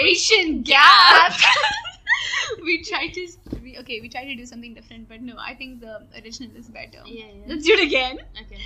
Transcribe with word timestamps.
Generation 0.00 0.62
gap. 0.62 1.32
we 2.62 2.82
tried 2.82 3.12
to 3.12 3.28
we, 3.62 3.76
okay, 3.78 4.00
we 4.00 4.08
tried 4.08 4.24
to 4.24 4.34
do 4.34 4.46
something 4.46 4.72
different, 4.72 5.08
but 5.08 5.20
no, 5.20 5.34
I 5.38 5.54
think 5.54 5.80
the 5.80 6.06
original 6.14 6.56
is 6.56 6.68
better. 6.68 7.02
Yeah, 7.04 7.26
yeah. 7.26 7.44
Let's 7.46 7.66
do 7.66 7.72
it 7.72 7.84
again. 7.84 8.18
Okay. 8.40 8.58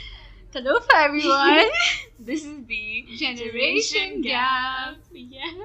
Hello 0.53 0.79
for 0.79 0.97
everyone. 0.97 1.67
This 2.21 2.45
is 2.45 2.65
the 2.67 3.05
Generation 3.17 4.23
gap. 4.23 4.95
Yeah. 5.11 5.65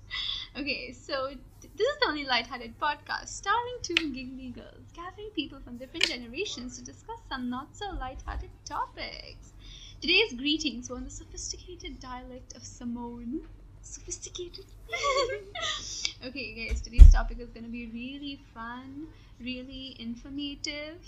okay, 0.58 0.92
so 0.92 1.32
this 1.60 1.86
is 1.86 1.96
the 2.00 2.08
only 2.08 2.24
lighthearted 2.24 2.80
podcast 2.80 3.28
starring 3.28 3.78
two 3.82 3.94
giggly 3.96 4.52
girls, 4.54 4.88
gathering 4.94 5.28
people 5.34 5.60
from 5.60 5.76
different 5.76 6.06
generations 6.06 6.78
to 6.78 6.84
discuss 6.84 7.20
some 7.28 7.50
not 7.50 7.76
so 7.76 7.90
lighthearted 7.92 8.50
topics. 8.64 9.52
Today's 10.00 10.32
greetings 10.32 10.88
were 10.88 10.96
in 10.96 11.04
the 11.04 11.10
sophisticated 11.10 12.00
dialect 12.00 12.56
of 12.56 12.64
Samoan. 12.64 13.42
Sophisticated? 13.82 14.64
okay, 16.26 16.68
guys, 16.68 16.80
today's 16.80 17.10
topic 17.12 17.38
is 17.40 17.48
going 17.50 17.64
to 17.64 17.70
be 17.70 17.86
really 17.92 18.40
fun, 18.54 19.06
really 19.40 19.96
informative, 19.98 20.98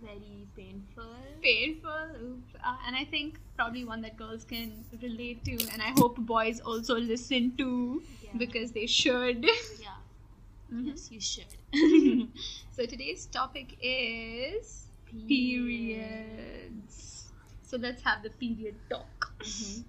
Very 0.00 0.46
painful. 0.56 1.14
painful, 1.42 2.36
uh, 2.64 2.76
and 2.86 2.96
I 2.96 3.04
think 3.04 3.38
probably 3.56 3.84
one 3.84 4.00
that 4.02 4.16
girls 4.16 4.44
can 4.44 4.84
relate 5.00 5.44
to, 5.44 5.52
and 5.72 5.80
I 5.82 5.92
hope 5.98 6.16
boys 6.18 6.60
also 6.60 6.96
listen 6.98 7.56
to 7.58 8.02
Yeah. 8.22 8.30
because 8.38 8.72
they 8.72 8.86
should. 8.86 9.44
Yeah. 9.44 9.88
Mhm. 10.72 10.86
Yes, 10.88 11.10
you 11.12 11.20
should. 11.20 11.52
so 12.72 12.86
today's 12.86 13.26
topic 13.26 13.76
is 13.82 14.86
periods. 15.06 17.28
So 17.62 17.76
let's 17.76 18.00
have 18.02 18.22
the 18.22 18.30
period 18.30 18.74
talk. 18.88 19.32
Mhm. 19.40 19.84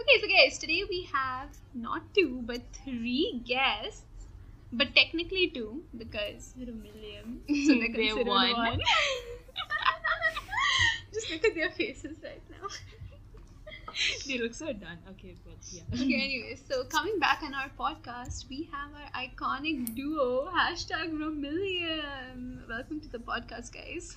Okay, 0.00 0.18
so 0.18 0.28
guys, 0.28 0.58
today 0.58 0.82
we 0.88 1.02
have 1.12 1.50
not 1.74 2.02
two 2.14 2.40
but 2.46 2.62
three 2.84 3.42
guests, 3.44 4.04
but 4.72 4.94
technically 4.94 5.48
two 5.48 5.82
because 5.96 6.54
we're 6.56 6.70
a 6.70 6.72
million, 6.72 7.42
so 7.66 7.74
they're 7.76 8.14
They're 8.14 8.24
one. 8.24 8.52
one. 8.54 8.80
Just 11.12 11.30
look 11.30 11.44
at 11.44 11.54
their 11.54 11.70
faces 11.72 12.16
right 12.24 12.40
now. 12.50 12.66
they 14.26 14.38
look 14.38 14.54
so 14.54 14.72
done. 14.72 14.96
Okay, 15.10 15.36
but 15.44 15.58
yeah. 15.70 15.82
Okay, 15.92 16.14
anyways, 16.14 16.62
so 16.66 16.84
coming 16.84 17.18
back 17.18 17.42
on 17.42 17.52
our 17.52 17.68
podcast, 17.78 18.48
we 18.48 18.70
have 18.72 18.88
our 18.96 19.10
iconic 19.26 19.94
duo, 19.94 20.48
hashtag 20.48 21.12
Romillion. 21.12 22.66
Welcome 22.66 23.00
to 23.00 23.08
the 23.08 23.18
podcast, 23.18 23.74
guys. 23.74 24.16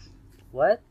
What? 0.52 0.82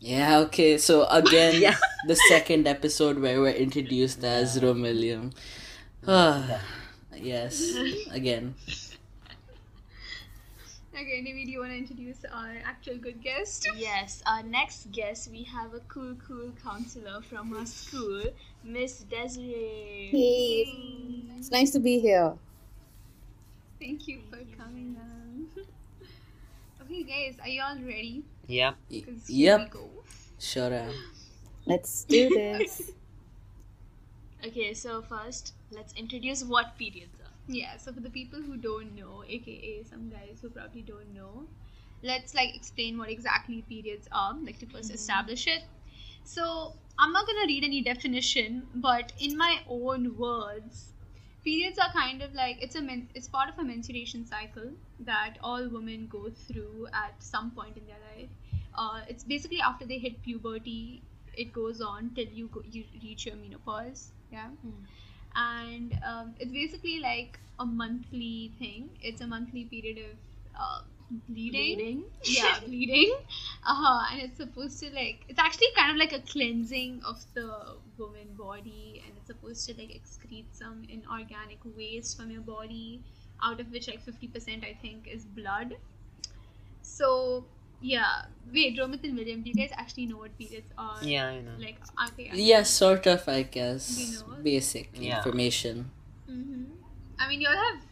Yeah, 0.00 0.38
okay. 0.48 0.78
So 0.78 1.04
again, 1.06 1.60
Yeah. 1.60 1.76
the 2.06 2.16
second 2.28 2.66
episode 2.66 3.18
where 3.18 3.40
we're 3.40 3.56
introduced 3.56 4.22
as 4.24 4.58
Romillion. 4.60 5.32
Ah, 6.06 6.60
yes, 7.16 7.74
again. 8.10 8.54
Okay, 10.96 11.20
Nivi, 11.20 11.44
do 11.44 11.50
you 11.52 11.60
want 11.60 11.72
to 11.72 11.76
introduce 11.76 12.24
our 12.32 12.56
actual 12.64 12.96
good 12.96 13.20
guest? 13.22 13.68
Yes, 13.76 14.22
our 14.24 14.42
next 14.42 14.90
guest, 14.92 15.28
we 15.30 15.42
have 15.42 15.74
a 15.74 15.80
cool, 15.92 16.16
cool 16.26 16.50
counselor 16.64 17.20
from 17.20 17.54
our 17.54 17.66
school, 17.66 18.22
Miss 18.64 19.00
Desiree. 19.04 20.08
Hey. 20.10 21.36
It's 21.36 21.50
nice 21.50 21.70
to 21.72 21.80
be 21.80 21.98
here. 21.98 22.32
Thank 23.78 24.08
you 24.08 24.20
for 24.30 24.38
coming 24.56 24.96
on. 24.96 25.48
okay, 26.82 27.02
guys, 27.02 27.36
are 27.42 27.48
you 27.48 27.60
all 27.60 27.76
ready? 27.76 28.24
Yeah. 28.46 28.74
Y- 28.90 29.04
Yep, 29.26 29.60
we 29.60 29.66
go. 29.66 29.90
sure. 30.38 30.88
Let's 31.66 32.04
do 32.04 32.28
this. 32.28 32.90
Okay, 34.46 34.74
so 34.74 35.02
first, 35.02 35.54
let's 35.72 35.92
introduce 35.94 36.44
what 36.44 36.78
periods 36.78 37.18
are. 37.20 37.32
Yeah, 37.48 37.78
so 37.78 37.92
for 37.92 38.00
the 38.00 38.10
people 38.10 38.40
who 38.40 38.56
don't 38.56 38.94
know, 38.94 39.24
aka 39.28 39.82
some 39.82 40.08
guys 40.08 40.38
who 40.40 40.50
probably 40.50 40.82
don't 40.82 41.12
know, 41.12 41.48
let's 42.02 42.34
like 42.34 42.54
explain 42.54 42.96
what 42.98 43.10
exactly 43.10 43.62
periods 43.68 44.08
are, 44.12 44.34
like 44.34 44.58
to 44.58 44.66
1st 44.66 44.84
mm-hmm. 44.84 44.94
establish 44.94 45.46
it. 45.48 45.64
So 46.22 46.74
I'm 46.98 47.12
not 47.12 47.26
gonna 47.26 47.46
read 47.46 47.64
any 47.64 47.82
definition, 47.82 48.68
but 48.74 49.12
in 49.18 49.36
my 49.36 49.60
own 49.68 50.16
words, 50.16 50.92
periods 51.46 51.78
are 51.78 51.90
kind 51.92 52.22
of 52.22 52.34
like 52.34 52.62
it's 52.66 52.76
a 52.76 52.82
men- 52.82 53.08
it's 53.14 53.28
part 53.28 53.48
of 53.52 53.58
a 53.58 53.64
menstruation 53.70 54.26
cycle 54.26 54.70
that 55.10 55.38
all 55.42 55.68
women 55.78 56.08
go 56.16 56.30
through 56.46 56.88
at 57.04 57.22
some 57.30 57.50
point 57.52 57.76
in 57.76 57.86
their 57.86 58.02
life. 58.10 58.30
Uh, 58.74 59.00
it's 59.08 59.24
basically 59.24 59.60
after 59.60 59.86
they 59.86 59.98
hit 59.98 60.22
puberty, 60.22 61.02
it 61.34 61.52
goes 61.52 61.80
on 61.80 62.10
till 62.14 62.26
you 62.40 62.48
go, 62.48 62.62
you 62.70 62.84
reach 63.02 63.26
your 63.26 63.36
menopause. 63.36 64.12
Yeah 64.32 64.48
and 65.36 65.98
um, 66.04 66.34
it's 66.40 66.52
basically 66.52 67.00
like 67.00 67.38
a 67.58 67.66
monthly 67.66 68.52
thing. 68.58 68.88
It's 69.02 69.20
a 69.20 69.26
monthly 69.26 69.64
period 69.64 69.98
of 69.98 70.16
uh, 70.58 70.80
bleeding. 71.28 71.76
Bleeding. 71.76 72.04
Yeah, 72.24 72.58
bleeding. 72.66 73.14
Uh-huh. 73.66 74.06
And 74.12 74.22
it's 74.22 74.38
supposed 74.38 74.80
to 74.80 74.90
like 74.94 75.24
it's 75.28 75.38
actually 75.38 75.68
kind 75.76 75.90
of 75.90 75.96
like 75.98 76.12
a 76.12 76.20
cleansing 76.20 77.02
of 77.06 77.24
the 77.34 77.76
woman 77.98 78.34
body, 78.36 79.02
and 79.06 79.15
it's 79.28 79.34
supposed 79.38 79.66
to 79.68 79.74
like 79.80 79.90
excrete 79.90 80.46
some 80.52 80.82
inorganic 80.88 81.58
waste 81.76 82.16
from 82.16 82.30
your 82.30 82.42
body, 82.42 83.02
out 83.42 83.60
of 83.60 83.70
which 83.70 83.88
like 83.88 84.02
fifty 84.02 84.28
percent 84.28 84.64
I 84.64 84.76
think 84.80 85.08
is 85.08 85.24
blood. 85.24 85.74
So 86.82 87.44
yeah, 87.80 88.22
wait, 88.52 88.78
Romit 88.78 89.04
and 89.04 89.16
William, 89.16 89.42
do 89.42 89.50
you 89.50 89.54
guys 89.54 89.70
actually 89.76 90.06
know 90.06 90.18
what 90.18 90.36
periods 90.38 90.70
are? 90.78 90.98
Yeah, 91.02 91.26
I 91.26 91.40
know. 91.40 91.52
Like 91.58 91.78
okay. 92.08 92.30
Yes, 92.34 92.70
sort 92.70 93.06
of, 93.06 93.28
I 93.28 93.42
guess. 93.42 93.98
You 93.98 94.18
know? 94.18 94.42
Basic 94.42 94.90
Yeah. 94.94 95.18
information. 95.18 95.90
Mm-hmm. 96.30 96.64
I 97.18 97.28
mean, 97.28 97.40
you 97.40 97.48
all 97.48 97.54
have 97.56 97.82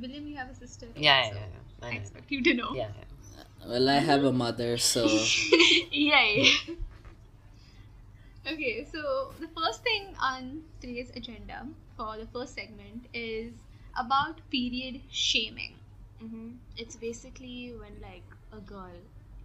William. 0.00 0.26
You 0.26 0.36
have 0.36 0.50
a 0.50 0.54
sister. 0.54 0.86
right? 0.86 0.96
Yeah, 0.96 1.22
yeah, 1.22 1.30
So 1.30 1.34
yeah. 1.36 1.46
yeah. 1.46 1.86
I 1.86 1.90
I 1.90 1.94
know. 1.94 2.00
expect 2.00 2.30
you 2.30 2.42
to 2.42 2.54
know. 2.54 2.70
Yeah, 2.74 2.88
yeah. 2.98 3.68
Well, 3.68 3.88
I 3.88 3.98
have 3.98 4.22
a 4.24 4.32
mother, 4.32 4.76
so 4.76 5.06
Yay. 5.90 6.52
Okay, 8.46 8.84
so 8.90 9.34
the 9.40 9.48
first 9.48 9.82
thing 9.82 10.14
on 10.20 10.62
today's 10.80 11.10
agenda 11.16 11.66
for 11.96 12.16
the 12.16 12.26
first 12.26 12.54
segment 12.54 13.06
is 13.12 13.52
about 13.96 14.40
period 14.50 15.00
shaming. 15.10 15.74
hmm 16.20 16.50
It's 16.76 16.96
basically 16.96 17.74
when 17.80 17.96
like 18.00 18.36
a 18.52 18.60
girl, 18.60 18.98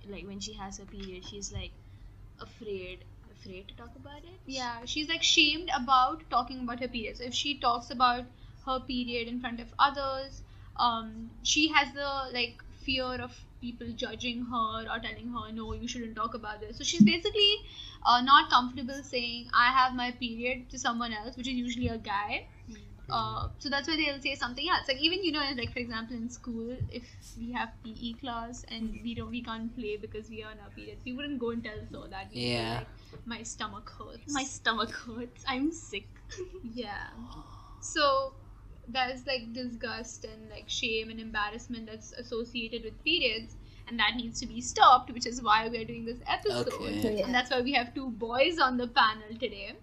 like 0.08 0.26
when 0.28 0.40
she 0.40 0.54
has 0.54 0.78
her 0.78 0.86
period, 0.86 1.26
she's 1.26 1.52
like 1.52 1.72
afraid, 2.40 3.06
afraid 3.32 3.68
to 3.70 3.76
talk 3.76 3.96
about 3.96 4.24
it. 4.34 4.40
Yeah, 4.46 4.86
she's 4.86 5.10
like 5.10 5.24
shamed 5.24 5.72
about 5.82 6.30
talking 6.30 6.62
about 6.62 6.80
her 6.82 6.88
period. 6.88 7.18
So 7.18 7.24
if 7.24 7.34
she 7.34 7.56
talks 7.60 7.90
about 7.92 8.26
her 8.66 8.80
period 8.82 9.28
in 9.28 9.40
front 9.42 9.60
of 9.60 9.74
others, 9.80 10.44
um, 10.78 11.32
she 11.44 11.70
has 11.74 11.94
the 11.94 12.10
like 12.34 12.64
fear 12.86 13.22
of 13.28 13.36
people 13.62 13.88
judging 14.04 14.46
her 14.52 14.86
or 14.94 15.00
telling 15.00 15.30
her 15.38 15.52
no, 15.52 15.74
you 15.74 15.88
shouldn't 15.88 16.16
talk 16.16 16.34
about 16.34 16.62
this. 16.62 16.78
So 16.78 16.84
she's 16.84 17.04
basically 17.04 17.54
uh, 18.06 18.22
not 18.22 18.50
comfortable 18.50 19.02
saying 19.04 19.50
I 19.54 19.72
have 19.72 19.94
my 19.96 20.12
period 20.12 20.70
to 20.72 20.80
someone 20.80 21.14
else, 21.14 21.38
which 21.38 21.48
is 21.48 21.54
usually 21.54 21.88
a 21.90 21.98
guy. 21.98 22.48
Uh, 23.10 23.50
so 23.60 23.70
that's 23.70 23.90
why 23.90 23.98
they'll 23.98 24.22
say 24.22 24.36
something 24.36 24.68
else. 24.70 24.88
Like 24.88 24.98
even 25.02 25.22
you 25.24 25.32
know, 25.34 25.44
like 25.58 25.74
for 25.74 25.80
example 25.80 26.16
in 26.16 26.30
school, 26.30 26.78
if 26.90 27.04
we 27.38 27.52
have 27.52 27.70
PE 27.84 28.14
class 28.22 28.64
and 28.70 28.98
we 29.04 29.16
don't 29.16 29.30
we 29.30 29.42
can't 29.44 29.76
play 29.76 29.98
because 29.98 30.30
we 30.30 30.44
are 30.44 30.52
on 30.52 30.60
our 30.64 30.70
periods, 30.70 31.02
we 31.06 31.12
wouldn't 31.14 31.40
go 31.40 31.50
and 31.52 31.64
tell 31.64 31.82
so 31.92 32.08
that 32.10 32.34
Yeah. 32.34 32.78
like 32.80 33.26
my 33.26 33.44
stomach 33.44 33.92
hurts. 33.98 34.34
My 34.34 34.44
stomach 34.44 34.92
hurts. 34.92 35.44
I'm 35.48 35.72
sick. 35.72 36.08
Yeah. 36.64 37.08
So 37.84 38.36
there's 38.94 39.26
like 39.26 39.54
disgust 39.54 40.26
and 40.26 40.50
like 40.50 40.66
shame 40.68 41.10
and 41.10 41.20
embarrassment 41.20 41.88
that's 41.88 42.12
associated 42.14 42.84
with 42.84 43.04
periods, 43.04 43.56
and 43.88 44.00
that 44.00 44.16
needs 44.16 44.40
to 44.40 44.46
be 44.48 44.62
stopped, 44.62 45.12
which 45.12 45.26
is 45.26 45.42
why 45.42 45.68
we're 45.68 45.86
doing 45.86 46.06
this 46.06 46.20
episode. 46.28 46.68
Okay. 46.74 47.18
Yeah. 47.18 47.26
And 47.26 47.34
that's 47.34 47.52
why 47.52 47.62
we 47.62 47.74
have 47.74 47.94
two 47.94 48.10
boys 48.10 48.60
on 48.60 48.78
the 48.78 48.88
panel 48.88 49.38
today. 49.40 49.76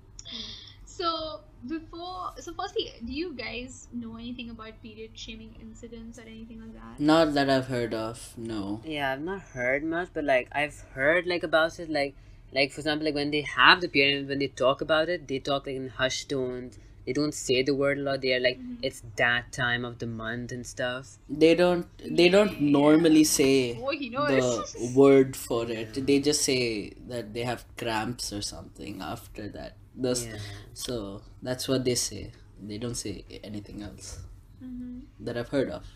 So 0.84 1.40
before, 1.66 2.32
so 2.38 2.52
firstly, 2.55 2.93
do 3.05 3.12
you 3.12 3.32
guys 3.34 3.88
know 3.93 4.16
anything 4.16 4.50
about 4.50 4.82
period 4.82 5.10
shaming 5.14 5.55
incidents 5.60 6.19
or 6.19 6.22
anything 6.22 6.60
like 6.60 6.75
that? 6.75 7.00
not 7.00 7.34
that 7.34 7.49
I've 7.49 7.69
heard 7.69 7.94
of. 7.94 8.34
No. 8.37 8.81
Yeah, 8.84 9.12
I've 9.12 9.20
not 9.20 9.40
heard 9.40 9.84
much, 9.84 10.08
but 10.12 10.25
like 10.25 10.49
I've 10.52 10.81
heard 10.94 11.26
like 11.26 11.43
about 11.43 11.78
it, 11.78 11.88
like 11.88 12.14
like 12.52 12.72
for 12.72 12.81
example, 12.81 13.05
like 13.05 13.14
when 13.14 13.31
they 13.31 13.43
have 13.43 13.81
the 13.81 13.88
period, 13.88 14.28
when 14.28 14.38
they 14.38 14.49
talk 14.49 14.81
about 14.81 15.08
it, 15.08 15.28
they 15.28 15.38
talk 15.38 15.66
like 15.66 15.76
in 15.76 15.88
hushed 15.88 16.28
tones. 16.31 16.78
They 17.08 17.14
don't 17.14 17.32
say 17.32 17.62
the 17.62 17.75
word 17.75 17.96
a 17.96 18.02
lot. 18.02 18.20
They're 18.20 18.38
like 18.38 18.60
it's 18.82 19.02
that 19.16 19.50
time 19.50 19.87
of 19.87 19.99
the 19.99 20.06
month 20.06 20.52
and 20.52 20.66
stuff. 20.66 21.16
They 21.26 21.55
don't. 21.55 21.87
They 22.16 22.28
don't 22.28 22.60
normally 22.60 23.25
say 23.25 23.78
Oh, 23.82 23.93
the 24.26 24.90
word 24.94 25.34
for 25.34 25.62
it. 25.70 25.94
They 26.06 26.19
just 26.20 26.43
say 26.43 26.93
that 27.08 27.32
they 27.32 27.44
have 27.44 27.64
cramps 27.78 28.31
or 28.31 28.43
something 28.43 29.00
after 29.00 29.49
that. 29.56 29.76
Thus, 29.96 30.26
Yeah. 30.26 30.37
So 30.75 31.22
that's 31.40 31.66
what 31.66 31.87
they 31.87 31.94
say. 31.94 32.32
They 32.60 32.76
don't 32.76 33.00
say 33.06 33.25
anything 33.43 33.82
else 33.88 34.19
Mhm. 34.62 35.00
that 35.20 35.38
I've 35.38 35.49
heard 35.49 35.70
of. 35.70 35.87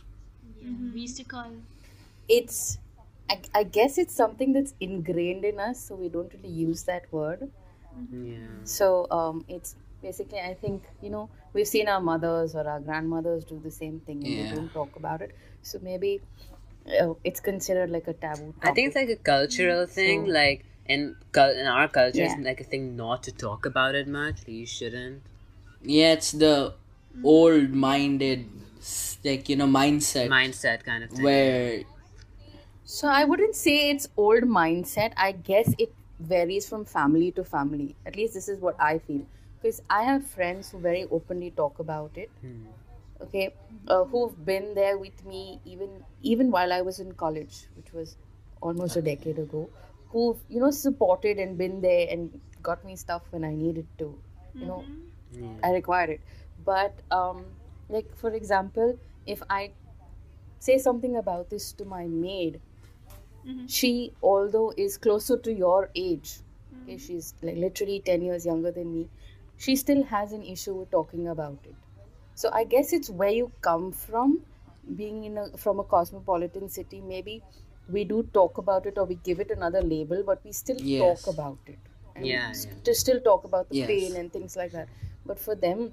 Yeah. 0.63 0.73
We 0.95 1.03
used 1.03 1.19
to 1.19 1.25
call. 1.25 1.53
It's, 2.41 2.79
I, 3.29 3.41
I 3.55 3.65
guess 3.65 3.99
it's 3.99 4.15
something 4.15 4.55
that's 4.55 4.73
ingrained 4.81 5.45
in 5.45 5.61
us, 5.61 5.85
so 5.89 5.95
we 5.95 6.09
don't 6.09 6.33
really 6.33 6.57
use 6.67 6.85
that 6.85 7.13
word. 7.13 7.51
Yeah. 8.11 8.61
So 8.65 9.07
um, 9.11 9.45
it's 9.49 9.77
basically, 10.03 10.41
I 10.41 10.55
think 10.55 10.83
you 11.01 11.11
know 11.11 11.29
we've 11.53 11.69
seen 11.69 11.89
our 11.89 12.01
mothers 12.01 12.55
or 12.55 12.67
our 12.69 12.81
grandmothers 12.81 13.45
do 13.45 13.61
the 13.65 13.71
same 13.71 14.01
thing, 14.01 14.25
and 14.25 14.37
Yeah. 14.37 14.43
they 14.51 14.57
don't 14.57 14.73
talk 14.73 14.97
about 14.97 15.23
it. 15.23 15.35
So 15.63 15.79
maybe 15.83 16.21
uh, 17.01 17.15
it's 17.25 17.41
considered 17.41 17.91
like 17.91 18.09
a 18.09 18.13
taboo. 18.13 18.55
I 18.63 18.73
think 18.73 18.89
it's 18.89 18.97
like 18.97 19.09
a 19.11 19.17
cultural 19.17 19.87
thing, 19.87 20.27
So- 20.27 20.33
like 20.33 20.65
in 20.87 21.17
in 21.37 21.67
our 21.67 21.89
culture, 21.89 22.23
it's 22.25 22.39
like 22.51 22.61
a 22.61 22.65
thing 22.65 22.97
not 22.97 23.23
to 23.25 23.33
talk 23.33 23.67
about 23.67 23.95
it 23.95 24.09
much. 24.09 24.47
You 24.47 24.67
shouldn't. 24.67 25.23
Yeah, 25.83 26.13
it's 26.13 26.33
the 26.33 26.75
old-minded, 27.25 28.47
like 29.25 29.49
you 29.49 29.57
know, 29.57 29.67
mindset 29.67 30.29
Mindset 30.29 30.85
kind 30.85 31.05
of 31.05 31.11
thing. 31.11 31.25
where 31.25 31.83
So 32.85 33.09
I 33.09 33.25
wouldn't 33.25 33.55
say 33.57 33.91
it's 33.91 34.09
old 34.17 34.45
mindset. 34.45 35.13
I 35.17 35.33
guess 35.33 35.75
it 35.79 35.95
varies 36.21 36.69
from 36.69 36.85
family 36.85 37.31
to 37.33 37.45
family. 37.45 37.95
At 38.07 38.17
least 38.17 38.35
this 38.35 38.49
is 38.49 38.61
what 38.61 38.77
I 38.81 38.99
feel. 38.99 39.27
Because 39.63 39.81
I 39.89 40.03
have 40.03 40.27
friends 40.27 40.71
who 40.71 40.79
very 40.79 41.07
openly 41.11 41.51
talk 41.51 41.79
about 41.79 42.17
it. 42.17 42.31
Hmm. 42.41 42.65
Okay, 43.23 43.55
uh, 43.89 44.05
who've 44.05 44.45
been 44.45 44.75
there 44.75 44.99
with 44.99 45.25
me 45.25 45.61
even 45.65 46.03
even 46.23 46.51
while 46.51 46.73
I 46.73 46.81
was 46.83 46.99
in 46.99 47.13
college, 47.13 47.69
which 47.77 47.93
was 47.93 48.17
almost 48.61 48.97
a 48.97 49.03
decade 49.03 49.39
ago. 49.39 49.69
Who've 50.09 50.41
you 50.49 50.61
know 50.61 50.71
supported 50.71 51.39
and 51.39 51.57
been 51.57 51.81
there 51.81 52.09
and 52.11 52.41
got 52.63 52.85
me 52.85 52.97
stuff 52.97 53.23
when 53.31 53.45
I 53.45 53.55
needed 53.55 53.87
to. 53.99 54.09
You 54.61 54.67
know, 54.67 54.85
Yeah. 55.33 55.55
I 55.63 55.73
required 55.73 56.11
it. 56.11 56.21
But 56.65 57.01
um, 57.11 57.45
like 57.89 58.15
for 58.17 58.33
example, 58.35 58.99
if 59.27 59.43
I 59.51 59.73
say 60.59 60.79
something 60.79 61.17
about 61.17 61.51
this 61.51 61.73
to 61.75 61.85
my 61.85 62.07
maid, 62.07 62.61
she 63.67 64.13
although 64.23 64.73
is 64.77 64.99
closer 64.99 65.37
to 65.39 65.53
your 65.53 65.91
age, 65.95 66.41
okay, 66.83 66.99
she's 66.99 67.35
like 67.43 67.57
literally 67.57 68.01
ten 68.01 68.23
years 68.23 68.45
younger 68.47 68.71
than 68.71 68.93
me, 68.93 69.09
she 69.65 69.75
still 69.83 70.03
has 70.13 70.33
an 70.33 70.43
issue 70.55 70.75
with 70.75 70.91
talking 70.91 71.29
about 71.29 71.59
it. 71.73 71.77
So 72.35 72.51
I 72.53 72.65
guess 72.65 72.93
it's 72.93 73.11
where 73.11 73.31
you 73.41 73.53
come 73.61 73.93
from, 73.93 74.45
being 74.97 75.25
in 75.25 75.39
a 75.39 75.45
from 75.65 75.81
a 75.81 75.85
cosmopolitan 75.85 76.69
city. 76.69 77.01
Maybe 77.01 77.43
we 77.89 78.05
do 78.05 78.23
talk 78.39 78.59
about 78.59 78.87
it 78.87 78.99
or 78.99 79.05
we 79.05 79.17
give 79.31 79.41
it 79.41 79.51
another 79.51 79.83
label, 79.83 80.23
but 80.33 80.45
we 80.45 80.53
still 80.53 80.81
Yes. 80.81 81.23
talk 81.25 81.35
about 81.35 81.59
it. 81.75 81.79
And 82.17 82.27
Yeah, 82.27 82.51
s- 82.51 82.67
yeah. 82.67 82.81
To 82.91 82.95
still 83.05 83.21
talk 83.31 83.45
about 83.51 83.69
the 83.71 83.77
Yes. 83.83 83.89
pain 83.93 84.17
and 84.23 84.33
things 84.39 84.57
like 84.63 84.73
that. 84.73 84.89
But 85.27 85.39
for 85.49 85.55
them, 85.67 85.93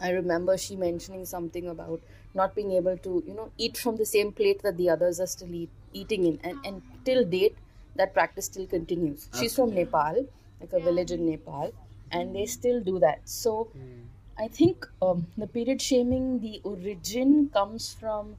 I 0.00 0.10
remember 0.10 0.56
she 0.58 0.76
mentioning 0.76 1.24
something 1.24 1.66
about 1.68 2.02
not 2.34 2.54
being 2.54 2.72
able 2.72 2.96
to, 2.98 3.22
you 3.26 3.34
know, 3.34 3.52
eat 3.58 3.76
from 3.78 3.96
the 3.96 4.06
same 4.06 4.32
plate 4.32 4.62
that 4.62 4.76
the 4.76 4.90
others 4.90 5.20
are 5.20 5.26
still 5.26 5.54
eat, 5.54 5.70
eating 5.92 6.24
in. 6.26 6.40
And, 6.42 6.58
and 6.64 6.82
till 7.04 7.24
date, 7.24 7.58
that 7.96 8.12
practice 8.12 8.46
still 8.46 8.66
continues. 8.66 9.28
She's 9.32 9.54
from 9.54 9.74
Nepal, 9.74 10.26
like 10.60 10.72
a 10.72 10.80
village 10.80 11.12
in 11.12 11.26
Nepal, 11.26 11.72
and 12.14 12.34
they 12.34 12.46
hmm. 12.46 12.56
still 12.58 12.80
do 12.80 12.98
that. 13.00 13.20
So 13.24 13.68
hmm. 13.72 14.02
I 14.38 14.48
think 14.48 14.86
um, 15.00 15.26
the 15.36 15.46
period 15.46 15.80
shaming, 15.80 16.40
the 16.40 16.60
origin 16.64 17.50
comes 17.52 17.94
from 17.98 18.36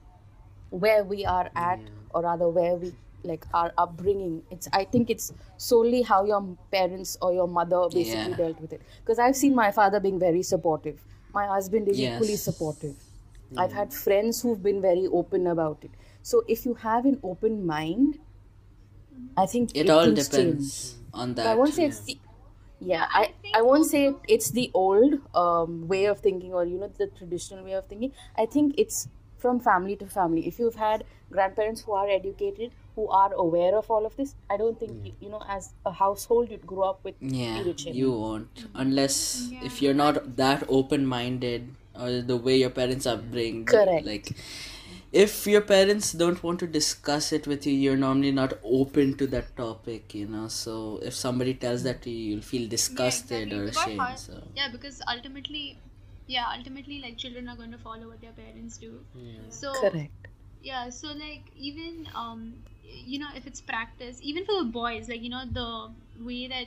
where 0.70 1.04
we 1.04 1.24
are 1.24 1.50
at, 1.56 1.80
or 2.10 2.22
rather 2.22 2.48
where 2.48 2.74
we 2.74 2.92
like 3.22 3.46
our 3.54 3.72
upbringing. 3.78 4.42
It's 4.50 4.68
I 4.72 4.84
think 4.84 5.10
it's 5.10 5.32
solely 5.56 6.02
how 6.02 6.24
your 6.24 6.42
parents 6.70 7.16
or 7.20 7.32
your 7.32 7.48
mother 7.48 7.88
basically 7.92 8.30
Yeah. 8.30 8.36
dealt 8.36 8.60
with 8.60 8.72
it. 8.72 8.82
Because 9.00 9.18
I've 9.18 9.36
seen 9.36 9.54
my 9.54 9.70
father 9.72 10.00
being 10.00 10.18
very 10.18 10.42
supportive. 10.42 11.02
My 11.32 11.46
husband 11.46 11.88
is 11.88 12.00
equally 12.00 12.36
Yes. 12.36 12.42
supportive. 12.42 12.96
Hmm. 13.50 13.58
I've 13.58 13.72
had 13.72 13.92
friends 13.92 14.42
who've 14.42 14.62
been 14.62 14.80
very 14.80 15.06
open 15.06 15.46
about 15.46 15.82
it. 15.82 15.90
So 16.22 16.44
if 16.48 16.66
you 16.66 16.74
have 16.74 17.06
an 17.06 17.18
open 17.22 17.66
mind, 17.66 18.18
I 19.36 19.46
think 19.46 19.76
it 19.76 19.90
all 19.90 20.12
depends 20.12 20.92
change. 20.92 21.14
on 21.14 21.34
But 21.34 21.42
that. 21.42 21.52
I 21.52 21.54
won't 21.54 21.74
say 21.74 21.86
it's 21.86 22.00
the 22.00 22.18
yeah, 22.80 23.06
I, 23.10 23.32
I 23.54 23.62
won't 23.62 23.86
say 23.86 24.14
it's 24.28 24.50
the 24.50 24.70
old 24.74 25.20
um, 25.34 25.88
way 25.88 26.04
of 26.06 26.20
thinking 26.20 26.52
or 26.52 26.64
you 26.64 26.78
know 26.78 26.88
the 26.98 27.08
traditional 27.08 27.64
way 27.64 27.72
of 27.72 27.86
thinking. 27.86 28.12
I 28.36 28.46
think 28.46 28.74
it's 28.78 29.08
from 29.38 29.60
family 29.60 29.96
to 29.96 30.06
family. 30.06 30.46
If 30.46 30.58
you've 30.58 30.76
had 30.76 31.04
grandparents 31.30 31.82
who 31.82 31.92
are 31.92 32.08
educated, 32.08 32.72
who 32.94 33.08
are 33.08 33.32
aware 33.32 33.76
of 33.76 33.90
all 33.90 34.06
of 34.06 34.16
this, 34.16 34.34
I 34.50 34.56
don't 34.56 34.78
think 34.78 35.04
you, 35.04 35.12
you 35.20 35.30
know 35.30 35.42
as 35.48 35.72
a 35.84 35.92
household 35.92 36.50
you'd 36.50 36.66
grow 36.66 36.90
up 36.90 37.04
with 37.04 37.14
Yeah, 37.20 37.62
period 37.62 37.80
you 37.80 38.12
won't 38.12 38.66
unless 38.74 39.50
if 39.62 39.80
you're 39.82 39.94
not 39.94 40.36
that 40.36 40.64
open-minded 40.68 41.74
or 41.98 42.20
the 42.20 42.36
way 42.36 42.58
your 42.58 42.70
parents 42.70 43.06
upbring. 43.06 43.66
Correct. 43.66 44.04
Like, 44.04 44.32
if 45.12 45.46
your 45.46 45.60
parents 45.60 46.12
don't 46.12 46.42
want 46.42 46.58
to 46.60 46.66
discuss 46.66 47.32
it 47.32 47.46
with 47.46 47.66
you, 47.66 47.72
you're 47.72 47.96
normally 47.96 48.32
not 48.32 48.54
open 48.64 49.16
to 49.18 49.26
that 49.28 49.56
topic. 49.56 50.14
You 50.14 50.26
know, 50.26 50.48
so 50.48 50.98
if 51.02 51.14
somebody 51.14 51.54
tells 51.54 51.82
that 51.84 52.02
to 52.02 52.10
you, 52.10 52.30
you'll 52.34 52.42
feel 52.42 52.68
disgusted 52.68 53.52
exactly. 53.52 53.58
or 53.58 53.64
Because 53.66 53.76
ashamed. 53.76 54.00
how- 54.00 54.14
So 54.16 54.42
Yeah, 54.56 54.68
because 54.72 55.02
ultimately, 55.08 55.78
yeah, 56.26 56.46
ultimately, 56.56 57.00
like 57.00 57.16
children 57.18 57.48
are 57.48 57.56
going 57.56 57.72
to 57.72 57.78
follow 57.78 58.08
what 58.08 58.20
their 58.20 58.32
parents 58.32 58.78
do. 58.78 59.00
So 59.50 59.72
Correct. 59.72 60.28
yeah, 60.62 60.88
so 60.90 61.08
like 61.08 61.50
even 61.56 62.06
um, 62.14 62.54
you 62.82 63.18
know, 63.18 63.28
if 63.34 63.46
it's 63.46 63.60
practice, 63.60 64.18
even 64.22 64.44
for 64.44 64.62
the 64.62 64.70
boys, 64.70 65.08
like 65.08 65.22
you 65.22 65.30
know, 65.30 65.44
the 65.52 66.24
way 66.24 66.48
that 66.48 66.66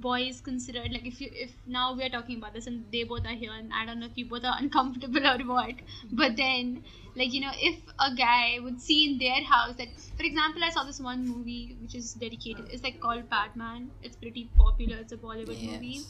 boys 0.00 0.40
considered 0.40 0.92
like 0.92 1.06
if 1.06 1.20
you 1.20 1.28
if 1.32 1.52
now 1.66 1.94
we 1.94 2.04
are 2.04 2.08
talking 2.08 2.38
about 2.38 2.52
this 2.54 2.66
and 2.66 2.84
they 2.92 3.02
both 3.04 3.24
are 3.26 3.36
here 3.42 3.52
and 3.52 3.72
I 3.72 3.86
don't 3.86 4.00
know 4.00 4.06
if 4.06 4.16
you 4.16 4.26
both 4.26 4.44
are 4.44 4.56
uncomfortable 4.58 5.26
or 5.26 5.38
what, 5.46 5.74
but 6.12 6.36
then 6.36 6.84
like 7.14 7.32
you 7.32 7.40
know 7.40 7.52
if 7.54 7.80
a 7.98 8.14
guy 8.14 8.58
would 8.60 8.80
see 8.80 9.10
in 9.10 9.18
their 9.18 9.42
house 9.44 9.76
that 9.76 9.88
for 10.16 10.22
example 10.22 10.62
I 10.64 10.70
saw 10.70 10.84
this 10.84 11.00
one 11.00 11.26
movie 11.26 11.76
which 11.80 11.94
is 11.94 12.12
dedicated 12.14 12.66
it's 12.70 12.82
like 12.82 13.00
called 13.00 13.28
Padman. 13.30 13.90
It's 14.02 14.16
pretty 14.16 14.50
popular. 14.56 14.98
It's 14.98 15.12
a 15.12 15.16
Bollywood 15.16 15.62
movie. 15.62 16.02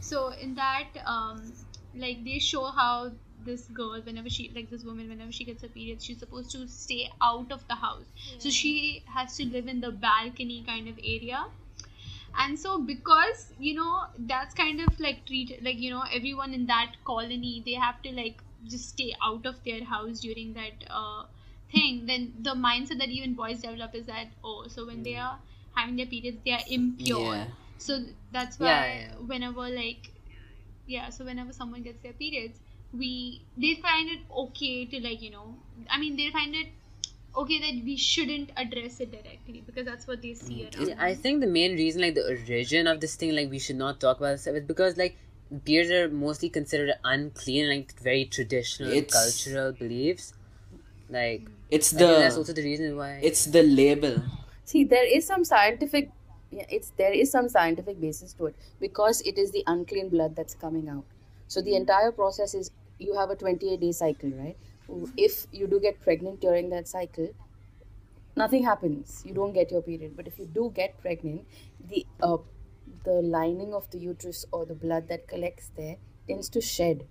So 0.00 0.28
in 0.30 0.54
that 0.54 0.88
um 1.06 1.52
like 1.94 2.24
they 2.24 2.38
show 2.38 2.64
how 2.64 3.12
this 3.44 3.66
girl 3.68 4.00
whenever 4.02 4.30
she 4.30 4.50
like 4.54 4.70
this 4.70 4.84
woman 4.84 5.08
whenever 5.08 5.30
she 5.30 5.44
gets 5.44 5.60
her 5.62 5.68
period 5.68 6.02
she's 6.02 6.18
supposed 6.18 6.50
to 6.52 6.66
stay 6.66 7.10
out 7.20 7.52
of 7.52 7.66
the 7.68 7.74
house. 7.74 8.06
So 8.38 8.50
she 8.50 9.04
has 9.14 9.36
to 9.36 9.44
live 9.44 9.66
in 9.68 9.80
the 9.80 9.90
balcony 9.90 10.64
kind 10.66 10.88
of 10.88 10.98
area 10.98 11.44
and 12.38 12.58
so 12.58 12.80
because 12.80 13.52
you 13.58 13.74
know 13.74 14.04
that's 14.18 14.54
kind 14.54 14.80
of 14.80 14.98
like 15.00 15.24
treated 15.26 15.62
like 15.64 15.78
you 15.78 15.90
know 15.90 16.04
everyone 16.12 16.52
in 16.54 16.66
that 16.66 16.92
colony 17.04 17.62
they 17.64 17.74
have 17.74 18.00
to 18.02 18.10
like 18.12 18.42
just 18.66 18.88
stay 18.90 19.14
out 19.22 19.46
of 19.46 19.62
their 19.64 19.84
house 19.84 20.20
during 20.20 20.52
that 20.54 20.84
uh 20.90 21.24
thing 21.70 22.06
then 22.06 22.32
the 22.42 22.50
mindset 22.54 22.98
that 22.98 23.08
even 23.08 23.34
boys 23.34 23.60
develop 23.60 23.94
is 23.94 24.06
that 24.06 24.26
oh 24.42 24.66
so 24.68 24.86
when 24.86 25.02
they 25.02 25.16
are 25.16 25.38
having 25.74 25.96
their 25.96 26.06
periods 26.06 26.38
they 26.44 26.52
are 26.52 26.64
impure. 26.68 27.34
Yeah, 27.34 27.46
so 27.78 28.00
that's 28.32 28.58
why 28.58 28.68
Yeah, 28.68 28.86
yeah. 28.86 29.14
whenever 29.26 29.68
like 29.68 30.10
yeah 30.86 31.08
so 31.10 31.24
whenever 31.24 31.52
someone 31.52 31.82
gets 31.82 32.02
their 32.02 32.12
periods 32.12 32.60
we 32.92 33.42
they 33.56 33.74
find 33.76 34.08
it 34.10 34.20
okay 34.30 34.84
to 34.86 35.00
like 35.00 35.20
you 35.22 35.30
know 35.30 35.54
i 35.90 35.98
mean 35.98 36.16
they 36.16 36.30
find 36.30 36.54
it 36.54 36.68
okay 37.36 37.58
that 37.58 37.84
we 37.84 37.96
shouldn't 37.96 38.50
address 38.56 39.00
it 39.00 39.10
directly 39.10 39.62
because 39.66 39.84
that's 39.84 40.06
what 40.06 40.22
they 40.22 40.34
see 40.34 40.62
mm, 40.62 40.76
around 40.76 40.88
Yeah, 40.88 40.94
I 40.98 41.14
think 41.14 41.40
the 41.40 41.46
main 41.46 41.76
reason, 41.76 42.02
like 42.02 42.14
the 42.14 42.26
origin 42.26 42.86
of 42.86 43.00
this 43.00 43.16
thing, 43.16 43.34
like 43.34 43.50
we 43.50 43.58
should 43.58 43.76
not 43.76 44.00
talk 44.00 44.18
about 44.18 44.32
this 44.32 44.46
is 44.46 44.64
because 44.64 44.96
like 44.96 45.16
beards 45.64 45.90
are 45.90 46.08
mostly 46.08 46.48
considered 46.48 46.94
unclean, 47.04 47.68
like 47.68 47.98
very 48.00 48.24
traditional 48.24 48.92
It's- 48.92 49.12
cultural 49.12 49.72
beliefs. 49.72 50.34
Like 51.10 51.42
mm. 51.42 51.52
it's 51.70 51.90
the 51.90 52.06
that's 52.06 52.36
also 52.36 52.52
the 52.52 52.62
reason 52.62 52.96
why. 52.96 53.20
it's 53.22 53.44
the 53.46 53.62
label. 53.62 54.22
See, 54.64 54.84
there 54.84 55.06
is 55.06 55.26
some 55.26 55.44
scientific, 55.44 56.10
yeah, 56.50 56.64
it's 56.70 56.92
there 56.96 57.12
is 57.12 57.30
some 57.30 57.48
scientific 57.48 58.00
basis 58.00 58.32
to 58.34 58.46
it 58.46 58.56
because 58.80 59.20
it 59.22 59.36
is 59.38 59.52
the 59.52 59.62
unclean 59.66 60.08
blood 60.08 60.34
that's 60.34 60.54
coming 60.54 60.88
out. 60.88 61.04
So 61.48 61.60
the 61.60 61.72
mm. 61.72 61.82
entire 61.82 62.10
process 62.12 62.54
is 62.54 62.70
you 62.98 63.14
have 63.14 63.30
a 63.30 63.36
28 63.36 63.80
day 63.80 63.92
cycle, 63.92 64.30
right? 64.30 64.56
If 65.16 65.46
you 65.52 65.66
do 65.66 65.80
get 65.80 66.00
pregnant 66.00 66.40
during 66.40 66.70
that 66.70 66.88
cycle, 66.88 67.34
nothing 68.36 68.64
happens. 68.64 69.22
You 69.24 69.34
don't 69.34 69.52
get 69.52 69.70
your 69.70 69.82
period. 69.82 70.16
But 70.16 70.26
if 70.26 70.38
you 70.38 70.46
do 70.46 70.70
get 70.74 71.00
pregnant, 71.00 71.46
the 71.80 72.06
uh, 72.22 72.38
the 73.04 73.20
lining 73.22 73.74
of 73.74 73.90
the 73.90 73.98
uterus 73.98 74.44
or 74.52 74.64
the 74.66 74.74
blood 74.74 75.08
that 75.08 75.26
collects 75.28 75.70
there 75.76 75.96
tends 76.28 76.48
to 76.50 76.60
shed 76.60 77.06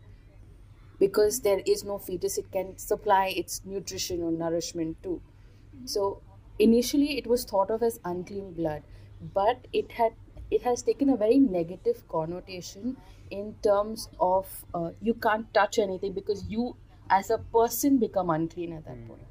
because 0.99 1.41
there 1.41 1.61
is 1.65 1.83
no 1.83 1.97
fetus. 1.97 2.37
It 2.37 2.51
can 2.51 2.77
supply 2.77 3.27
its 3.27 3.65
nutrition 3.65 4.21
or 4.21 4.31
nourishment 4.31 5.01
too. 5.03 5.21
So 5.85 6.21
initially 6.59 7.17
it 7.17 7.27
was 7.27 7.45
thought 7.45 7.71
of 7.71 7.83
as 7.83 7.99
unclean 8.05 8.53
blood, 8.53 8.83
but 9.21 9.67
it 9.73 9.93
had 9.93 10.13
it 10.51 10.63
has 10.63 10.83
taken 10.83 11.09
a 11.09 11.17
very 11.17 11.39
negative 11.39 12.07
connotation 12.07 12.97
in 13.31 13.55
terms 13.63 14.09
of 14.19 14.65
uh, 14.73 14.91
you 15.01 15.15
can't 15.15 15.51
touch 15.53 15.79
anything 15.79 16.13
because 16.13 16.45
you 16.47 16.77
as 17.09 17.29
a 17.29 17.37
person 17.37 17.97
become 17.97 18.29
unclean 18.29 18.73
at 18.73 18.85
that 18.85 19.07
point. 19.07 19.21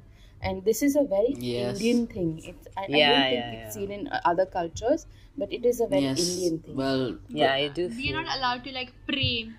And 0.41 0.63
this 0.65 0.83
is 0.83 0.95
a 0.95 1.03
very 1.03 1.35
Yes. 1.39 1.79
Indian 1.79 2.07
thing. 2.07 2.41
It's 2.43 2.67
I, 2.77 2.81
I 2.81 2.87
don't 2.87 2.91
think 2.91 2.97
yeah, 2.97 3.27
it's 3.29 3.53
yeah. 3.53 3.69
seen 3.69 3.91
in 3.91 4.07
uh, 4.07 4.19
other 4.25 4.45
cultures, 4.45 5.05
but 5.37 5.51
it 5.53 5.65
is 5.65 5.79
a 5.79 5.87
very 5.87 6.03
yes. 6.03 6.19
Indian 6.19 6.59
thing. 6.59 6.75
Well, 6.75 7.17
yeah, 7.29 7.53
I 7.53 7.67
do. 7.69 7.87
we're 7.89 8.13
not 8.21 8.35
allowed 8.37 8.63
to 8.65 8.71
like 8.71 8.91
pray 9.07 9.49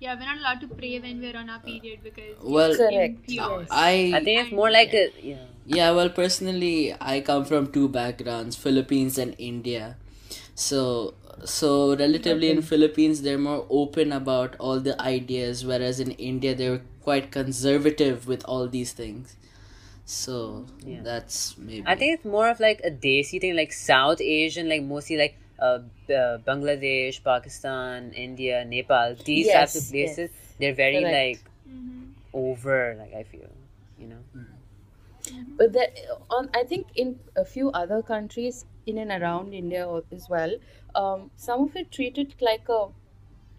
yeah 0.00 0.14
we're 0.18 0.26
not 0.26 0.38
allowed 0.38 0.60
to 0.60 0.66
pray 0.66 0.98
when 0.98 1.20
we're 1.20 1.36
on 1.36 1.48
our 1.48 1.60
period 1.60 2.00
because 2.02 2.36
well, 2.42 2.74
Correct. 2.76 3.18
impure. 3.20 3.60
Yes. 3.60 3.68
I 3.70 4.12
I 4.16 4.24
think 4.24 4.40
it's 4.40 4.52
more 4.52 4.70
like 4.70 4.92
a 4.94 5.10
yeah. 5.22 5.46
Yeah, 5.64 5.92
well, 5.92 6.08
personally, 6.10 6.92
I 7.00 7.20
come 7.20 7.44
from 7.44 7.68
two 7.70 7.88
backgrounds 7.88 8.56
Philippines 8.56 9.16
and 9.16 9.36
India. 9.38 9.96
So, 10.56 11.14
so 11.44 11.94
relatively 11.96 12.50
in 12.50 12.62
Philippines 12.62 13.22
they're 13.22 13.38
more 13.38 13.64
open 13.70 14.12
about 14.12 14.56
all 14.58 14.80
the 14.80 15.00
ideas, 15.00 15.64
whereas 15.64 16.00
in 16.00 16.10
India 16.12 16.54
they're 16.54 16.82
quite 17.02 17.30
conservative 17.30 18.26
with 18.28 18.44
all 18.44 18.68
these 18.68 18.92
things. 18.92 19.36
So 20.04 20.66
Yeah. 20.84 21.02
that's 21.02 21.58
maybe. 21.58 21.86
I 21.86 21.96
think 21.96 22.14
it's 22.18 22.24
more 22.24 22.48
of 22.50 22.60
like 22.60 22.80
a 22.84 22.90
desi 22.90 23.40
thing, 23.40 23.56
like 23.56 23.72
South 23.72 24.20
Asian, 24.20 24.68
like 24.68 24.82
mostly 24.82 25.16
like 25.16 25.38
uh, 25.58 25.80
uh, 26.10 26.38
Bangladesh, 26.48 27.22
Pakistan, 27.22 28.12
India, 28.12 28.64
Nepal. 28.64 29.16
These 29.24 29.52
types 29.52 29.74
of 29.74 29.84
Yes, 29.84 29.88
places, 29.88 30.30
they're 30.58 30.74
very 30.74 31.00
Correct. 31.00 31.10
like 31.10 31.50
over. 32.34 32.94
Like 32.98 33.14
I 33.14 33.24
feel, 33.24 33.50
you 33.98 34.08
know. 34.08 34.24
But 35.56 35.72
that 35.72 35.90
on, 36.30 36.50
I 36.54 36.64
think 36.64 36.88
in 36.94 37.20
a 37.36 37.44
few 37.44 37.70
other 37.70 38.02
countries 38.02 38.66
in 38.86 38.98
and 38.98 39.10
around 39.10 39.54
India 39.54 39.86
as 40.10 40.28
well, 40.28 40.56
um, 40.94 41.30
some 41.36 41.62
of 41.62 41.76
it 41.76 41.90
treated 41.90 42.34
like 42.40 42.68
a, 42.68 42.88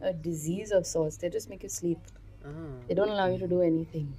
a 0.01 0.13
disease 0.13 0.71
of 0.71 0.85
sorts. 0.85 1.17
They 1.17 1.29
just 1.29 1.49
make 1.49 1.63
you 1.63 1.69
sleep. 1.69 1.99
Oh. 2.45 2.83
They 2.87 2.95
don't 2.95 3.09
allow 3.09 3.27
you 3.27 3.37
to 3.39 3.47
do 3.47 3.61
anything. 3.61 4.15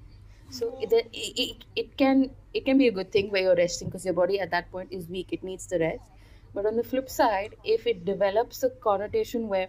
So 0.50 0.78
it, 0.80 0.92
it, 0.92 1.08
it, 1.12 1.64
it 1.74 1.96
can 1.96 2.30
it 2.52 2.64
can 2.64 2.78
be 2.78 2.86
a 2.88 2.92
good 2.92 3.10
thing 3.10 3.30
where 3.30 3.42
you're 3.42 3.56
resting 3.56 3.88
because 3.88 4.04
your 4.04 4.14
body 4.14 4.38
at 4.38 4.50
that 4.52 4.70
point 4.70 4.92
is 4.92 5.08
weak. 5.08 5.32
It 5.32 5.42
needs 5.42 5.66
the 5.66 5.78
rest. 5.78 6.10
But 6.54 6.66
on 6.66 6.76
the 6.76 6.84
flip 6.84 7.10
side, 7.10 7.56
if 7.64 7.86
it 7.86 8.04
develops 8.04 8.62
a 8.62 8.70
connotation 8.70 9.48
where, 9.48 9.68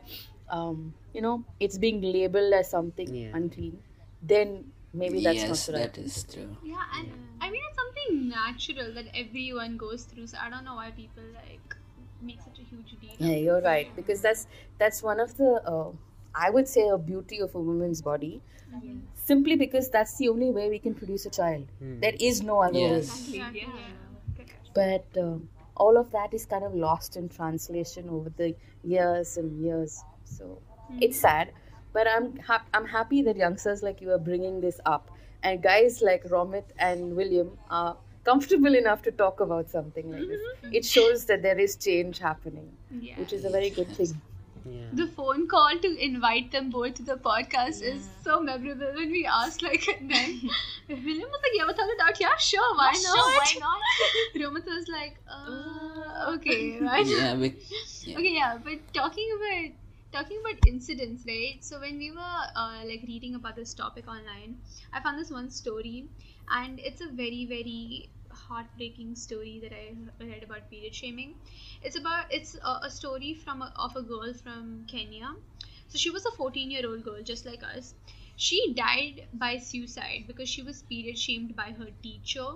um, 0.50 0.94
you 1.14 1.22
know, 1.22 1.44
it's 1.60 1.80
being 1.80 2.02
labeled 2.02 2.54
as 2.54 2.70
something 2.70 3.14
Yeah. 3.14 3.32
unclean, 3.34 3.80
then 4.22 4.72
maybe 4.94 5.24
that's 5.24 5.42
yes, 5.42 5.50
not 5.50 5.58
the 5.58 5.74
right. 5.80 5.94
that 5.94 6.02
is 6.02 6.24
true. 6.24 6.56
Yeah, 6.64 6.84
and 6.98 7.10
I 7.42 7.50
mean 7.50 7.62
it's 7.70 7.78
something 7.82 8.30
natural 8.30 8.94
that 8.94 9.06
everyone 9.16 9.78
goes 9.78 10.04
through. 10.04 10.28
So 10.28 10.38
I 10.40 10.50
don't 10.50 10.64
know 10.64 10.76
why 10.76 10.92
people 10.92 11.24
like 11.34 11.76
make 12.22 12.42
such 12.42 12.60
a 12.60 12.64
huge 12.64 12.96
deal. 13.02 13.16
Yeah, 13.18 13.38
you're 13.38 13.62
right 13.62 13.90
because 13.96 14.22
that's 14.22 14.48
that's 14.78 15.02
one 15.02 15.20
of 15.20 15.36
the 15.38 15.62
uh, 15.66 15.92
I 16.36 16.50
would 16.50 16.68
say 16.68 16.88
a 16.90 16.98
beauty 16.98 17.40
of 17.40 17.56
a 17.56 17.60
woman's 17.60 18.02
body. 18.02 18.42
Simply 19.24 19.56
because 19.56 19.90
that's 19.90 20.18
the 20.18 20.28
only 20.30 20.50
way 20.52 20.70
we 20.70 20.78
can 20.80 20.94
produce 20.94 21.26
a 21.26 21.30
child. 21.30 21.66
Hmm. 21.80 22.00
There 22.02 22.14
is 22.20 22.42
no 22.44 22.62
other 22.62 22.74
way. 22.74 22.90
Yes. 22.98 23.30
Exactly. 23.30 23.62
Yeah. 23.62 24.46
But 24.74 25.06
um, 25.18 25.50
all 25.78 25.98
of 25.98 26.12
that 26.12 26.34
is 26.34 26.46
kind 26.46 26.64
of 26.64 26.76
lost 26.76 27.16
in 27.16 27.30
translation 27.30 28.10
over 28.10 28.30
the 28.30 28.54
years 28.84 29.38
and 29.38 29.60
years. 29.64 30.04
So 30.26 30.60
it's 31.02 31.20
sad, 31.20 31.52
but 31.94 32.08
I'm 32.08 32.36
hap- 32.38 32.68
I'm 32.74 32.86
happy 32.86 33.22
that 33.24 33.38
youngsters 33.38 33.82
like 33.82 34.02
you 34.02 34.12
are 34.12 34.18
bringing 34.20 34.60
this 34.62 34.80
up, 34.86 35.10
and 35.44 35.62
guys 35.64 36.02
like 36.02 36.24
Romit 36.26 36.66
and 36.78 37.16
William 37.16 37.58
are 37.70 37.96
comfortable 38.26 38.76
enough 38.76 39.02
to 39.04 39.12
talk 39.12 39.40
about 39.40 39.70
something 39.70 40.12
like 40.12 40.28
this. 40.28 40.42
It 40.72 40.86
shows 40.86 41.26
that 41.26 41.42
there 41.42 41.58
is 41.60 41.76
change 41.78 42.20
happening, 42.20 42.70
Yeah. 43.00 43.18
which 43.20 43.34
is 43.34 43.46
a 43.46 43.50
very 43.50 43.70
good 43.70 43.88
thing. 43.96 44.20
Yeah. 44.66 44.90
The 44.94 45.06
phone 45.08 45.48
call 45.48 45.78
to 45.80 45.98
invite 46.04 46.52
them 46.52 46.70
both 46.72 46.96
to 46.96 47.04
the 47.04 47.16
podcast 47.18 47.82
is 47.84 48.08
so 48.24 48.40
memorable 48.42 48.94
when 48.96 49.12
we 49.12 49.26
asked 49.26 49.62
like 49.62 49.88
and 50.00 50.10
then 50.10 50.42
William 50.90 51.30
was 51.34 51.42
like, 51.46 51.56
Yeah, 51.56 51.66
without 51.68 51.86
a 51.94 51.98
doubt, 52.00 52.20
yeah, 52.20 52.36
sure, 52.40 52.76
why 52.78 52.92
Yeah, 52.94 53.02
not? 53.02 53.16
sure, 53.16 53.34
why 53.36 53.54
not? 53.60 53.82
Romit 54.42 54.66
was 54.66 54.88
like, 54.88 55.18
uh, 55.28 56.34
okay, 56.36 56.80
right? 56.82 57.06
Yeah, 57.06 57.36
we, 57.36 57.54
yeah. 58.06 58.18
Okay, 58.18 58.34
yeah, 58.36 58.58
but 58.64 58.80
talking 58.94 59.28
about 59.38 59.72
talking 60.12 60.42
about 60.42 60.68
incidents, 60.68 61.24
right? 61.28 61.58
So 61.62 61.80
when 61.80 61.98
we 61.98 62.12
were 62.12 62.42
uh, 62.56 62.82
like 62.88 63.04
reading 63.08 63.36
about 63.36 63.56
this 63.56 63.74
topic 63.74 64.08
online, 64.08 64.58
I 64.94 65.02
found 65.02 65.20
this 65.20 65.30
one 65.32 65.50
story, 65.52 66.08
and 66.50 66.80
it's 66.80 67.02
a 67.02 67.10
very 67.14 67.46
very 67.46 68.10
heartbreaking 68.36 69.16
story 69.16 69.60
that 69.62 69.74
I 69.74 69.94
read 70.24 70.44
about 70.44 70.70
period 70.70 70.94
shaming. 70.96 71.36
It's 71.82 71.98
about 71.98 72.26
it's 72.32 72.56
a, 72.56 72.80
a 72.84 72.90
story 72.90 73.34
from 73.34 73.62
a, 73.62 73.74
of 73.78 73.96
a 73.96 74.02
girl 74.04 74.34
from 74.34 74.86
Kenya. 74.88 75.34
So 75.88 75.98
she 75.98 76.10
was 76.10 76.26
a 76.26 76.32
14 76.32 76.72
year 76.72 76.88
old 76.88 77.04
girl, 77.04 77.22
just 77.24 77.46
like 77.46 77.64
us. 77.64 77.94
She 78.36 78.74
died 78.74 79.28
by 79.34 79.58
suicide 79.58 80.26
because 80.28 80.50
she 80.50 80.62
was 80.64 80.82
period 80.84 81.18
shamed 81.18 81.56
by 81.56 81.72
her 81.72 81.90
teacher 82.04 82.48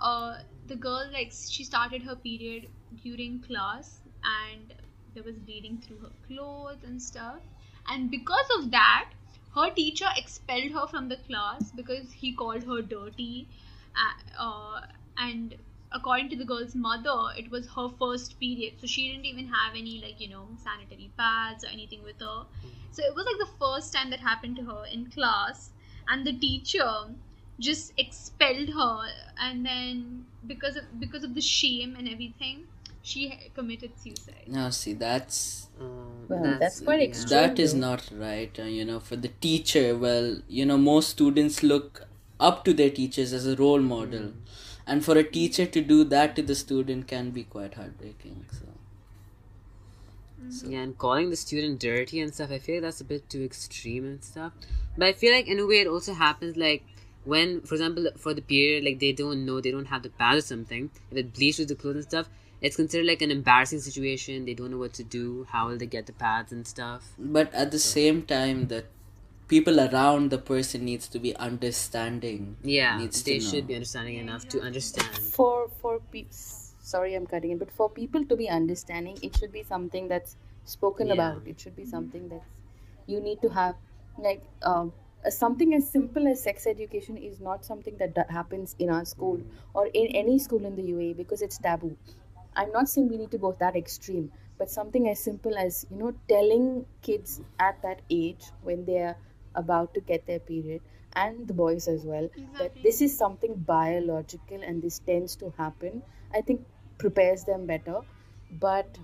uh, 0.00 0.38
the 0.66 0.76
girl 0.76 1.08
like 1.12 1.32
she 1.32 1.64
started 1.64 2.02
her 2.02 2.16
period 2.16 2.68
during 3.02 3.40
class 3.42 4.00
and 4.24 4.74
there 5.14 5.22
was 5.22 5.36
bleeding 5.36 5.78
through 5.78 5.98
her 5.98 6.12
clothes 6.26 6.82
and 6.84 7.00
stuff 7.00 7.40
and 7.88 8.10
because 8.10 8.48
of 8.58 8.70
that 8.70 9.10
her 9.54 9.70
teacher 9.70 10.06
expelled 10.16 10.72
her 10.72 10.86
from 10.86 11.08
the 11.08 11.16
class 11.28 11.70
because 11.72 12.12
he 12.12 12.34
called 12.34 12.62
her 12.64 12.82
dirty 12.82 13.48
uh, 13.96 14.42
uh, 14.42 14.80
and 15.18 15.54
according 15.92 16.28
to 16.28 16.36
the 16.36 16.44
girl's 16.44 16.74
mother 16.74 17.18
it 17.36 17.50
was 17.50 17.68
her 17.74 17.88
first 17.98 18.38
period 18.40 18.74
so 18.80 18.86
she 18.86 19.08
didn't 19.10 19.24
even 19.24 19.46
have 19.46 19.74
any 19.74 20.00
like 20.04 20.20
you 20.20 20.28
know 20.28 20.46
sanitary 20.62 21.10
pads 21.16 21.64
or 21.64 21.68
anything 21.68 22.02
with 22.02 22.18
her 22.20 22.44
so 22.90 23.02
it 23.02 23.14
was 23.14 23.24
like 23.26 23.38
the 23.38 23.52
first 23.58 23.92
time 23.92 24.10
that 24.10 24.20
happened 24.20 24.56
to 24.56 24.62
her 24.62 24.84
in 24.92 25.06
class 25.10 25.70
and 26.08 26.26
the 26.26 26.32
teacher 26.32 26.90
just 27.58 27.92
expelled 27.96 28.68
her 28.68 29.08
and 29.40 29.64
then 29.64 30.24
because 30.46 30.76
of 30.76 30.84
because 31.00 31.24
of 31.24 31.34
the 31.34 31.40
shame 31.40 31.94
and 31.96 32.08
everything 32.08 32.64
she 33.02 33.32
committed 33.54 33.92
suicide 34.02 34.48
Now, 34.48 34.70
see, 34.70 34.92
that's 34.94 35.68
Um, 35.80 36.26
Well, 36.28 36.58
that's 36.58 36.80
quite 36.80 37.00
yeah. 37.00 37.06
extreme. 37.08 37.30
that 37.30 37.58
is 37.64 37.74
not 37.74 38.08
right. 38.12 38.58
Uh, 38.58 38.64
you 38.64 38.84
know, 38.84 38.98
for 38.98 39.14
the 39.24 39.28
teacher, 39.46 39.96
well, 39.96 40.38
you 40.48 40.64
know, 40.66 40.78
most 40.78 41.10
students 41.10 41.62
look 41.62 42.00
up 42.38 42.64
to 42.64 42.74
their 42.74 42.90
teachers 42.90 43.32
as 43.32 43.46
a 43.46 43.56
role 43.56 43.80
hmm. 43.80 43.88
model, 43.88 44.32
and 44.86 45.04
for 45.04 45.16
a 45.16 45.24
teacher 45.24 45.66
to 45.66 45.80
do 45.80 46.04
that 46.04 46.36
to 46.36 46.42
the 46.42 46.54
student 46.54 47.08
can 47.08 47.30
be 47.30 47.44
quite 47.44 47.74
heartbreaking. 47.74 48.44
Hmm. 50.40 50.50
So. 50.50 50.68
Yeah, 50.68 50.80
and 50.80 50.96
calling 50.96 51.30
the 51.30 51.36
student 51.36 51.80
dirty 51.80 52.20
and 52.20 52.32
stuff, 52.32 52.50
I 52.50 52.58
feel 52.58 52.80
that's 52.82 53.00
a 53.00 53.04
bit 53.04 53.28
too 53.28 53.42
extreme 53.42 54.04
and 54.04 54.22
stuff. 54.22 54.52
But 54.96 55.08
I 55.08 55.12
feel 55.12 55.32
like 55.32 55.48
in 55.48 55.58
a 55.58 55.66
way 55.66 55.80
it 55.80 55.86
also 55.86 56.14
happens 56.14 56.56
like 56.56 56.84
when, 57.24 57.62
for 57.62 57.74
example, 57.74 58.08
for 58.16 58.32
the 58.32 58.42
period, 58.42 58.84
like 58.84 59.00
they 59.00 59.12
don't 59.12 59.44
know, 59.44 59.60
they 59.60 59.72
don't 59.72 59.86
have 59.86 60.02
the 60.02 60.10
pad 60.10 60.36
or 60.36 60.40
something, 60.40 60.90
if 61.10 61.16
it 61.16 61.34
bleeds 61.34 61.56
through 61.56 61.66
the 61.66 61.74
clothes 61.74 61.96
and 61.96 62.04
stuff, 62.04 62.28
it's 62.60 62.76
considered 62.76 63.06
like 63.06 63.20
an 63.20 63.30
embarrassing 63.30 63.80
situation. 63.80 64.44
They 64.44 64.54
don't 64.54 64.70
know 64.70 64.78
what 64.78 64.94
to 64.94 65.04
do. 65.04 65.46
How 65.50 65.68
will 65.68 65.76
they 65.76 65.86
get 65.86 66.06
the 66.06 66.12
pads 66.12 66.52
and 66.52 66.66
stuff? 66.66 67.12
But 67.18 67.52
at 67.52 67.70
the 67.70 67.78
same 67.78 68.22
time, 68.22 68.68
the 68.68 68.84
people 69.48 69.80
around 69.80 70.30
the 70.30 70.38
person 70.38 70.84
needs 70.84 71.08
to 71.08 71.18
be 71.18 71.34
understanding. 71.36 72.56
Yeah, 72.62 72.98
needs 72.98 73.22
they 73.22 73.38
to 73.38 73.44
know. 73.44 73.50
should 73.50 73.66
be 73.66 73.74
understanding 73.74 74.16
enough 74.16 74.48
to 74.48 74.60
understand. 74.60 75.08
for 75.38 75.68
for 75.80 76.00
people 76.14 76.36
sorry 76.88 77.14
i'm 77.18 77.26
cutting 77.30 77.52
it 77.52 77.58
but 77.60 77.70
for 77.78 77.86
people 77.94 78.24
to 78.32 78.36
be 78.40 78.48
understanding 78.56 79.16
it 79.28 79.36
should 79.38 79.52
be 79.54 79.62
something 79.70 80.06
that's 80.12 80.36
spoken 80.72 81.08
Yeah. 81.08 81.14
about 81.14 81.48
it 81.52 81.58
should 81.64 81.74
be 81.78 81.84
something 81.84 82.28
that's 82.28 82.52
you 83.06 83.20
need 83.20 83.40
to 83.42 83.48
have 83.56 83.74
like 84.26 84.42
um, 84.62 84.92
uh, 85.24 85.30
something 85.30 85.74
as 85.74 85.88
simple 85.96 86.28
as 86.32 86.42
sex 86.42 86.66
education 86.66 87.16
is 87.16 87.40
not 87.40 87.64
something 87.64 87.96
that, 87.98 88.14
that 88.14 88.30
happens 88.30 88.74
in 88.78 88.90
our 88.90 89.04
school 89.04 89.40
or 89.74 89.86
in 90.02 90.06
any 90.22 90.38
school 90.38 90.64
in 90.64 90.76
the 90.76 90.82
UAE 90.92 91.16
because 91.16 91.42
it's 91.42 91.58
taboo. 91.58 91.96
I'm 92.54 92.72
not 92.72 92.88
saying 92.88 93.08
we 93.08 93.18
need 93.18 93.30
to 93.32 93.38
go 93.38 93.54
that 93.60 93.76
extreme, 93.76 94.32
but 94.58 94.70
something 94.70 95.08
as 95.08 95.18
simple 95.20 95.56
as 95.58 95.84
you 95.90 95.96
know 95.98 96.12
telling 96.28 96.86
kids 97.02 97.40
at 97.58 97.82
that 97.82 98.00
age 98.10 98.46
when 98.62 98.84
they're 98.86 99.16
about 99.56 99.94
to 99.94 100.00
get 100.00 100.26
their 100.26 100.38
period 100.38 100.80
and 101.14 101.48
the 101.48 101.54
boys 101.54 101.88
as 101.88 102.04
well 102.04 102.28
that 102.58 102.72
this 102.82 103.00
is 103.00 103.16
something 103.16 103.54
biological 103.54 104.62
and 104.62 104.82
this 104.82 104.98
tends 105.00 105.34
to 105.36 105.52
happen. 105.56 106.02
I 106.34 106.42
think 106.42 106.64
prepares 106.98 107.44
them 107.44 107.66
better, 107.66 108.00
but 108.60 108.98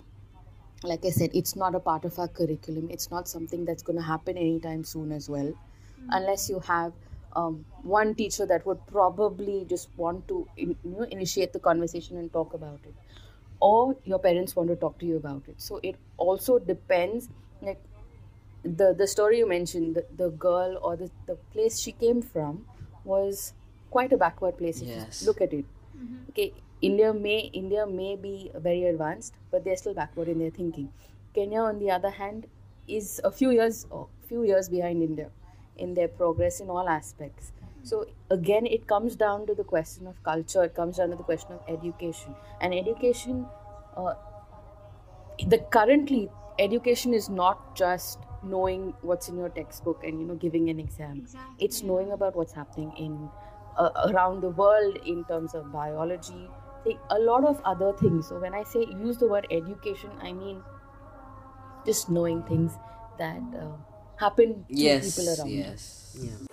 like 0.83 1.05
I 1.05 1.11
said, 1.11 1.31
it's 1.33 1.55
not 1.57 1.75
a 1.75 1.81
part 1.81 2.05
of 2.05 2.19
our 2.19 2.29
curriculum. 2.29 2.89
It's 2.91 3.11
not 3.11 3.29
something 3.29 3.65
that's 3.65 3.83
going 3.83 3.99
to 3.99 4.05
happen 4.05 4.37
anytime 4.37 4.85
soon 4.85 5.13
as 5.13 5.29
well, 5.29 5.53
unless 6.11 6.51
you 6.51 6.61
have 6.61 6.93
um, 7.35 7.65
one 7.83 8.15
teacher 8.15 8.45
that 8.47 8.67
would 8.67 8.85
probably 8.87 9.65
just 9.69 9.89
want 9.97 10.27
to 10.29 10.47
in, 10.57 10.77
you 10.85 10.91
know 10.91 11.05
initiate 11.05 11.53
the 11.53 11.61
conversation 11.61 12.19
and 12.19 12.33
talk 12.33 12.53
about 12.53 12.81
it, 12.85 12.95
or 13.61 13.97
your 14.05 14.19
parents 14.19 14.57
want 14.57 14.69
to 14.69 14.77
talk 14.77 14.99
to 14.99 15.07
you 15.07 15.17
about 15.17 15.43
it. 15.49 15.61
So 15.61 15.81
it 15.83 15.97
also 16.17 16.59
depends. 16.59 17.29
Like 17.63 17.81
the 18.65 18.95
the 18.95 19.07
story 19.07 19.39
you 19.39 19.49
mentioned, 19.49 19.97
the, 19.97 20.07
the 20.17 20.31
girl 20.31 20.79
or 20.83 20.97
the, 20.97 21.11
the 21.27 21.37
place 21.53 21.81
she 21.81 21.93
came 21.93 22.23
from 22.23 22.65
was 23.05 23.53
quite 23.91 24.13
a 24.13 24.17
backward 24.17 24.57
place. 24.59 24.81
If 24.83 24.89
Yes. 24.89 25.23
you 25.23 25.27
look 25.27 25.41
at 25.41 25.53
it. 25.53 25.65
Okay, 26.31 26.53
India 26.81 27.13
may 27.13 27.39
India 27.53 27.87
may 27.87 28.17
be 28.17 28.51
very 28.55 28.85
advanced, 28.85 29.35
but 29.51 29.65
they're 29.65 29.77
still 29.77 29.95
backward 29.95 30.29
in 30.29 30.39
their 30.39 30.51
thinking. 30.51 30.93
Kenya, 31.35 31.61
on 31.61 31.79
the 31.79 31.91
other 31.91 32.11
hand, 32.11 32.47
is 32.89 33.21
a 33.25 33.31
few 33.31 33.51
years 33.51 33.87
oh, 33.91 34.09
few 34.29 34.45
years 34.45 34.69
behind 34.69 35.03
India 35.03 35.31
in 35.77 35.95
their 35.95 36.09
progress 36.09 36.61
in 36.61 36.71
all 36.71 36.89
aspects. 36.89 37.53
So 37.83 38.07
again, 38.31 38.67
it 38.67 38.87
comes 38.87 39.17
down 39.17 39.47
to 39.47 39.55
the 39.55 39.65
question 39.65 40.07
of 40.07 40.23
culture. 40.23 40.65
It 40.65 40.75
comes 40.75 40.99
down 40.99 41.11
to 41.11 41.17
the 41.17 41.25
question 41.25 41.53
of 41.53 41.61
education, 41.69 42.35
and 42.61 42.73
education. 42.75 43.47
Uh, 43.97 44.15
the 45.49 45.59
currently 45.59 46.31
education 46.59 47.13
is 47.15 47.29
not 47.29 47.75
just 47.75 48.19
knowing 48.43 48.95
what's 49.03 49.29
in 49.29 49.37
your 49.37 49.49
textbook 49.51 50.03
and 50.05 50.21
you 50.21 50.27
know 50.27 50.35
giving 50.35 50.69
an 50.69 50.81
exam 50.81 51.19
Exactly, 51.19 51.65
it's 51.67 51.83
knowing 51.83 52.13
about 52.13 52.35
what's 52.37 52.53
happening 52.53 52.93
in 52.97 53.31
uh, 53.77 53.91
around 54.09 54.43
the 54.43 54.51
world 54.51 54.97
in 55.07 55.25
terms 55.25 55.55
of 55.55 55.71
biology 55.73 56.49
a 57.11 57.19
lot 57.19 57.45
of 57.45 57.61
other 57.65 57.93
things 57.93 58.29
so 58.29 58.39
when 58.39 58.55
i 58.55 58.63
say 58.65 58.85
use 58.85 59.19
the 59.19 59.29
word 59.29 59.47
education 59.51 60.11
i 60.21 60.33
mean 60.33 60.63
just 61.87 62.09
knowing 62.09 62.43
things 62.45 62.73
that 63.19 63.43
uh, 63.59 63.77
happen 64.17 64.65
to 64.65 64.75
Yes, 64.75 65.17
people 65.17 65.29
around 65.35 65.51
you. 65.51 65.63
yes. 65.63 66.17
Yeah. 66.21 66.52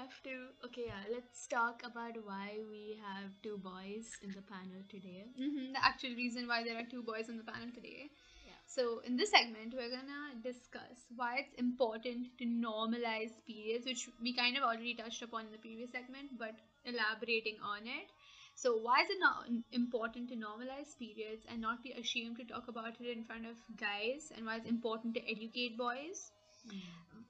Have 0.00 0.22
to. 0.24 0.34
Okay, 0.66 0.84
yeah. 0.86 1.04
Let's 1.12 1.46
talk 1.46 1.82
about 1.84 2.16
why 2.24 2.60
we 2.70 2.98
have 3.04 3.30
two 3.42 3.58
boys 3.58 4.18
in 4.22 4.32
the 4.32 4.42
panel 4.42 4.82
today. 4.88 5.24
hmm 5.36 5.72
the 5.76 5.84
actual 5.90 6.14
reason 6.20 6.48
why 6.52 6.62
there 6.64 6.78
are 6.82 6.88
two 6.92 7.02
boys 7.02 7.28
on 7.32 7.36
the 7.40 7.46
panel 7.50 7.70
today. 7.74 8.10
Yeah. 8.46 8.58
So 8.66 9.00
in 9.10 9.16
this 9.16 9.30
segment, 9.30 9.74
we're 9.76 9.92
gonna 9.94 10.22
discuss 10.46 11.04
why 11.20 11.30
it's 11.42 11.54
important 11.64 12.32
to 12.38 12.46
normalize 12.46 13.36
periods, 13.46 13.86
which 13.92 14.08
we 14.22 14.34
kind 14.40 14.56
of 14.56 14.64
already 14.70 14.94
touched 15.02 15.22
upon 15.28 15.46
in 15.46 15.52
the 15.52 15.62
previous 15.66 15.92
segment, 15.98 16.38
but 16.38 16.54
elaborating 16.84 17.58
on 17.74 17.86
it. 17.98 18.10
So 18.54 18.76
why 18.88 19.00
is 19.02 19.10
it 19.10 19.20
not 19.20 19.48
important 19.72 20.28
to 20.30 20.36
normalize 20.36 20.98
periods 20.98 21.46
and 21.48 21.60
not 21.60 21.82
be 21.82 21.92
ashamed 21.92 22.36
to 22.38 22.44
talk 22.44 22.68
about 22.68 23.00
it 23.00 23.16
in 23.16 23.24
front 23.24 23.46
of 23.46 23.56
guys, 23.86 24.32
and 24.36 24.46
why 24.46 24.56
it's 24.56 24.74
important 24.76 25.14
to 25.14 25.30
educate 25.36 25.78
boys? 25.78 26.30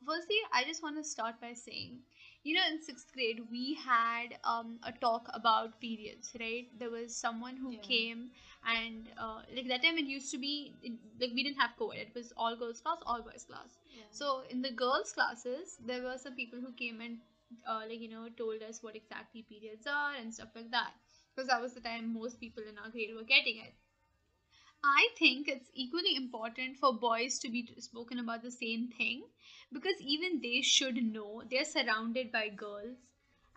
Firstly, 0.06 0.36
I 0.52 0.64
just 0.64 0.82
want 0.82 0.96
to 0.96 1.04
start 1.04 1.40
by 1.40 1.52
saying, 1.52 2.00
you 2.44 2.54
know, 2.54 2.62
in 2.70 2.82
sixth 2.82 3.12
grade, 3.12 3.40
we 3.50 3.74
had 3.74 4.38
um, 4.44 4.78
a 4.82 4.92
talk 4.92 5.28
about 5.34 5.80
periods, 5.80 6.30
right? 6.40 6.66
There 6.78 6.90
was 6.90 7.14
someone 7.16 7.56
who 7.56 7.72
Yeah. 7.72 7.80
came, 7.82 8.30
and 8.64 9.10
uh, 9.18 9.42
like 9.54 9.68
that 9.68 9.82
time 9.82 9.98
it 9.98 10.06
used 10.06 10.30
to 10.32 10.38
be, 10.38 10.74
it, 10.82 10.92
like, 11.20 11.32
we 11.34 11.42
didn't 11.42 11.58
have 11.60 11.76
co 11.78 11.90
ed, 11.90 12.08
it 12.08 12.14
was 12.14 12.32
all 12.36 12.56
girls 12.56 12.80
class, 12.80 12.98
all 13.06 13.22
boys 13.22 13.44
class. 13.44 13.78
So, 14.10 14.42
in 14.50 14.62
the 14.62 14.70
girls' 14.72 15.12
classes, 15.12 15.76
there 15.84 16.02
were 16.02 16.16
some 16.18 16.34
people 16.34 16.60
who 16.60 16.72
came 16.72 17.00
and, 17.00 17.18
uh, 17.66 17.82
like, 17.88 18.00
you 18.00 18.08
know, 18.08 18.28
told 18.36 18.62
us 18.62 18.82
what 18.82 18.96
exactly 18.96 19.42
periods 19.42 19.86
are 19.86 20.14
and 20.14 20.32
stuff 20.34 20.48
like 20.54 20.70
that. 20.70 20.92
Because 21.34 21.48
that 21.48 21.60
was 21.60 21.74
the 21.74 21.80
time 21.80 22.12
most 22.12 22.40
people 22.40 22.62
in 22.68 22.78
our 22.78 22.90
grade 22.90 23.14
were 23.14 23.24
getting 23.24 23.58
it. 23.58 23.74
I 24.82 25.08
think 25.18 25.48
it's 25.48 25.70
equally 25.74 26.16
important 26.16 26.78
for 26.78 26.94
boys 26.94 27.38
to 27.40 27.50
be 27.50 27.68
spoken 27.78 28.18
about 28.18 28.42
the 28.42 28.50
same 28.50 28.88
thing 28.88 29.22
because 29.72 30.00
even 30.00 30.40
they 30.40 30.62
should 30.62 30.96
know 30.96 31.42
they're 31.50 31.64
surrounded 31.64 32.32
by 32.32 32.48
girls. 32.48 32.96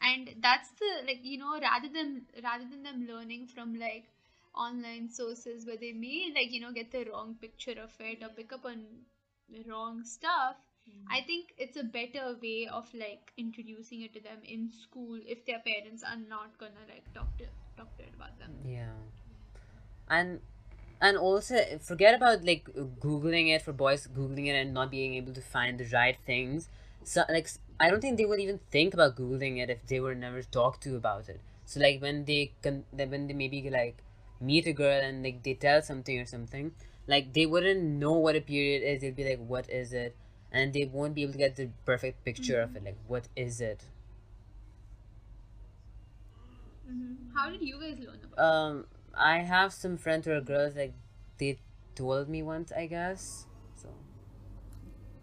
And 0.02 0.36
that's 0.42 0.70
the 0.72 1.08
like 1.08 1.20
you 1.24 1.38
know 1.38 1.60
rather 1.62 1.88
than 1.88 2.24
rather 2.44 2.66
than 2.70 2.84
them 2.84 3.08
learning 3.08 3.48
from 3.48 3.76
like 3.76 4.06
online 4.54 5.10
sources 5.10 5.66
where 5.66 5.78
they 5.78 5.94
may 5.94 6.32
like 6.36 6.52
you 6.52 6.60
know 6.60 6.72
get 6.72 6.92
the 6.92 7.06
wrong 7.06 7.36
picture 7.40 7.80
of 7.82 7.92
it 8.00 8.22
or 8.22 8.30
pick 8.30 8.52
up 8.54 8.66
on 8.66 8.84
the 9.50 9.64
wrong 9.68 10.04
stuff 10.04 10.58
hmm. 10.86 11.02
i 11.10 11.22
think 11.22 11.54
it's 11.58 11.76
a 11.76 11.84
better 11.84 12.36
way 12.42 12.68
of 12.72 12.86
like 12.94 13.32
introducing 13.38 14.02
it 14.04 14.14
to 14.14 14.22
them 14.22 14.38
in 14.44 14.70
school 14.70 15.20
if 15.26 15.44
their 15.46 15.60
parents 15.66 16.04
are 16.04 16.20
not 16.30 16.56
gonna 16.60 16.86
like 16.88 17.12
talk 17.16 17.36
to 17.38 17.46
talk 17.78 17.96
to 17.98 18.04
it 18.04 18.14
about 18.16 18.38
them. 18.40 18.52
Yeah. 18.66 18.94
And 20.10 20.40
and 21.08 21.18
also 21.18 21.58
forget 21.82 22.16
about 22.16 22.44
like 22.46 22.66
googling 23.06 23.50
it 23.56 23.62
for 23.62 23.74
boys 23.74 24.08
googling 24.18 24.48
it 24.48 24.56
and 24.62 24.74
not 24.74 24.92
being 24.92 25.16
able 25.16 25.34
to 25.34 25.42
find 25.42 25.80
the 25.80 25.86
right 25.94 26.18
things. 26.26 26.70
So 27.04 27.24
like 27.30 27.50
i 27.80 27.90
don't 27.90 28.02
think 28.02 28.18
they 28.18 28.26
would 28.32 28.40
even 28.40 28.60
think 28.72 28.94
about 28.94 29.16
googling 29.18 29.58
it 29.64 29.70
if 29.76 29.86
they 29.88 30.00
were 30.00 30.16
never 30.16 30.42
talked 30.44 30.84
to 30.84 30.96
about 30.96 31.30
it. 31.30 31.42
So 31.66 31.80
like 31.82 32.02
when 32.02 32.26
they 32.26 32.54
can 32.62 32.84
when 32.92 33.28
they 33.28 33.34
maybe 33.34 33.70
like 33.70 33.98
meet 34.40 34.68
a 34.68 34.74
girl 34.74 35.00
and 35.10 35.24
like 35.24 35.44
they 35.44 35.54
tell 35.56 35.82
something 35.82 36.20
or 36.20 36.26
something, 36.26 36.72
like 37.08 37.34
they 37.34 37.46
wouldn't 37.46 37.84
know 37.84 38.14
what 38.14 38.36
a 38.36 38.42
period 38.42 38.84
is. 38.84 39.02
They'd 39.02 39.16
be 39.16 39.30
like, 39.30 39.46
"What 39.56 39.70
is 39.70 39.94
it?" 39.94 40.16
And 40.52 40.74
they 40.74 40.86
won't 40.86 41.16
be 41.16 41.24
able 41.24 41.34
to 41.34 41.40
get 41.46 41.56
the 41.58 41.70
perfect 41.86 42.24
picture 42.26 42.62
of 42.62 42.76
it. 42.76 42.84
Like, 42.86 42.98
what 43.08 43.28
is 43.36 43.60
it? 43.62 43.82
how 47.36 47.50
did 47.50 47.62
you 47.62 47.80
guys 47.80 47.98
learn 48.00 48.20
about 48.24 48.44
Um, 48.46 48.86
I 49.14 49.40
have 49.40 49.74
some 49.74 49.98
friends 49.98 50.26
who 50.26 50.34
are 50.34 50.42
girls. 50.42 50.76
Like, 50.76 50.94
they 51.38 51.60
told 51.96 52.30
me 52.30 52.44
once, 52.44 52.72
I 52.72 52.88
guess. 52.88 53.46
So 53.76 53.90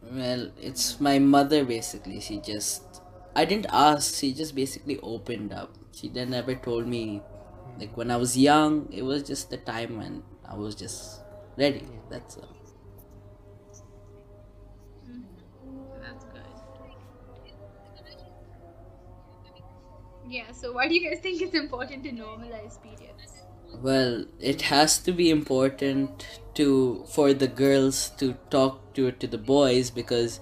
Well, 0.02 0.50
it's 0.60 1.00
my 1.00 1.18
mother 1.18 1.64
basically. 1.64 2.20
She 2.20 2.38
just. 2.40 3.02
I 3.34 3.44
didn't 3.44 3.66
ask, 3.70 4.14
she 4.16 4.32
just 4.34 4.54
basically 4.54 4.98
opened 5.00 5.52
up. 5.52 5.74
She 5.92 6.08
then 6.08 6.30
never 6.30 6.54
told 6.54 6.86
me. 6.86 7.22
Like 7.78 7.96
when 7.96 8.10
I 8.10 8.16
was 8.16 8.36
young, 8.36 8.88
it 8.92 9.02
was 9.02 9.22
just 9.22 9.50
the 9.50 9.56
time 9.56 9.96
when 9.98 10.22
I 10.44 10.54
was 10.54 10.74
just 10.74 11.22
ready. 11.56 11.86
That's 12.10 12.36
all. 12.36 12.48
Mm-hmm. 15.06 15.40
Yeah, 20.28 20.52
so 20.52 20.72
why 20.72 20.88
do 20.88 20.94
you 20.94 21.10
guys 21.10 21.20
think 21.20 21.42
it's 21.42 21.54
important 21.54 22.04
to 22.04 22.12
normalize 22.12 22.80
periods? 22.82 23.46
Well, 23.72 24.26
it 24.40 24.62
has 24.62 24.98
to 25.00 25.12
be 25.12 25.30
important 25.30 26.26
to 26.54 27.04
for 27.08 27.32
the 27.32 27.46
girls 27.48 28.10
to 28.18 28.34
talk 28.50 28.92
to 28.94 29.12
to 29.12 29.26
the 29.26 29.38
boys 29.38 29.90
because 29.90 30.40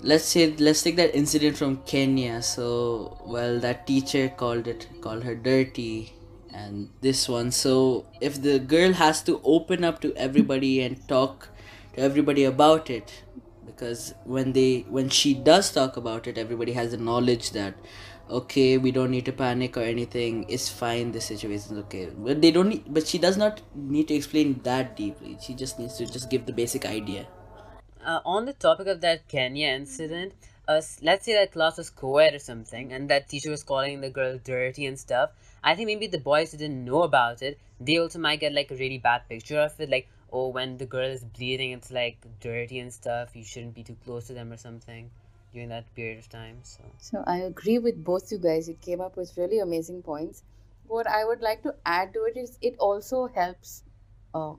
let's 0.00 0.24
say 0.24 0.54
let's 0.56 0.82
take 0.82 0.96
that 0.96 1.14
incident 1.14 1.56
from 1.56 1.78
Kenya. 1.84 2.42
So 2.42 3.18
well 3.26 3.58
that 3.60 3.86
teacher 3.86 4.28
called 4.28 4.66
it 4.66 4.88
called 5.00 5.24
her 5.24 5.34
dirty 5.34 6.14
and 6.52 6.88
this 7.00 7.28
one. 7.28 7.50
So 7.50 8.06
if 8.20 8.40
the 8.40 8.58
girl 8.58 8.92
has 8.94 9.22
to 9.24 9.40
open 9.44 9.84
up 9.84 10.00
to 10.02 10.14
everybody 10.16 10.80
and 10.82 11.06
talk 11.08 11.48
to 11.94 12.00
everybody 12.00 12.44
about 12.44 12.88
it 12.90 13.22
because 13.66 14.14
when 14.24 14.52
they 14.52 14.86
when 14.88 15.08
she 15.08 15.34
does 15.34 15.70
talk 15.72 15.96
about 15.96 16.26
it 16.26 16.38
everybody 16.38 16.72
has 16.72 16.92
the 16.92 16.96
knowledge 16.96 17.50
that 17.52 17.74
okay 18.30 18.78
we 18.78 18.90
don't 18.92 19.10
need 19.10 19.24
to 19.24 19.32
panic 19.32 19.76
or 19.76 19.82
anything 19.82 20.44
it's 20.48 20.68
fine 20.68 21.12
the 21.12 21.20
situation's 21.20 21.78
okay 21.78 22.10
but 22.16 22.40
they 22.40 22.50
don't 22.50 22.68
need, 22.68 22.84
but 22.88 23.06
she 23.06 23.18
does 23.18 23.36
not 23.36 23.60
need 23.74 24.06
to 24.08 24.14
explain 24.14 24.60
that 24.62 24.96
deeply 24.96 25.36
she 25.40 25.54
just 25.54 25.78
needs 25.78 25.96
to 25.96 26.06
just 26.06 26.30
give 26.30 26.46
the 26.46 26.52
basic 26.52 26.86
idea 26.86 27.26
uh, 28.04 28.20
on 28.24 28.46
the 28.46 28.52
topic 28.52 28.86
of 28.86 29.00
that 29.02 29.28
Kenya 29.28 29.68
incident, 29.68 30.32
uh, 30.66 30.80
let's 31.02 31.24
say 31.24 31.34
that 31.34 31.52
class 31.52 31.76
was 31.76 31.90
co-ed 31.90 32.34
or 32.34 32.38
something, 32.38 32.92
and 32.92 33.10
that 33.10 33.28
teacher 33.28 33.50
was 33.50 33.62
calling 33.62 34.00
the 34.00 34.10
girl 34.10 34.38
dirty 34.42 34.86
and 34.86 34.98
stuff. 34.98 35.30
I 35.62 35.74
think 35.74 35.86
maybe 35.86 36.06
the 36.06 36.18
boys 36.18 36.52
didn't 36.52 36.84
know 36.84 37.02
about 37.02 37.42
it, 37.42 37.58
they 37.78 37.98
also 37.98 38.18
might 38.18 38.40
get 38.40 38.54
like 38.54 38.70
a 38.70 38.76
really 38.76 38.98
bad 38.98 39.28
picture 39.28 39.58
of 39.58 39.78
it, 39.78 39.90
like 39.90 40.08
oh, 40.32 40.48
when 40.48 40.78
the 40.78 40.86
girl 40.86 41.08
is 41.08 41.24
bleeding, 41.24 41.72
it's 41.72 41.90
like 41.90 42.16
dirty 42.40 42.78
and 42.78 42.92
stuff. 42.92 43.34
You 43.34 43.44
shouldn't 43.44 43.74
be 43.74 43.82
too 43.82 43.96
close 44.04 44.28
to 44.28 44.32
them 44.32 44.52
or 44.52 44.56
something 44.56 45.10
during 45.52 45.68
that 45.70 45.94
period 45.94 46.18
of 46.18 46.28
time. 46.28 46.60
So 46.64 46.82
So 46.98 47.24
I 47.26 47.38
agree 47.38 47.78
with 47.80 48.04
both 48.04 48.30
you 48.30 48.38
guys. 48.38 48.68
You 48.68 48.74
came 48.74 49.00
up 49.00 49.16
with 49.16 49.36
really 49.36 49.58
amazing 49.58 50.02
points. 50.02 50.44
What 50.86 51.06
I 51.06 51.24
would 51.24 51.40
like 51.40 51.62
to 51.64 51.76
add 51.84 52.12
to 52.14 52.24
it 52.24 52.36
is 52.36 52.58
it 52.60 52.76
also 52.78 53.26
helps, 53.26 53.84
uh, 54.34 54.54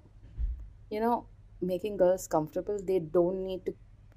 you 0.90 1.00
know, 1.00 1.28
making 1.62 1.98
girls 1.98 2.28
comfortable. 2.28 2.80
They 2.82 3.00
don't 3.00 3.44
need 3.46 3.66
to 3.68 3.76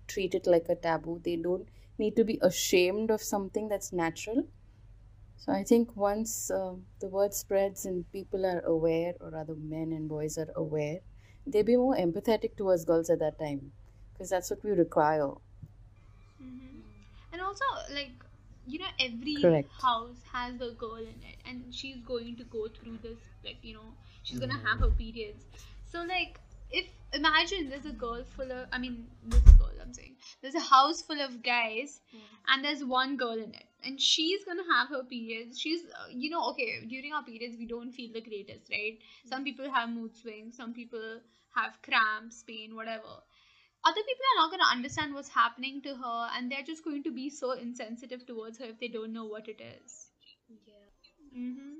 treat 0.09 0.35
it 0.35 0.47
like 0.47 0.69
a 0.69 0.77
taboo. 0.77 1.21
They 1.25 1.37
don't 1.37 1.69
need 1.99 2.17
to 2.17 2.25
be 2.25 2.39
ashamed 2.43 3.11
of 3.11 3.23
something 3.23 3.69
that's 3.69 3.93
natural. 3.93 4.49
So 5.37 5.53
I 5.53 5.63
think 5.65 5.95
once 5.97 6.51
uh, 6.51 6.77
the 7.01 7.09
word 7.09 7.35
spreads 7.35 7.87
and 7.87 8.11
people 8.11 8.45
are 8.47 8.61
aware, 8.61 9.15
or 9.21 9.31
rather 9.31 9.55
men 9.55 9.93
and 9.93 10.09
boys 10.09 10.39
are 10.39 10.51
aware, 10.57 11.01
they 11.47 11.63
be 11.63 11.77
more 11.77 11.95
empathetic 11.97 12.57
towards 12.57 12.85
girls 12.85 13.11
at 13.11 13.21
that 13.21 13.39
time, 13.39 13.73
because 14.13 14.31
that's 14.31 14.51
what 14.51 14.65
we 14.65 14.73
require. 14.73 15.35
Mm-hmm. 16.45 17.33
And 17.33 17.43
also, 17.43 17.65
like, 17.93 18.13
you 18.67 18.79
know, 18.79 18.87
every 19.01 19.37
Correct. 19.41 19.69
house 19.81 20.17
has 20.33 20.61
a 20.61 20.71
girl 20.73 20.97
in 20.97 21.21
it, 21.31 21.37
and 21.47 21.75
she's 21.75 21.97
going 22.07 22.37
to 22.37 22.45
go 22.45 22.69
through 22.69 22.99
this, 23.03 23.19
like, 23.45 23.59
you 23.63 23.75
know, 23.75 23.93
she's 24.23 24.39
gonna 24.39 24.55
mm-hmm. 24.55 24.67
have 24.67 24.81
her 24.81 24.91
periods. 24.91 25.45
So, 25.85 26.03
like, 26.03 26.41
if 26.71 26.87
imagine 27.13 27.69
there's 27.69 27.87
a 27.87 27.93
girl 27.93 28.25
full 28.37 28.51
of, 28.51 28.67
I 28.73 28.79
mean, 28.79 29.07
this 29.27 29.41
girl, 29.41 29.71
I'm 29.81 29.93
saying, 29.93 30.17
there's 30.43 30.55
a 30.55 30.61
house 30.61 31.03
full 31.03 31.21
of 31.21 31.43
guys, 31.43 32.01
mm. 32.15 32.21
and 32.49 32.65
there's 32.65 32.85
one 32.85 33.17
girl 33.17 33.35
in 33.35 33.55
it, 33.55 33.69
and 33.85 34.01
she's 34.01 34.45
gonna 34.45 34.65
have 34.75 34.89
her 34.89 35.05
periods. 35.05 35.61
She's, 35.61 35.83
uh, 35.85 36.09
you 36.11 36.31
know, 36.31 36.51
okay, 36.51 36.85
during 36.89 37.13
our 37.13 37.23
periods, 37.23 37.57
we 37.59 37.67
don't 37.67 37.93
feel 37.93 38.13
the 38.13 38.23
greatest, 38.23 38.71
right? 38.71 38.99
Some 39.29 39.43
mm. 39.43 39.45
people 39.45 39.71
have 39.71 39.91
mood 39.91 40.17
swings, 40.17 40.57
some 40.57 40.73
people 40.73 41.21
have 41.55 41.81
cramps, 41.83 42.43
pain, 42.43 42.75
whatever 42.75 43.23
other 43.87 44.01
people 44.01 44.27
are 44.33 44.41
not 44.43 44.51
going 44.51 44.61
to 44.61 44.73
understand 44.73 45.15
what's 45.15 45.29
happening 45.29 45.83
to 45.83 45.95
her 45.95 46.29
and 46.37 46.51
they're 46.51 46.67
just 46.67 46.85
going 46.85 47.03
to 47.03 47.11
be 47.11 47.29
so 47.31 47.53
insensitive 47.53 48.27
towards 48.27 48.59
her 48.59 48.67
if 48.67 48.81
they 48.81 48.89
don't 48.89 49.13
know 49.13 49.25
what 49.25 49.49
it 49.49 49.61
is. 49.61 50.09
Yeah. 50.67 51.39
mm-hmm. 51.39 51.75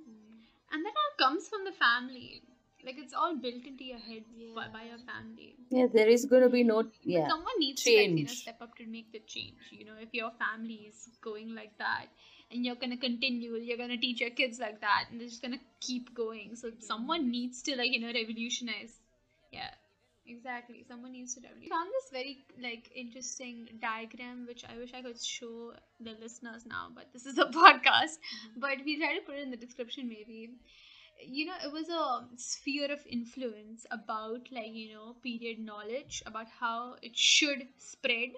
and 0.73 0.85
that 0.85 0.95
all 1.03 1.29
comes 1.29 1.49
from 1.49 1.65
the 1.65 1.73
family. 1.73 2.43
Like 2.85 2.97
it's 2.99 3.15
all 3.15 3.35
built 3.35 3.65
into 3.67 3.85
your 3.85 3.99
head 3.99 4.25
by, 4.55 4.69
by 4.69 4.85
your 4.85 4.99
family. 4.99 5.57
Yeah, 5.71 5.87
there 5.93 6.09
is 6.09 6.27
going 6.27 6.43
to 6.43 6.51
be 6.51 6.65
no 6.65 6.85
yeah. 7.03 7.29
someone 7.29 7.59
needs 7.59 7.83
to 7.85 7.97
like, 7.97 8.11
you 8.11 8.25
know 8.25 8.33
step 8.33 8.61
up 8.61 8.77
to 8.77 8.87
make 8.87 9.11
the 9.11 9.21
change 9.27 9.71
you 9.71 9.87
know 9.87 9.95
if 9.99 10.11
your 10.13 10.31
family 10.39 10.93
is 10.93 11.09
going 11.23 11.55
like 11.55 11.73
that 11.79 12.07
and 12.51 12.67
you're 12.67 12.75
gonna 12.75 12.99
continue 12.99 13.55
you're 13.57 13.79
gonna 13.79 13.97
teach 13.97 14.21
your 14.21 14.29
kids 14.29 14.59
like 14.59 14.83
that 14.83 15.07
and 15.11 15.19
they're 15.19 15.29
just 15.29 15.41
gonna 15.41 15.65
keep 15.81 16.15
going. 16.15 16.57
So 16.57 16.73
someone 16.81 17.31
needs 17.31 17.63
to 17.63 17.77
like 17.77 17.91
you 17.91 18.01
know 18.01 18.13
revolutionize. 18.13 19.01
Yeah 19.51 19.71
exactly. 20.27 20.85
Someone 20.87 21.13
needs 21.13 21.35
to 21.35 21.41
revolutionize 21.41 21.71
I 21.73 21.77
found 21.77 21.91
this 21.93 22.11
very 22.13 22.45
like 22.63 22.91
interesting 22.95 23.69
diagram 23.81 24.47
which 24.47 24.65
i 24.69 24.77
wish 24.79 24.93
i 24.95 25.03
could 25.03 25.21
show 25.23 25.73
the 26.01 26.15
listeners 26.21 26.65
now 26.67 26.89
but 26.95 27.07
this 27.13 27.27
is 27.27 27.39
a 27.39 27.45
podcast. 27.61 28.19
Mm-hmm. 28.23 28.61
But 28.61 28.79
we 28.85 28.99
try 28.99 29.15
to 29.15 29.21
put 29.27 29.37
it 29.37 29.43
in 29.43 29.51
the 29.51 29.57
description 29.57 30.09
maybe. 30.09 30.51
You 31.27 31.47
know 31.47 31.55
it 31.65 31.73
was 31.73 31.89
a 31.89 32.27
sphere 32.37 32.91
of 32.93 33.01
influence 33.07 33.87
about 33.91 34.49
like 34.51 34.73
you 34.73 34.93
know 34.95 35.17
period 35.23 35.59
knowledge 35.59 36.23
about 36.27 36.47
how 36.61 36.97
it 37.03 37.17
should 37.17 37.67
spread. 37.79 38.31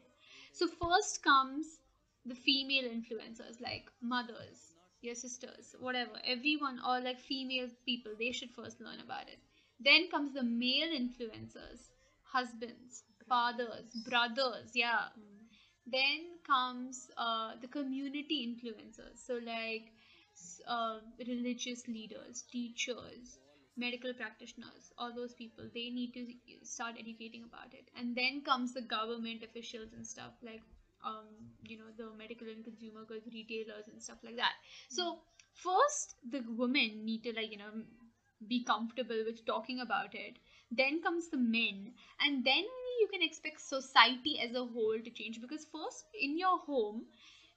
So 0.53 0.66
first 0.66 1.22
comes 1.22 1.79
the 2.25 2.35
female 2.35 2.85
influencers 2.85 3.61
like 3.61 3.90
mothers 4.01 4.72
your 5.03 5.14
sisters 5.14 5.77
whatever 5.79 6.18
everyone 6.25 6.81
or 6.85 7.01
like 7.01 7.20
female 7.20 7.68
people 7.85 8.12
they 8.18 8.33
should 8.33 8.51
first 8.51 8.81
learn 8.81 8.99
about 9.01 9.29
it 9.29 9.38
then 9.80 10.08
comes 10.10 10.32
the 10.34 10.42
male 10.42 10.88
influencers 10.88 11.88
husbands 12.22 13.02
fathers 13.28 13.90
brothers 14.08 14.70
yeah. 14.74 15.08
Then 15.88 16.38
comes 16.44 17.10
uh, 17.16 17.52
the 17.60 17.68
community 17.68 18.42
influencers. 18.46 19.24
So 19.24 19.34
like 19.34 19.92
uh, 20.68 20.98
religious 21.26 21.86
leaders 21.88 22.44
teachers 22.50 23.38
medical 23.78 24.12
practitioners 24.14 24.90
all 24.98 25.12
those 25.14 25.34
people 25.34 25.64
they 25.74 25.90
need 25.90 26.12
to 26.14 26.26
start 26.64 26.94
educating 26.98 27.44
about 27.44 27.72
it. 27.72 27.88
And 27.96 28.16
then 28.16 28.42
comes 28.42 28.74
the 28.74 28.82
government 28.82 29.42
officials 29.42 29.92
and 29.94 30.06
stuff 30.06 30.32
like 30.42 30.62
um, 31.04 31.26
you 31.62 31.78
know 31.78 31.90
the 31.96 32.10
medical 32.16 32.48
and 32.48 32.64
consumer 32.64 33.04
goods 33.06 33.26
retailers 33.32 33.86
and 33.92 34.02
stuff 34.02 34.18
like 34.24 34.36
that. 34.36 34.54
So 34.88 35.18
first 35.54 36.16
the 36.30 36.42
women 36.48 37.04
need 37.04 37.22
to 37.24 37.32
like 37.34 37.50
you 37.50 37.58
know 37.58 37.72
be 38.49 38.64
comfortable 38.64 39.22
with 39.25 39.44
talking 39.46 39.81
about 39.81 40.14
it. 40.14 40.38
Then 40.70 41.03
comes 41.03 41.29
the 41.29 41.37
men 41.37 41.92
and 42.20 42.44
then 42.44 42.64
you 43.01 43.09
can 43.12 43.22
expect 43.22 43.61
society 43.61 44.40
as 44.40 44.55
a 44.55 44.64
whole 44.64 44.99
to 45.03 45.11
change 45.11 45.40
because 45.40 45.66
first 45.72 46.07
in 46.20 46.38
your 46.38 46.59
home 46.59 47.07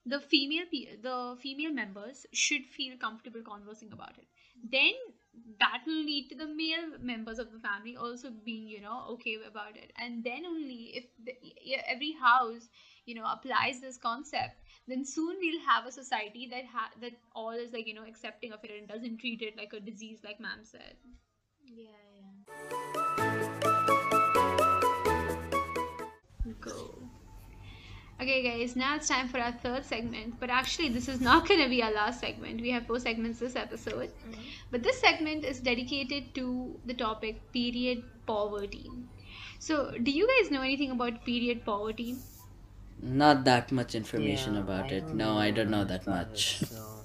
the 0.05 0.19
female 0.19 0.65
the 1.01 1.37
female 1.41 1.71
members 1.71 2.25
should 2.33 2.65
feel 2.65 2.97
comfortable 2.97 3.41
conversing 3.41 3.91
about 3.91 4.17
it. 4.17 4.27
Then 4.71 4.93
that 5.59 5.81
will 5.85 6.03
lead 6.03 6.29
to 6.29 6.35
the 6.35 6.47
male 6.47 6.97
members 6.99 7.39
of 7.39 7.51
the 7.51 7.59
family 7.59 7.95
also 7.95 8.29
being 8.45 8.67
you 8.67 8.81
know 8.81 9.05
okay 9.11 9.37
about 9.47 9.75
it. 9.75 9.91
And 9.97 10.23
then 10.23 10.45
only 10.45 10.91
if 10.95 11.05
the, 11.23 11.33
every 11.87 12.13
house 12.13 12.69
you 13.05 13.15
know 13.15 13.25
applies 13.25 13.81
this 13.81 13.97
concept 13.97 14.61
then 14.89 15.05
soon 15.05 15.37
we'll 15.39 15.61
have 15.65 15.85
a 15.85 15.91
society 15.91 16.47
that 16.51 16.65
ha- 16.65 16.91
that 17.01 17.13
all 17.35 17.51
is 17.51 17.71
like 17.73 17.87
you 17.87 17.93
know 17.93 18.05
accepting 18.07 18.51
of 18.51 18.63
it 18.63 18.71
and 18.77 18.87
doesn't 18.87 19.17
treat 19.19 19.41
it 19.41 19.57
like 19.57 19.73
a 19.73 19.79
disease 19.79 20.19
like 20.23 20.39
ma'am 20.39 20.59
said 20.63 20.95
Yeah, 21.63 21.85
yeah. 22.15 23.39
go. 26.61 26.95
Okay, 28.21 28.43
guys, 28.43 28.75
now 28.75 28.95
it's 28.95 29.07
time 29.07 29.29
for 29.29 29.39
our 29.39 29.53
third 29.53 29.85
segment. 29.85 30.39
But 30.39 30.49
actually, 30.49 30.89
this 30.89 31.07
is 31.07 31.21
not 31.21 31.47
going 31.47 31.61
to 31.61 31.69
be 31.69 31.81
our 31.81 31.91
last 31.91 32.19
segment. 32.19 32.59
We 32.61 32.69
have 32.71 32.85
four 32.85 32.99
segments 32.99 33.39
this 33.39 33.55
episode. 33.55 34.09
Mm-hmm. 34.09 34.41
But 34.71 34.83
this 34.83 34.99
segment 34.99 35.45
is 35.45 35.61
dedicated 35.61 36.35
to 36.35 36.77
the 36.85 36.93
topic 36.93 37.39
period 37.53 38.03
poverty. 38.25 38.89
So, 39.59 39.93
do 40.03 40.11
you 40.11 40.27
guys 40.27 40.51
know 40.51 40.61
anything 40.61 40.91
about 40.91 41.23
period 41.25 41.63
poverty? 41.65 42.17
Not 43.01 43.45
that 43.45 43.71
much 43.71 43.95
information 43.95 44.53
Yeah, 44.55 44.59
about 44.61 44.91
I 44.91 44.95
it. 44.95 45.13
No, 45.13 45.37
I 45.37 45.51
don't 45.51 45.69
know 45.71 45.83
that 45.85 46.03
about 46.03 46.27
it, 46.27 46.29
much. 46.31 46.59
so- 46.65 47.03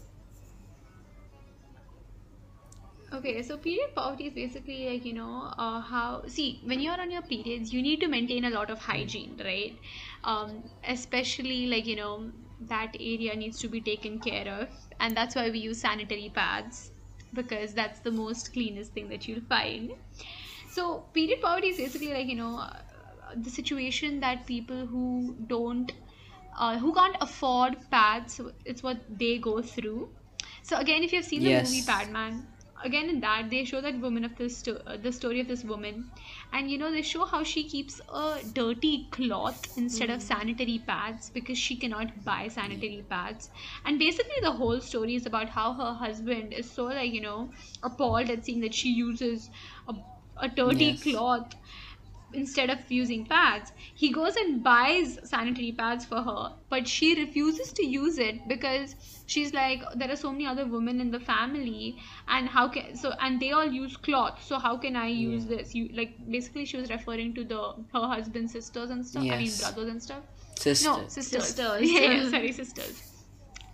Okay, 3.13 3.43
so 3.43 3.57
period 3.57 3.95
poverty 3.95 4.25
is 4.27 4.35
basically 4.35 4.89
like, 4.89 5.05
you 5.05 5.13
know, 5.13 5.53
uh, 5.57 5.81
how, 5.81 6.25
see, 6.27 6.61
when 6.65 6.81
you're 6.81 7.01
on 7.01 7.11
your 7.13 7.23
periods, 7.23 7.73
you 7.73 7.81
need 7.81 8.01
to 8.01 8.09
maintain 8.09 8.45
a 8.45 8.51
lot 8.51 8.71
of 8.71 8.79
hygiene, 8.81 9.41
right? 9.45 9.79
Um, 10.25 10.65
especially 10.89 11.67
like, 11.69 11.87
you 11.87 11.95
know, 11.97 12.33
that 12.63 12.97
area 12.99 13.37
needs 13.37 13.61
to 13.61 13.69
be 13.69 13.81
taken 13.81 14.19
care 14.19 14.49
of. 14.49 14.69
And 14.99 15.17
that's 15.17 15.37
why 15.37 15.49
we 15.51 15.59
use 15.61 15.81
sanitary 15.81 16.33
pads 16.35 16.91
because 17.35 17.73
that's 17.73 18.01
the 18.01 18.11
most 18.11 18.53
cleanest 18.53 18.93
thing 18.93 19.09
that 19.11 19.29
you'll 19.29 19.43
find. 19.49 19.93
So, 20.71 21.05
period 21.15 21.41
poverty 21.41 21.69
is 21.69 21.77
basically 21.77 22.13
like, 22.13 22.27
you 22.27 22.37
know, 22.37 22.69
the 23.37 23.51
situation 23.51 24.21
that 24.21 24.47
people 24.47 24.87
who 24.87 25.37
don't, 25.47 25.91
uh, 26.59 26.79
who 26.79 26.93
can't 26.95 27.17
afford 27.21 27.77
pads, 27.91 28.41
it's 28.65 28.83
what 28.83 29.05
they 29.09 29.39
go 29.39 29.63
through. 29.63 30.11
So, 30.63 30.79
again, 30.79 31.03
if 31.03 31.13
you've 31.13 31.25
seen 31.25 31.45
the 31.45 31.51
Yes. 31.51 31.53
movie 31.53 31.83
Padman, 31.83 32.49
again 32.85 33.09
in 33.09 33.21
that 33.21 33.51
they 33.51 33.65
show 33.65 33.81
that 33.81 33.99
woman 34.01 34.25
of 34.25 34.35
this 34.37 34.59
sto- 34.59 34.83
uh, 34.87 34.97
the 34.97 35.13
story 35.13 35.41
of 35.41 35.47
this 35.47 35.63
woman 35.65 36.11
and 36.53 36.69
you 36.71 36.77
know 36.77 36.91
they 36.91 37.03
show 37.03 37.25
how 37.25 37.43
she 37.43 37.69
keeps 37.69 38.01
a 38.13 38.41
dirty 38.53 39.09
cloth 39.13 39.69
instead 39.77 40.11
of 40.11 40.21
sanitary 40.21 40.83
pads 40.87 41.31
because 41.31 41.57
she 41.57 41.79
cannot 41.79 42.25
buy 42.25 42.49
sanitary 42.49 43.07
pads 43.09 43.49
and 43.85 43.99
basically 43.99 44.41
the 44.43 44.51
whole 44.53 44.81
story 44.81 45.15
is 45.15 45.25
about 45.25 45.49
how 45.51 45.73
her 45.75 45.95
husband 45.95 46.53
is 46.53 46.75
so 46.75 46.85
like 46.87 47.13
you 47.13 47.21
know 47.21 47.51
appalled 47.85 48.29
at 48.29 48.45
seeing 48.45 48.61
that 48.61 48.75
she 48.75 48.89
uses 48.91 49.51
a, 49.89 49.95
a 50.43 50.49
dirty 50.49 50.99
Yes. 50.99 51.01
cloth 51.01 51.55
instead 52.35 52.71
of 52.71 52.79
using 52.91 53.25
pads 53.27 53.73
he 53.95 54.11
goes 54.13 54.37
and 54.37 54.63
buys 54.63 55.19
sanitary 55.25 55.73
pads 55.73 56.05
for 56.05 56.23
her 56.23 56.53
but 56.69 56.87
she 56.87 57.15
refuses 57.21 57.73
to 57.73 57.87
use 57.87 58.19
it 58.19 58.47
because 58.49 58.97
she's 59.27 59.53
like 59.53 59.81
there 59.97 60.11
are 60.11 60.17
so 60.17 60.31
many 60.33 60.47
other 60.47 60.67
women 60.67 61.01
in 61.01 61.11
the 61.11 61.21
family 61.21 61.97
and 62.29 62.49
how 62.49 62.69
can 62.69 62.95
so 62.97 63.13
and 63.21 63.41
they 63.41 63.53
all 63.53 63.67
use 63.67 63.97
cloth 63.97 64.43
so 64.45 64.59
how 64.59 64.77
can 64.77 64.97
i 64.97 65.07
use 65.07 65.47
this? 65.47 65.75
You 65.75 65.89
like 65.95 66.15
basically 66.31 66.65
she 66.65 66.77
was 66.77 66.91
referring 66.91 67.35
to 67.35 67.45
the 67.45 67.75
her 67.93 68.07
husband's 68.15 68.53
sisters 68.53 68.91
and 68.91 69.07
stuff 69.07 69.23
i 69.23 69.39
mean 69.39 69.53
brothers 69.61 69.89
and 69.89 70.03
stuff. 70.03 70.23
Sister. 70.57 70.89
no 70.89 71.09
sisters. 71.09 71.45
Sisters. 71.45 71.81
yeah, 71.91 72.01
yeah, 72.01 72.31
sorry 72.31 72.53
sisters. 72.53 73.03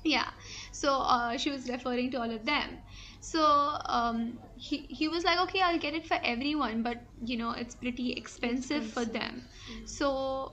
Yeah 0.04 0.30
so 0.72 0.94
uh, 0.94 1.36
she 1.36 1.50
was 1.50 1.68
referring 1.68 2.10
to 2.10 2.20
all 2.20 2.30
of 2.30 2.44
them 2.46 2.78
so 3.20 3.42
um, 3.84 4.38
he, 4.56 4.78
he 4.88 5.08
was 5.08 5.24
like 5.24 5.38
okay 5.40 5.60
i'll 5.60 5.78
get 5.78 5.94
it 5.94 6.06
for 6.06 6.18
everyone 6.24 6.82
but 6.82 6.98
you 7.24 7.36
know 7.36 7.50
it's 7.52 7.74
pretty 7.74 8.12
expensive 8.12 8.84
for 8.86 9.04
them. 9.04 9.42
So 9.84 10.52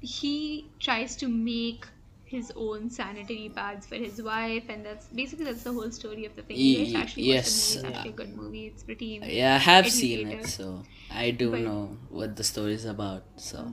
he 0.00 0.70
tries 0.80 1.16
to 1.16 1.28
make 1.28 1.86
his 2.24 2.52
own 2.56 2.90
sanitary 2.90 3.50
pads 3.54 3.86
for 3.86 3.94
his 3.94 4.20
wife 4.22 4.64
and 4.68 4.84
that's 4.84 5.06
basically 5.06 5.46
that's 5.46 5.62
the 5.62 5.72
whole 5.72 5.90
story 5.90 6.26
of 6.26 6.36
the 6.36 6.42
thing. 6.42 6.56
Guys 6.56 6.88
Ye- 6.92 6.96
actually 6.96 7.22
yes, 7.24 7.76
it's 7.76 7.84
actually 7.84 8.10
a 8.10 8.12
good 8.12 8.36
movie. 8.36 8.66
It's 8.66 8.82
pretty 8.82 9.20
Yeah, 9.24 9.54
I 9.54 9.58
have 9.58 9.90
seen 9.90 10.28
it, 10.28 10.46
so 10.46 10.82
I 11.10 11.30
do 11.30 11.50
But- 11.52 11.60
know 11.60 11.96
what 12.10 12.36
the 12.36 12.44
story 12.44 12.74
is 12.74 12.84
about. 12.84 13.24
So 13.36 13.72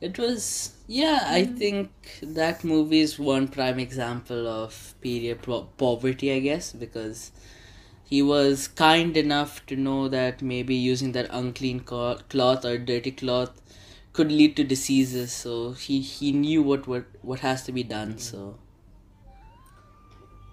it 0.00 0.18
was, 0.18 0.76
yeah, 0.86 1.24
I 1.26 1.44
mm. 1.44 1.56
think 1.58 1.90
that 2.22 2.64
movie 2.64 3.00
is 3.00 3.18
one 3.18 3.48
prime 3.48 3.78
example 3.78 4.46
of 4.46 4.94
period 5.00 5.42
pro- 5.42 5.64
poverty, 5.78 6.32
I 6.32 6.40
guess, 6.40 6.72
because 6.72 7.32
he 8.04 8.22
was 8.22 8.68
kind 8.68 9.16
enough 9.16 9.64
to 9.66 9.76
know 9.76 10.08
that 10.08 10.42
maybe 10.42 10.74
using 10.74 11.12
that 11.12 11.28
unclean 11.30 11.80
co- 11.80 12.18
cloth 12.28 12.64
or 12.64 12.78
dirty 12.78 13.12
cloth 13.12 13.60
could 14.12 14.30
lead 14.32 14.56
to 14.56 14.64
diseases. 14.64 15.32
So 15.32 15.72
he 15.72 16.00
he 16.00 16.32
knew 16.32 16.62
what 16.62 16.86
what 16.86 17.06
what 17.22 17.40
has 17.40 17.64
to 17.64 17.72
be 17.72 17.82
done. 17.82 18.14
Mm. 18.14 18.20
So 18.20 18.58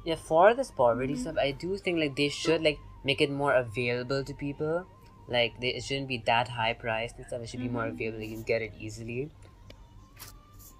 Yeah, 0.03 0.15
for 0.15 0.53
this 0.53 0.71
poverty 0.71 1.15
mm-hmm. 1.15 1.21
stuff, 1.21 1.37
I 1.37 1.51
do 1.51 1.77
think 1.77 1.99
like 1.99 2.15
they 2.15 2.29
should 2.29 2.61
like 2.61 2.79
make 3.03 3.21
it 3.21 3.31
more 3.31 3.53
available 3.53 4.23
to 4.23 4.33
people. 4.33 4.85
Like 5.31 5.59
they, 5.61 5.69
it 5.69 5.83
shouldn't 5.83 6.09
be 6.09 6.19
that 6.27 6.49
high 6.49 6.73
priced 6.73 7.17
and 7.17 7.25
stuff. 7.27 7.41
It 7.41 7.49
should 7.49 7.61
be 7.61 7.69
more 7.69 7.87
available. 7.87 8.21
You 8.21 8.35
can 8.35 8.43
get 8.43 8.61
it 8.61 8.73
easily. 8.77 9.31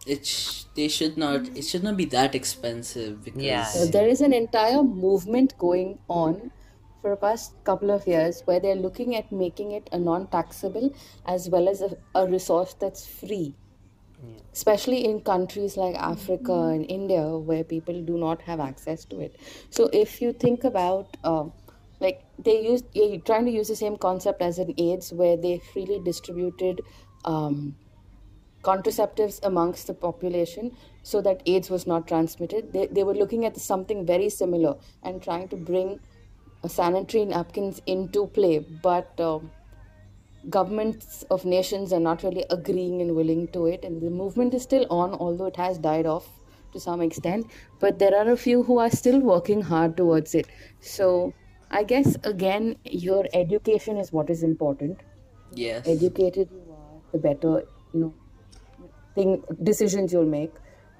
it 0.06 0.26
sh- 0.26 0.64
they 0.76 0.88
should 0.88 1.18
not 1.18 1.48
it 1.56 1.62
should 1.64 1.84
not 1.84 1.98
be 1.98 2.06
that 2.06 2.36
expensive 2.36 3.24
because 3.24 3.42
Yeah. 3.42 3.68
Uh, 3.76 3.86
there 3.86 4.08
is 4.08 4.22
an 4.22 4.34
entire 4.34 4.84
movement 4.84 5.58
going 5.58 6.00
on 6.08 6.52
for 7.02 7.12
the 7.12 7.16
past 7.18 7.54
couple 7.64 7.92
of 7.92 8.08
years 8.08 8.42
where 8.46 8.60
they're 8.60 8.76
looking 8.76 9.16
at 9.16 9.32
making 9.32 9.72
it 9.72 9.90
a 9.92 10.00
non-taxable 10.00 10.94
as 11.26 11.50
well 11.50 11.68
as 11.70 11.82
a, 11.82 11.98
a 12.16 12.28
resource 12.28 12.74
that's 12.76 13.06
free 13.08 13.56
especially 14.54 15.04
in 15.06 15.20
countries 15.22 15.78
like 15.78 15.96
africa 15.96 16.54
and 16.54 16.86
india 16.90 17.24
where 17.50 17.64
people 17.64 18.02
do 18.04 18.18
not 18.18 18.42
have 18.42 18.60
access 18.60 19.06
to 19.06 19.20
it 19.20 19.36
so 19.70 19.90
if 19.92 20.22
you 20.22 20.32
think 20.34 20.64
about 20.64 21.18
um, 21.24 21.52
like 21.52 21.61
they 22.44 22.62
use 22.62 22.84
you're 22.94 23.20
trying 23.20 23.46
to 23.46 23.52
use 23.52 23.68
the 23.68 23.76
same 23.76 23.98
concept 23.98 24.42
as 24.42 24.60
in 24.60 24.74
aids 24.78 25.12
where 25.14 25.38
they 25.38 25.60
freely 25.74 26.00
distributed 26.04 26.82
um, 27.26 27.76
contraceptives 28.64 29.40
amongst 29.44 29.88
the 29.88 29.94
population 29.94 30.72
so 31.04 31.22
that 31.22 31.42
AIDS 31.46 31.70
was 31.70 31.88
not 31.88 32.08
transmitted. 32.08 32.74
They, 32.74 32.88
they 32.88 33.04
were 33.04 33.16
looking 33.16 33.46
at 33.46 33.58
something 33.58 34.06
very 34.06 34.30
similar 34.30 34.76
and 35.04 35.22
trying 35.22 35.48
to 35.50 35.56
bring 35.56 36.00
uh, 36.64 36.68
sanitary 36.68 37.26
napkins 37.26 37.82
into 37.88 38.28
play, 38.28 38.60
but 38.60 39.20
um 39.20 39.52
governments 40.50 41.24
of 41.30 41.46
nations 41.46 41.94
are 41.94 42.00
not 42.00 42.24
really 42.24 42.46
agreeing 42.50 43.02
and 43.02 43.16
willing 43.16 43.48
to 43.50 43.68
it. 43.68 43.84
And 43.86 44.02
the 44.02 44.10
movement 44.10 44.54
is 44.54 44.64
still 44.64 44.86
on, 44.90 45.14
although 45.14 45.46
it 45.46 45.56
has 45.56 45.78
died 45.78 46.06
off 46.06 46.28
to 46.74 46.80
some 46.80 47.02
extent. 47.02 47.46
But 47.80 48.00
there 48.00 48.16
are 48.16 48.32
a 48.32 48.38
few 48.38 48.64
who 48.64 48.80
are 48.80 48.90
still 48.90 49.20
working 49.20 49.62
hard 49.62 49.98
towards 49.98 50.34
it. 50.34 50.48
So 50.80 51.34
I 51.72 51.84
guess 51.84 52.16
again, 52.24 52.76
your 52.86 53.26
education 53.34 53.98
is 53.98 54.12
what 54.12 54.30
is 54.30 54.44
important 54.44 55.00
yes 55.54 55.88
educated 55.94 56.50
you 56.52 56.74
are, 56.74 57.00
the 57.14 57.18
better 57.24 57.54
you 57.94 58.00
know 58.02 58.14
thing 59.16 59.44
decisions 59.64 60.14
you'll 60.14 60.26
make. 60.34 60.54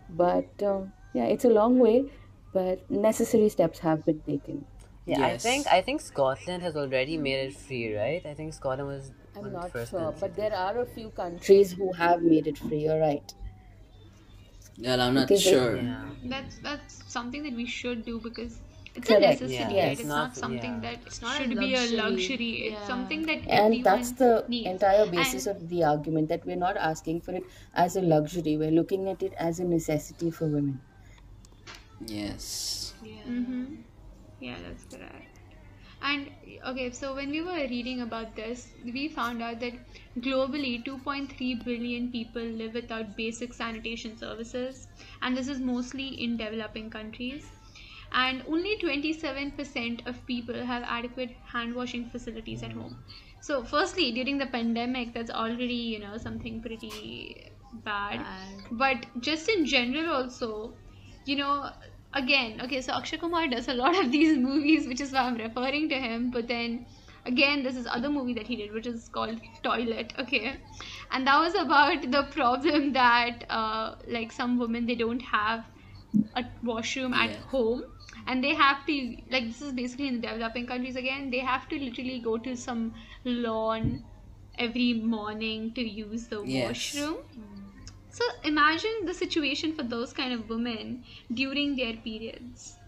But 0.10 0.64
um, 0.64 0.92
yeah, 1.14 1.26
it's 1.26 1.46
a 1.46 1.50
long 1.50 1.80
way, 1.80 2.06
but 2.54 2.90
necessary 2.92 3.50
steps 3.50 3.80
have 3.80 4.06
been 4.06 4.20
taken. 4.22 4.66
Yeah, 5.06 5.26
I 5.26 5.38
think 5.38 5.68
I 5.68 5.82
think 5.82 6.02
Scotland 6.02 6.64
has 6.64 6.76
already 6.76 7.18
made 7.18 7.40
it 7.50 7.56
free, 7.58 7.96
right? 7.96 8.26
I 8.26 8.34
think 8.34 8.54
Scotland 8.54 8.88
was 8.90 9.12
I'm 9.36 9.46
of 9.46 9.52
the 9.52 9.58
not 9.58 9.72
first 9.72 9.92
sure, 9.92 10.00
countries. 10.02 10.22
but 10.22 10.36
there 10.36 10.54
are 10.54 10.80
a 10.82 10.86
few 10.86 11.10
countries 11.12 11.72
who 11.74 11.92
have 11.94 12.22
made 12.22 12.48
it 12.48 12.58
free. 12.58 12.84
You're 12.86 13.00
right. 13.00 13.34
Yeah, 14.78 14.96
I'm 15.06 15.14
not 15.14 15.28
Because 15.28 15.44
they- 15.44 15.52
sure. 15.52 15.76
Yeah. 15.78 16.06
That's 16.26 16.58
that's 16.60 17.00
something 17.14 17.44
that 17.44 17.54
we 17.62 17.66
should 17.66 18.06
do 18.06 18.20
because 18.20 18.60
it's 18.96 19.08
Correct. 19.08 19.42
a 19.42 19.44
necessity, 19.46 19.54
Yeah, 19.76 19.84
right? 19.84 19.92
it's 19.92 20.02
It's 20.02 20.10
not- 20.10 20.18
not 20.28 20.36
something 20.38 20.74
yeah. 20.76 20.80
that 20.82 21.00
It's 21.06 21.22
not 21.22 21.40
a 21.40 21.44
should 21.44 21.58
be 21.60 21.74
a 21.76 21.80
luxury. 21.80 21.98
luxury. 21.98 22.52
It's 22.70 22.88
something 22.88 23.22
that 23.28 23.48
And 23.48 23.84
that's 23.84 24.12
the 24.12 24.46
needs. 24.50 24.68
entire 24.68 25.06
basis 25.06 25.48
And- 25.48 25.56
of 25.58 25.70
the 25.70 25.84
argument 25.84 26.30
that 26.30 26.46
we're 26.46 26.58
not 26.68 26.78
asking 26.78 27.22
for 27.22 27.34
it 27.34 27.44
as 27.74 27.96
a 27.96 28.02
luxury. 28.02 28.58
We're 28.58 28.72
looking 28.72 29.08
at 29.10 29.24
it 29.24 29.34
as 29.38 29.60
a 29.60 29.66
necessity 29.66 30.32
for 30.32 30.48
women. 30.48 30.82
Yes. 32.06 32.94
Yeah. 33.04 33.14
Mm-hmm. 33.28 33.76
Yeah, 34.40 34.56
that's 34.68 34.84
correct. 34.96 35.28
And 36.04 36.30
okay, 36.68 36.90
so 36.92 37.14
when 37.14 37.30
we 37.30 37.42
were 37.42 37.68
reading 37.70 38.02
about 38.02 38.36
this, 38.36 38.70
we 38.84 39.08
found 39.08 39.42
out 39.44 39.60
that 39.60 39.74
globally 40.20 40.84
2.3 40.84 41.54
billion 41.64 42.12
people 42.12 42.42
live 42.42 42.74
without 42.74 43.16
basic 43.16 43.54
sanitation 43.54 44.18
services, 44.18 44.88
and 45.22 45.38
this 45.38 45.48
is 45.48 45.60
mostly 45.60 46.08
in 46.24 46.38
developing 46.38 46.90
countries. 46.90 47.46
And 48.14 48.44
only 48.48 48.78
27% 48.78 50.08
of 50.08 50.26
people 50.26 50.66
have 50.66 50.84
adequate 50.84 51.32
hand 51.46 51.76
washing 51.76 52.10
facilities 52.10 52.62
at 52.64 52.72
home. 52.72 52.98
So, 53.40 53.64
firstly, 53.64 54.12
during 54.12 54.38
the 54.38 54.46
pandemic, 54.46 55.14
that's 55.14 55.32
already, 55.32 55.82
you 55.94 56.00
know, 56.00 56.18
something 56.18 56.62
pretty 56.62 57.52
bad. 57.86 58.20
Bad. 58.20 58.64
But 58.72 59.06
just 59.22 59.50
in 59.50 59.66
general, 59.66 60.14
also, 60.14 60.74
you 61.26 61.38
know, 61.38 61.72
again, 62.14 62.62
okay, 62.62 62.82
so 62.82 62.94
Akshay 62.94 63.18
Kumar 63.18 63.48
does 63.48 63.68
a 63.68 63.74
lot 63.74 63.98
of 63.98 64.12
these 64.18 64.38
movies, 64.38 64.88
which 64.88 65.02
is 65.02 65.12
why 65.12 65.22
I'm 65.22 65.38
referring 65.38 65.90
to 65.90 65.96
him. 65.96 66.32
But 66.32 66.48
then 66.48 66.86
again, 67.26 67.64
this 67.64 67.76
is 67.76 67.88
other 67.88 68.10
movie 68.10 68.34
that 68.34 68.48
he 68.48 68.56
did, 68.56 68.74
which 68.74 68.88
is 68.88 69.10
called 69.10 69.40
Toilet. 69.64 70.14
Okay, 70.20 70.56
and 71.12 71.28
that 71.28 71.40
was 71.40 71.56
about 71.56 72.12
the 72.12 72.24
problem 72.32 72.94
that 72.94 73.46
uh, 73.50 73.96
like 74.08 74.32
some 74.32 74.58
women 74.60 74.86
they 74.86 74.96
don't 74.96 75.22
have 75.22 75.66
a 76.36 76.44
washroom 76.64 77.14
at 77.14 77.36
home 77.36 77.84
and 78.28 78.44
they 78.44 78.54
have 78.56 78.86
to 78.86 78.96
like 79.30 79.46
this 79.48 79.62
is 79.62 79.74
basically 79.74 80.08
in 80.08 80.16
the 80.22 80.28
developing 80.28 80.68
countries 80.68 80.96
again 80.96 81.30
they 81.30 81.40
have 81.40 81.68
to 81.70 81.80
literally 81.80 82.20
go 82.22 82.38
to 82.38 82.56
some 82.56 82.94
lawn 83.26 84.04
every 84.58 84.94
morning 84.94 85.74
to 85.74 85.82
use 85.82 86.28
the 86.30 86.44
Yes. 86.44 86.58
washroom 86.64 87.18
so 88.10 88.24
imagine 88.44 89.06
the 89.06 89.14
situation 89.14 89.76
for 89.76 89.84
those 89.84 90.14
kind 90.14 90.34
of 90.34 90.50
women 90.50 91.04
during 91.34 91.76
their 91.76 91.98
periods. 91.98 92.80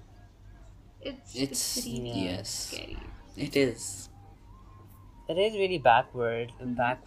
It's 0.99 1.45
It's 1.51 1.75
it's 1.75 1.85
really 1.85 2.43
yes. 2.43 2.47
scary. 2.47 3.13
It 3.35 3.55
is. 3.55 4.09
It 5.27 5.37
is 5.37 5.53
really 5.55 5.79
backward, 5.79 6.53
back, 6.77 7.03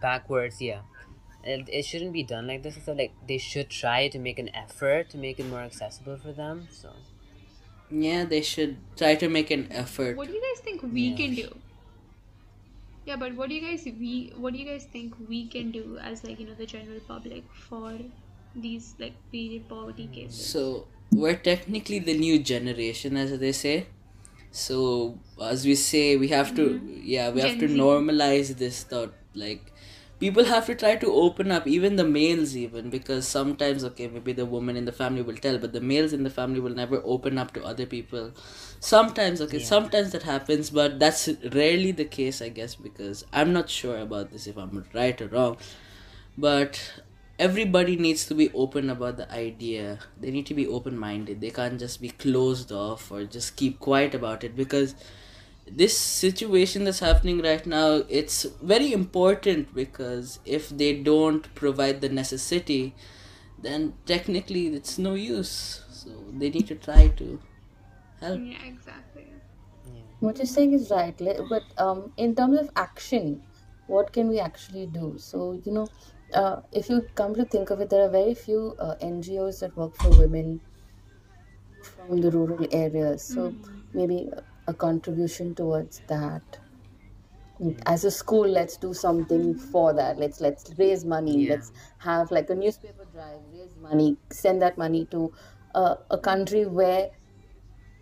backwards. 0.00 0.60
Yeah, 0.60 0.82
it, 1.42 1.68
it 1.68 1.84
shouldn't 1.84 2.12
be 2.12 2.22
done 2.22 2.46
like 2.46 2.62
this. 2.62 2.82
So 2.84 2.92
like 2.92 3.14
they 3.26 3.38
should 3.38 3.70
try 3.70 4.08
to 4.08 4.18
make 4.18 4.38
an 4.38 4.54
effort 4.54 5.10
to 5.10 5.18
make 5.18 5.38
it 5.40 5.44
more 5.46 5.60
accessible 5.62 6.16
for 6.18 6.32
them. 6.32 6.68
So 6.70 7.06
Yeah, 7.90 8.24
they 8.24 8.42
should 8.42 8.76
try 8.96 9.14
to 9.16 9.28
make 9.28 9.50
an 9.50 9.68
effort. 9.70 10.16
What 10.16 10.28
do 10.28 10.34
you 10.34 10.42
guys 10.42 10.62
think 10.64 10.82
we 10.82 11.08
Yeah. 11.08 11.16
can 11.16 11.34
do? 11.34 11.48
Yeah, 13.06 13.16
but 13.16 13.34
what 13.34 13.50
do 13.50 13.54
you 13.54 13.60
guys 13.60 13.84
we 13.84 14.32
what 14.36 14.54
do 14.54 14.58
you 14.58 14.64
guys 14.66 14.84
think 14.92 15.16
we 15.28 15.46
can 15.54 15.70
do 15.70 15.98
as 16.10 16.24
like 16.24 16.40
you 16.40 16.46
know 16.46 16.54
the 16.60 16.66
general 16.66 17.00
public 17.08 17.44
for 17.68 17.92
these 18.54 18.94
like 18.98 19.18
period 19.30 19.68
poverty 19.68 20.06
cases? 20.12 20.46
So 20.46 20.86
we're 21.12 21.36
technically 21.36 21.98
the 21.98 22.16
new 22.16 22.38
generation, 22.38 23.16
as 23.16 23.38
they 23.38 23.52
say. 23.52 23.86
So 24.50 25.18
as 25.50 25.66
we 25.66 25.74
say, 25.74 26.16
we 26.16 26.28
have 26.28 26.54
to 26.54 26.66
mm-hmm. 26.70 27.00
yeah, 27.02 27.30
we 27.30 27.42
have 27.42 27.58
to 27.58 27.68
normalize 27.68 28.56
this 28.64 28.82
thought. 28.84 29.12
Like 29.34 29.72
people 30.20 30.44
have 30.44 30.66
to 30.66 30.74
try 30.74 30.96
to 30.96 31.12
open 31.12 31.50
up, 31.50 31.66
even 31.66 31.96
the 31.96 32.04
males, 32.04 32.56
even 32.56 32.90
because 32.90 33.26
sometimes 33.26 33.84
okay, 33.84 34.08
maybe 34.08 34.32
the 34.32 34.46
woman 34.46 34.76
in 34.76 34.84
the 34.84 34.92
family 34.92 35.22
will 35.22 35.36
tell, 35.36 35.58
but 35.58 35.72
the 35.72 35.80
males 35.80 36.12
in 36.12 36.22
the 36.24 36.30
family 36.30 36.60
will 36.60 36.74
never 36.74 37.00
open 37.04 37.38
up 37.38 37.52
to 37.54 37.64
other 37.64 37.86
people. 37.86 38.32
Sometimes 38.80 39.40
okay, 39.40 39.58
Yeah. 39.58 39.64
sometimes 39.64 40.12
that 40.12 40.22
happens, 40.22 40.70
but 40.70 40.98
that's 40.98 41.28
rarely 41.52 41.92
the 41.92 42.04
case, 42.04 42.40
I 42.42 42.48
guess, 42.50 42.74
because 42.74 43.24
I'm 43.32 43.52
not 43.52 43.70
sure 43.70 43.98
about 43.98 44.30
this 44.30 44.46
if 44.46 44.56
I'm 44.56 44.84
right 44.94 45.20
or 45.20 45.28
wrong 45.28 45.56
but 46.36 46.92
everybody 47.38 47.96
needs 47.96 48.26
to 48.26 48.34
be 48.34 48.50
open 48.52 48.90
about 48.90 49.16
the 49.16 49.30
idea 49.32 49.98
they 50.20 50.30
need 50.30 50.46
to 50.46 50.54
be 50.54 50.66
open 50.66 50.96
minded 50.96 51.40
they 51.40 51.50
can't 51.50 51.78
just 51.78 52.00
be 52.00 52.08
closed 52.08 52.70
off 52.70 53.10
or 53.10 53.24
just 53.24 53.56
keep 53.56 53.78
quiet 53.80 54.14
about 54.14 54.44
it 54.44 54.54
because 54.56 54.94
this 55.66 55.96
situation 55.98 56.84
that's 56.84 57.00
happening 57.00 57.40
right 57.42 57.66
now 57.66 58.02
it's 58.08 58.44
very 58.62 58.92
important 58.92 59.74
because 59.74 60.38
if 60.44 60.68
they 60.68 60.92
don't 61.02 61.54
provide 61.54 62.00
the 62.00 62.08
necessity 62.08 62.94
then 63.58 63.94
technically 64.04 64.66
it's 64.68 64.98
no 64.98 65.14
use 65.14 65.82
so 65.90 66.10
they 66.32 66.50
need 66.50 66.66
to 66.66 66.74
try 66.74 67.08
to 67.08 67.40
help 68.20 68.40
Yeah, 68.40 68.64
exactly. 68.64 69.26
What 70.20 70.38
you're 70.38 70.46
saying 70.46 70.72
is 70.72 70.90
right, 70.90 71.16
but 71.48 71.64
um, 71.76 72.12
in 72.16 72.34
terms 72.34 72.58
of 72.58 72.70
action, 72.76 73.42
what 73.86 74.12
can 74.12 74.28
we 74.28 74.40
actually 74.40 74.86
do? 74.86 75.16
So, 75.18 75.52
you 75.64 75.72
know, 75.72 75.88
uh, 76.32 76.62
if 76.72 76.88
you 76.88 77.02
come 77.14 77.34
to 77.34 77.44
think 77.44 77.70
of 77.70 77.80
it, 77.80 77.90
there 77.90 78.02
are 78.04 78.08
very 78.10 78.34
few 78.34 78.74
uh, 78.78 78.94
NGOs 79.02 79.60
that 79.60 79.76
work 79.76 79.94
for 79.96 80.10
women 80.10 80.60
from 81.82 82.20
the 82.20 82.30
rural 82.30 82.66
areas. 82.72 83.22
So, 83.24 83.56
maybe 83.92 84.30
a- 84.66 84.70
a 84.70 84.74
contribution 84.74 85.54
towards 85.54 86.00
that. 86.08 86.58
As 87.86 88.04
a 88.04 88.10
school, 88.10 88.46
let's 88.48 88.76
do 88.76 88.92
something 88.92 89.54
for 89.54 89.92
that. 89.94 90.18
Let's 90.18 90.40
let's 90.40 90.70
raise 90.78 91.04
money. 91.04 91.44
Yeah. 91.44 91.50
Let's 91.54 91.72
have 91.98 92.30
like 92.32 92.50
a 92.50 92.54
newspaper 92.54 93.04
drive, 93.04 93.40
raise 93.52 93.76
money, 93.76 94.16
send 94.32 94.60
that 94.62 94.76
money 94.76 95.06
to 95.06 95.32
uh, 95.74 95.96
a 96.10 96.18
country 96.18 96.66
where 96.66 97.10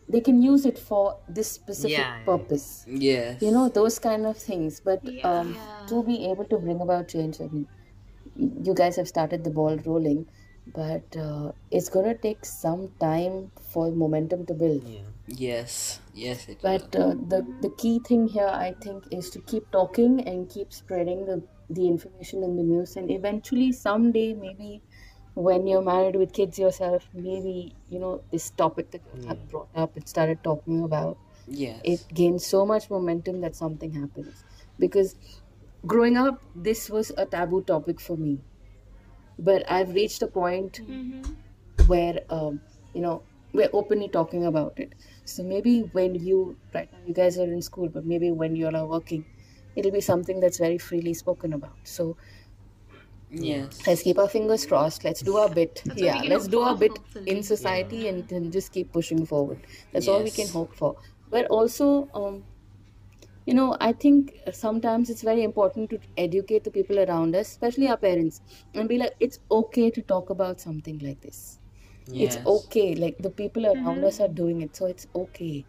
they 0.08 0.20
can 0.20 0.42
use 0.42 0.64
it 0.66 0.78
for 0.78 1.18
this 1.28 1.50
specific 1.52 1.90
Yeah, 1.90 2.16
yeah. 2.18 2.24
purpose 2.24 2.84
yes 2.86 3.42
you 3.42 3.50
know 3.50 3.68
those 3.68 3.98
kind 3.98 4.26
of 4.26 4.36
things 4.38 4.80
but 4.80 5.00
Yeah. 5.04 5.22
um, 5.30 5.56
to 5.86 6.02
be 6.04 6.16
able 6.30 6.44
to 6.46 6.58
bring 6.58 6.80
about 6.80 7.08
change 7.08 7.40
I 7.40 7.48
mean, 7.48 7.68
you 8.34 8.74
guys 8.74 8.96
have 8.96 9.08
started 9.08 9.44
the 9.44 9.50
ball 9.50 9.76
rolling 9.86 10.26
but 10.66 11.16
uh, 11.16 11.52
it's 11.70 11.88
going 11.90 12.06
to 12.06 12.18
take 12.18 12.44
some 12.46 12.90
time 13.00 13.52
for 13.72 13.90
momentum 13.92 14.46
to 14.46 14.54
build 14.54 14.88
yeah, 14.88 15.11
yes 15.32 16.00
yes 16.14 16.48
it 16.48 16.58
but 16.62 16.94
uh, 16.96 17.14
the 17.32 17.46
the 17.60 17.70
key 17.78 17.98
thing 18.06 18.28
here 18.28 18.52
i 18.52 18.72
think 18.82 19.04
is 19.10 19.30
to 19.30 19.40
keep 19.40 19.70
talking 19.70 20.20
and 20.26 20.48
keep 20.50 20.72
spreading 20.72 21.24
the 21.26 21.42
the 21.72 21.88
information 21.88 22.42
in 22.42 22.56
the 22.56 22.62
news. 22.62 22.96
And 22.96 23.10
eventually 23.10 23.72
someday 23.72 24.34
maybe 24.34 24.82
when 25.34 25.66
you're 25.66 25.82
married 25.82 26.16
with 26.16 26.32
kids 26.32 26.58
yourself 26.58 27.08
maybe 27.14 27.74
you 27.88 27.98
know 27.98 28.22
this 28.30 28.50
topic 28.50 28.90
that 28.90 29.00
you 29.14 29.26
have 29.28 29.48
brought 29.48 29.68
up 29.74 29.96
and 29.96 30.06
started 30.06 30.44
talking 30.44 30.82
about 30.84 31.16
yes. 31.48 31.80
it 31.84 32.04
gains 32.12 32.44
so 32.44 32.66
much 32.66 32.90
momentum 32.90 33.40
that 33.40 33.56
something 33.56 33.92
happens. 33.92 34.44
Because 34.78 35.16
growing 35.86 36.16
up 36.16 36.42
this 36.54 36.90
was 36.90 37.12
a 37.16 37.24
taboo 37.24 37.62
topic 37.62 38.00
for 38.00 38.16
me. 38.16 38.40
But 39.38 39.70
i've 39.70 39.94
reached 39.94 40.22
a 40.22 40.26
point 40.26 40.80
where 41.86 42.20
um, 42.28 42.60
you 42.94 43.00
know 43.00 43.22
we're 43.52 43.70
openly 43.72 44.08
talking 44.08 44.46
about 44.46 44.78
it. 44.78 44.94
So 45.24 45.42
maybe 45.42 45.80
when 45.92 46.14
you 46.14 46.56
right 46.74 46.90
now 46.92 46.98
you 47.06 47.14
guys 47.14 47.38
are 47.38 47.44
in 47.44 47.62
school 47.62 47.88
but 47.88 48.04
maybe 48.04 48.30
when 48.30 48.56
you 48.56 48.66
all 48.66 48.76
are 48.76 48.86
working 48.86 49.24
it'll 49.76 49.90
be 49.90 50.00
something 50.00 50.40
that's 50.40 50.58
very 50.58 50.78
freely 50.78 51.14
spoken 51.14 51.52
about. 51.52 51.76
So 51.84 52.16
yes. 53.30 53.86
let's 53.86 54.02
keep 54.02 54.18
our 54.18 54.28
fingers 54.28 54.66
crossed. 54.66 55.04
Let's 55.04 55.20
do 55.20 55.36
our 55.36 55.48
bit. 55.48 55.82
That's 55.84 56.00
yeah 56.00 56.22
let's 56.22 56.48
do 56.48 56.60
our 56.60 56.76
bit 56.76 56.96
hopefully. 56.96 57.30
in 57.30 57.42
society 57.42 58.08
and 58.08 58.26
then 58.28 58.50
just 58.50 58.72
keep 58.72 58.92
pushing 58.92 59.24
forward. 59.26 59.60
That's 59.92 60.08
all 60.08 60.22
we 60.22 60.30
can 60.30 60.48
hope 60.48 60.74
for. 60.74 60.96
But 61.30 61.46
also 61.46 62.08
um 62.14 62.44
you 63.46 63.54
know 63.54 63.76
i 63.80 63.92
think 63.92 64.38
sometimes 64.52 65.10
it's 65.10 65.22
very 65.22 65.42
important 65.42 65.90
to 65.90 65.98
educate 66.16 66.62
the 66.62 66.70
people 66.70 67.00
around 67.00 67.34
us 67.34 67.48
especially 67.48 67.88
our 67.88 67.96
parents 67.96 68.40
and 68.74 68.88
be 68.88 68.98
like 68.98 69.16
it's 69.18 69.40
okay 69.50 69.90
to 69.90 70.00
talk 70.02 70.30
about 70.30 70.60
something 70.60 70.98
like 71.00 71.20
this 71.20 71.58
it's 72.08 72.38
okay 72.46 72.94
like 72.94 73.18
the 73.18 73.30
people 73.30 73.66
around 73.66 73.96
mm-hmm. 73.96 74.04
us 74.04 74.20
are 74.20 74.28
doing 74.28 74.62
it 74.62 74.74
so 74.76 74.86
it's 74.86 75.06
okay. 75.14 75.64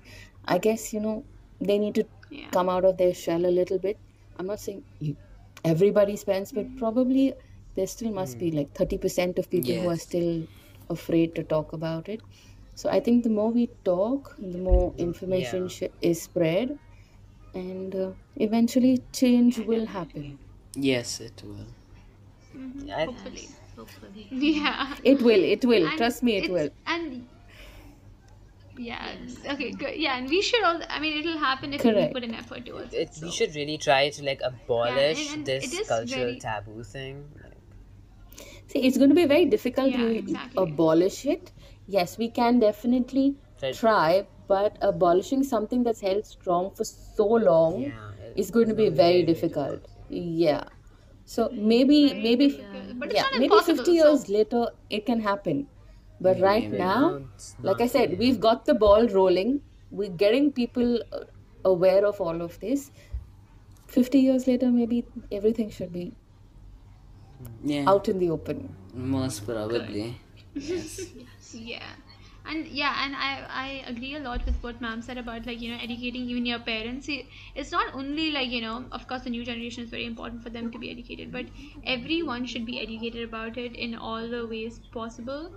I 0.45 0.57
guess 0.57 0.93
you 0.93 0.99
know 0.99 1.23
they 1.61 1.77
need 1.77 1.95
to 1.95 2.05
Yeah. 2.31 2.49
come 2.51 2.69
out 2.69 2.85
of 2.85 2.97
their 2.97 3.13
shell 3.13 3.45
a 3.45 3.53
little 3.55 3.77
bit. 3.79 3.97
I'm 4.37 4.47
not 4.47 4.59
saying 4.59 4.83
you, 4.99 5.15
everybody 5.63 6.15
spends 6.15 6.51
but 6.51 6.65
mm-hmm. 6.65 6.77
probably 6.77 7.33
there 7.75 7.87
still 7.87 8.11
must 8.11 8.37
be 8.39 8.51
mm. 8.51 8.55
like 8.55 8.73
30% 8.73 9.37
of 9.39 9.49
people 9.49 9.73
who 9.73 9.89
are 9.89 9.93
Yes. 9.93 10.03
still 10.03 10.47
afraid 10.89 11.35
to 11.35 11.43
talk 11.43 11.73
about 11.73 12.09
it. 12.09 12.21
So 12.75 12.89
i 12.89 12.99
think 12.99 13.23
the 13.23 13.29
more 13.29 13.51
we 13.51 13.67
talk 13.85 14.35
the 14.39 14.57
more 14.57 14.93
information 14.97 15.63
Yeah. 15.63 15.75
sh- 15.75 16.07
is 16.11 16.21
spread 16.23 16.77
and 17.53 17.95
uh, 17.95 18.11
eventually 18.35 19.01
change 19.11 19.59
will 19.59 19.85
happen. 19.85 20.39
Yes 20.75 21.19
it 21.19 21.43
will. 21.45 21.67
Mm-hmm. 22.57 22.89
I, 22.91 23.05
Hopefully. 23.05 23.47
Hopefully. 23.75 24.27
Yeah. 24.31 24.95
it 25.03 25.21
will 25.21 25.43
it 25.43 25.65
will 25.65 25.87
And 25.87 25.97
trust 25.97 26.23
me 26.23 26.37
it 26.37 26.51
will 26.51 26.69
And 26.85 27.27
yeah. 28.77 29.11
Okay. 29.51 29.71
Good. 29.71 29.95
Yeah, 29.97 30.17
and 30.17 30.27
we 30.27 30.41
should 30.41 30.63
all. 30.63 30.81
I 30.89 30.99
mean, 30.99 31.17
it'll 31.19 31.37
happen 31.37 31.73
if 31.73 31.81
Correct. 31.81 32.07
we 32.07 32.19
put 32.19 32.23
an 32.27 32.33
effort 32.33 32.65
towards 32.65 32.91
it. 32.93 32.97
It's, 33.01 33.21
we 33.21 33.29
should 33.29 33.53
really 33.55 33.77
try 33.77 34.09
to 34.09 34.23
like 34.23 34.41
abolish 34.43 35.31
and 35.31 35.45
this 35.45 35.87
cultural 35.87 36.07
very- 36.07 36.39
taboo 36.39 36.83
thing. 36.83 37.23
Like, 37.43 37.51
See, 38.67 38.79
it's 38.87 38.97
going 38.97 39.09
to 39.09 39.15
be 39.15 39.25
very 39.25 39.45
difficult 39.45 39.91
Yeah, 39.91 39.97
to 39.97 40.15
exactly. 40.17 40.63
abolish 40.63 41.25
it. 41.27 41.51
Yes, 41.87 42.17
we 42.17 42.29
can 42.29 42.59
definitely 42.59 43.35
Right. 43.61 43.75
try, 43.75 44.25
but 44.47 44.77
abolishing 44.81 45.43
something 45.43 45.83
that's 45.83 46.01
held 46.01 46.25
strong 46.25 46.71
for 46.71 46.83
so 46.83 47.27
long 47.27 47.81
yeah, 47.83 47.89
it- 48.25 48.33
is 48.37 48.49
going 48.49 48.69
to 48.69 48.73
be 48.73 48.89
very 48.89 49.21
difficult. 49.21 49.85
Yeah. 50.09 50.63
So 51.25 51.49
maybe, 51.51 52.13
maybe, 52.13 52.47
difficult. 52.49 52.99
But 52.99 53.13
yeah, 53.13 53.25
maybe 53.37 53.59
50 53.65 53.91
years 53.91 54.25
so- 54.25 54.33
later 54.33 54.67
it 54.89 55.05
can 55.05 55.19
happen. 55.21 55.67
But 56.21 56.39
right 56.39 56.63
maybe. 56.63 56.77
now, 56.77 56.99
No, 57.09 57.27
like 57.61 57.81
I 57.81 57.87
said, 57.87 58.11
really. 58.11 58.17
we've 58.25 58.39
got 58.39 58.65
the 58.65 58.73
ball 58.73 59.07
rolling. 59.07 59.61
We're 59.91 60.09
getting 60.09 60.51
people 60.51 61.01
uh, 61.11 61.23
aware 61.65 62.05
of 62.05 62.21
all 62.21 62.41
of 62.41 62.59
this. 62.59 62.91
50 63.87 64.19
years 64.19 64.47
later, 64.47 64.71
maybe 64.71 65.05
everything 65.31 65.69
should 65.69 65.91
be 65.91 66.13
Yeah, 67.63 67.89
out 67.89 68.07
in 68.09 68.19
the 68.19 68.29
open. 68.29 68.75
most 68.93 69.45
probably. 69.45 70.17
Yes. 70.55 71.07
Yeah. 71.53 71.83
And 72.45 72.67
yeah, 72.67 73.03
and 73.05 73.15
I, 73.15 73.45
I 73.49 73.67
agree 73.89 74.15
a 74.15 74.19
lot 74.19 74.45
with 74.45 74.61
what 74.61 74.81
ma'am 74.81 75.01
said 75.01 75.17
about 75.17 75.45
like, 75.45 75.61
you 75.61 75.71
know, 75.71 75.77
educating 75.81 76.23
even 76.29 76.45
your 76.45 76.59
parents. 76.59 77.07
It's 77.55 77.71
not 77.71 77.93
only 77.93 78.31
like, 78.31 78.49
you 78.49 78.61
know, 78.61 78.85
of 78.91 79.07
course 79.07 79.23
the 79.23 79.29
new 79.29 79.45
generation 79.45 79.83
is 79.83 79.89
very 79.89 80.05
important 80.05 80.43
for 80.43 80.49
them 80.49 80.69
to 80.71 80.77
be 80.77 80.91
educated, 80.91 81.31
but 81.31 81.45
everyone 81.85 82.45
should 82.45 82.65
be 82.65 82.79
educated 82.81 83.27
about 83.27 83.57
it 83.57 83.75
in 83.75 83.95
all 83.95 84.29
the 84.29 84.45
ways 84.45 84.79
possible. 84.91 85.51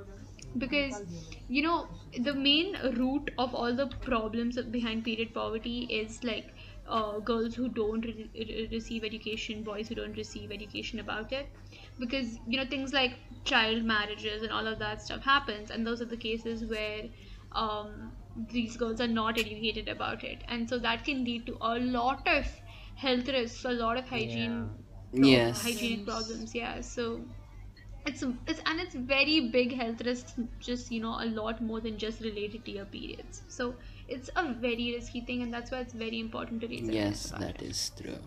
Because, 0.57 1.03
you 1.49 1.63
know, 1.63 1.89
the 2.19 2.35
main 2.35 2.75
root 2.97 3.31
of 3.39 3.55
all 3.55 3.75
the 3.75 3.89
problems 3.89 4.57
behind 4.71 5.05
period 5.05 5.35
poverty 5.35 5.81
is 5.91 6.23
like 6.25 6.55
uh, 6.87 7.19
girls 7.19 7.55
who 7.57 7.69
don't 7.69 8.05
re- 8.05 8.31
re- 8.35 8.69
receive 8.73 9.05
education, 9.05 9.65
boys 9.65 9.89
who 9.89 9.95
don't 9.97 10.17
receive 10.17 10.53
education 10.53 11.01
about 11.01 11.33
it 11.33 11.51
because 11.99 12.39
you 12.47 12.59
know 12.59 12.67
things 12.69 12.93
like 12.93 13.19
child 13.45 13.85
marriages 13.85 14.43
and 14.43 14.53
all 14.53 14.67
of 14.67 14.79
that 14.79 15.01
stuff 15.03 15.23
happens 15.23 15.71
and 15.71 15.87
those 15.87 16.01
are 16.03 16.07
the 16.07 16.17
cases 16.17 16.65
where 16.71 17.03
um, 17.53 18.13
these 18.51 18.77
girls 18.77 19.01
are 19.01 19.07
not 19.09 19.39
educated 19.39 19.89
about 19.89 20.25
it 20.25 20.43
and 20.49 20.69
so 20.69 20.79
that 20.79 21.05
can 21.05 21.25
lead 21.25 21.47
to 21.47 21.57
a 21.61 21.79
lot 21.79 22.27
of 22.29 22.47
health 22.97 23.29
risks 23.29 23.65
a 23.65 23.71
lot 23.71 23.97
of 23.97 24.09
hygiene 24.09 24.71
Yes. 25.13 25.63
hygienic 25.63 26.05
problems 26.05 26.55
yeah 26.55 26.81
so 26.81 27.25
it's, 28.07 28.23
it's 28.47 28.61
and 28.67 28.81
it's 28.81 28.95
very 28.95 29.51
big 29.51 29.75
health 29.75 30.01
risks 30.05 30.35
just 30.61 30.91
you 30.91 31.01
know 31.01 31.17
a 31.21 31.27
lot 31.27 31.61
more 31.63 31.81
than 31.81 31.99
just 31.99 32.21
related 32.21 32.65
to 32.65 32.71
your 32.71 32.85
periods 32.87 33.43
so 33.49 33.75
it's 34.09 34.31
a 34.37 34.55
very 34.55 34.95
risky 34.95 35.23
thing 35.27 35.43
and 35.43 35.53
that's 35.53 35.71
why 35.71 35.81
it's 35.81 35.95
very 35.95 36.21
important 36.21 36.61
to 36.61 36.69
raise 36.69 36.89
awareness 36.89 37.25
Yes, 37.25 37.27
about 37.27 37.41
that 37.41 37.57
it. 37.57 37.63
is 37.63 37.91
true. 37.91 38.21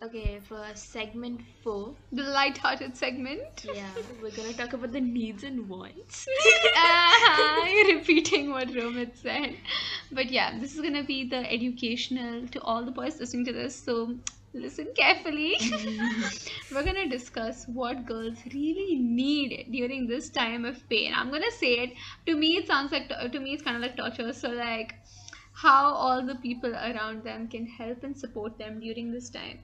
Okay, 0.00 0.38
for 0.48 0.64
segment 0.74 1.40
four, 1.60 1.92
the 2.12 2.22
light-hearted 2.22 2.96
segment 2.96 3.66
yeah, 3.74 3.90
we're 4.22 4.30
gonna 4.30 4.52
talk 4.52 4.72
about 4.72 4.92
the 4.92 5.00
needs 5.00 5.42
and 5.42 5.68
wants. 5.68 6.28
uh, 6.76 7.64
you're 7.66 7.96
repeating 7.98 8.50
what 8.50 8.68
Romit 8.68 9.16
said. 9.16 9.56
But 10.12 10.30
yeah, 10.30 10.56
this 10.56 10.76
is 10.76 10.82
gonna 10.82 11.02
be 11.02 11.28
the 11.28 11.52
educational 11.52 12.46
to 12.46 12.60
all 12.60 12.84
the 12.84 12.92
boys 12.92 13.18
listening 13.18 13.44
to 13.46 13.52
this. 13.52 13.74
So 13.74 14.14
listen 14.54 14.86
carefully. 14.94 15.56
We're 16.72 16.84
gonna 16.84 17.08
discuss 17.08 17.66
what 17.66 18.06
girls 18.06 18.38
really 18.54 18.94
need 18.94 19.66
during 19.72 20.06
this 20.06 20.30
time 20.30 20.64
of 20.64 20.88
pain. 20.88 21.12
I'm 21.12 21.32
gonna 21.32 21.50
say 21.50 21.72
it. 21.72 21.94
To 22.26 22.36
me, 22.36 22.56
it 22.58 22.68
sounds 22.68 22.92
like 22.92 23.08
to 23.08 23.40
me 23.40 23.54
it's 23.54 23.64
kind 23.64 23.74
of 23.76 23.82
like 23.82 23.96
torture. 23.96 24.32
So 24.32 24.50
like 24.50 24.94
how 25.54 25.92
all 25.92 26.24
the 26.24 26.36
people 26.36 26.72
around 26.72 27.24
them 27.24 27.48
can 27.48 27.66
help 27.66 28.04
and 28.04 28.16
support 28.16 28.58
them 28.58 28.78
during 28.78 29.10
this 29.10 29.28
time. 29.28 29.58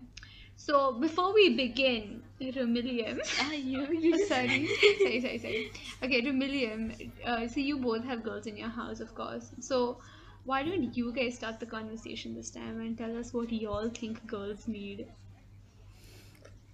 So 0.56 0.98
before 1.00 1.34
we 1.34 1.56
begin, 1.56 2.22
Romillion. 2.40 3.20
Ah, 3.38 3.52
you, 3.52 3.92
you 3.92 4.18
sorry, 4.28 4.68
sorry, 5.02 5.20
sorry, 5.20 5.38
sorry. 5.38 5.72
Okay, 6.02 6.22
Romillion. 6.22 7.12
Uh, 7.24 7.46
so 7.48 7.60
you 7.60 7.78
both 7.78 8.04
have 8.04 8.22
girls 8.22 8.46
in 8.46 8.56
your 8.56 8.68
house, 8.68 9.00
of 9.00 9.14
course. 9.14 9.54
So 9.60 9.98
why 10.44 10.62
don't 10.62 10.94
you 10.96 11.12
guys 11.12 11.36
start 11.36 11.60
the 11.60 11.66
conversation 11.66 12.34
this 12.34 12.50
time 12.50 12.80
and 12.80 12.96
tell 12.96 13.16
us 13.16 13.32
what 13.32 13.52
y'all 13.52 13.90
think 13.90 14.26
girls 14.26 14.66
need? 14.68 15.06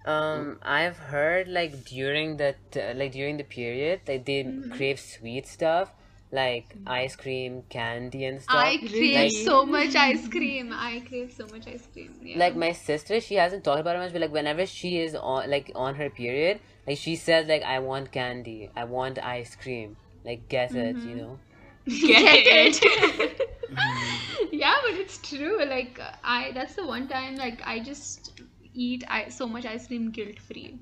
Um, 0.05 0.59
I've 0.63 0.97
heard 0.97 1.47
like 1.47 1.85
during 1.85 2.37
that, 2.37 2.57
uh, 2.75 2.93
like 2.95 3.11
during 3.11 3.37
the 3.37 3.43
period, 3.43 4.01
like 4.07 4.25
they 4.25 4.43
Mm-hmm. 4.45 4.71
crave 4.71 4.99
sweet 4.99 5.45
stuff, 5.47 5.93
like 6.31 6.75
ice 6.87 7.15
cream, 7.15 7.63
candy, 7.69 8.25
and 8.25 8.41
stuff. 8.41 8.55
I 8.55 8.77
crave 8.77 9.15
Like- 9.15 9.31
so 9.31 9.65
much 9.65 9.95
ice 9.95 10.27
cream. 10.27 10.71
I 10.73 11.01
crave 11.07 11.33
so 11.33 11.45
much 11.47 11.67
ice 11.67 11.87
cream. 11.91 12.13
Yeah. 12.23 12.37
Like 12.39 12.55
my 12.55 12.71
sister, 12.71 13.19
she 13.19 13.35
hasn't 13.35 13.63
talked 13.63 13.79
about 13.81 13.95
it 13.95 13.99
much, 13.99 14.11
but 14.13 14.21
like 14.21 14.31
whenever 14.31 14.65
she 14.65 14.99
is 14.99 15.13
on, 15.15 15.49
like 15.49 15.71
on 15.75 15.95
her 15.95 16.09
period, 16.09 16.59
like 16.87 16.97
she 16.97 17.15
says 17.15 17.47
like 17.47 17.63
I 17.63 17.79
want 17.79 18.11
candy, 18.11 18.69
I 18.75 18.85
want 18.85 19.19
ice 19.23 19.55
cream, 19.55 19.97
like 20.25 20.47
get 20.55 20.73
it, 20.75 20.95
Mm-hmm. 20.95 21.09
you 21.09 21.15
know. 21.15 21.39
get 21.85 22.45
it. 22.45 23.47
yeah, 24.51 24.75
but 24.83 24.93
it's 24.99 25.17
true. 25.17 25.57
Like 25.65 25.99
I, 26.23 26.51
that's 26.53 26.75
the 26.75 26.85
one 26.85 27.07
time 27.07 27.35
like 27.35 27.61
I 27.65 27.79
just 27.79 28.41
eat 28.73 29.03
I, 29.09 29.29
so 29.29 29.47
much 29.47 29.65
ice 29.65 29.87
cream 29.87 30.11
guilt 30.11 30.39
free. 30.39 30.77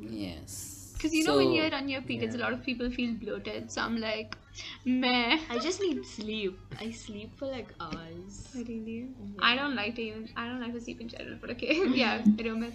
Yes. 0.00 0.73
Because 1.04 1.14
you 1.14 1.24
know 1.24 1.36
when 1.36 1.52
you're 1.52 1.74
on 1.74 1.88
your 1.88 2.02
periods, 2.02 2.34
a 2.34 2.38
lot 2.38 2.52
of 2.52 2.62
people 2.64 2.90
feel 2.90 3.14
bloated. 3.14 3.70
So 3.70 3.82
I'm 3.82 3.96
like, 4.00 4.36
meh. 4.84 5.38
I 5.50 5.58
just 5.58 5.80
need 5.80 6.04
sleep. 6.06 6.58
I 6.80 6.90
sleep 6.90 7.38
for 7.38 7.46
like 7.46 7.74
hours. 7.80 8.48
Really? 8.54 9.08
I 9.38 9.54
don't 9.56 9.76
like 9.76 9.96
to 9.96 10.02
even. 10.02 10.28
I 10.36 10.46
don't 10.48 10.60
like 10.60 10.72
to 10.72 10.80
sleep 10.80 11.00
in 11.00 11.08
general. 11.08 11.36
But 11.40 11.50
okay, 11.50 11.82
yeah, 11.94 12.22
Romit. 12.48 12.74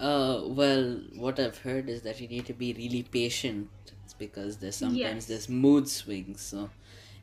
Uh, 0.00 0.42
well, 0.46 1.00
what 1.16 1.38
I've 1.38 1.58
heard 1.58 1.88
is 1.88 2.02
that 2.02 2.20
you 2.20 2.28
need 2.28 2.46
to 2.46 2.52
be 2.54 2.72
really 2.74 3.02
patient. 3.02 3.68
It's 4.04 4.14
because 4.14 4.56
there's 4.58 4.76
sometimes 4.76 5.00
Yes. 5.00 5.26
there's 5.26 5.48
mood 5.48 5.88
swings. 5.88 6.40
So, 6.40 6.70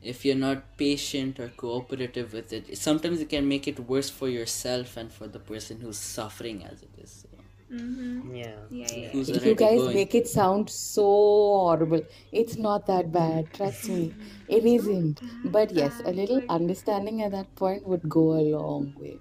if 0.02 0.24
you're 0.24 0.36
not 0.36 0.76
patient 0.78 1.40
or 1.40 1.48
cooperative 1.48 2.32
with 2.32 2.52
it, 2.52 2.78
sometimes 2.78 3.20
it 3.20 3.28
can 3.28 3.48
make 3.48 3.68
it 3.68 3.80
worse 3.80 4.08
for 4.08 4.28
yourself 4.28 4.96
and 4.96 5.12
for 5.12 5.26
the 5.28 5.40
person 5.40 5.80
who's 5.80 5.98
suffering 5.98 6.64
as 6.64 6.82
it 6.82 6.94
is. 6.98 7.10
So, 7.22 7.29
Mm-hmm. 7.72 8.34
Yeah. 8.34 8.56
Yeah, 8.70 8.92
yeah. 8.94 9.08
who's 9.12 9.28
You 9.28 9.54
guys 9.54 9.80
going. 9.80 9.94
make 9.94 10.14
it 10.14 10.28
sound 10.28 10.68
so 10.70 11.02
horrible. 11.04 12.02
It's 12.32 12.56
not 12.56 12.86
that 12.86 13.12
bad, 13.12 13.52
trust 13.52 13.88
me. 13.88 14.14
It 14.48 14.64
isn't. 14.64 15.22
But 15.44 15.70
yes, 15.72 16.00
a 16.04 16.12
little 16.12 16.42
understanding 16.48 17.22
at 17.22 17.32
that 17.32 17.54
point 17.56 17.86
would 17.86 18.08
go 18.08 18.32
a 18.34 18.42
long 18.56 18.92
way. 18.96 19.20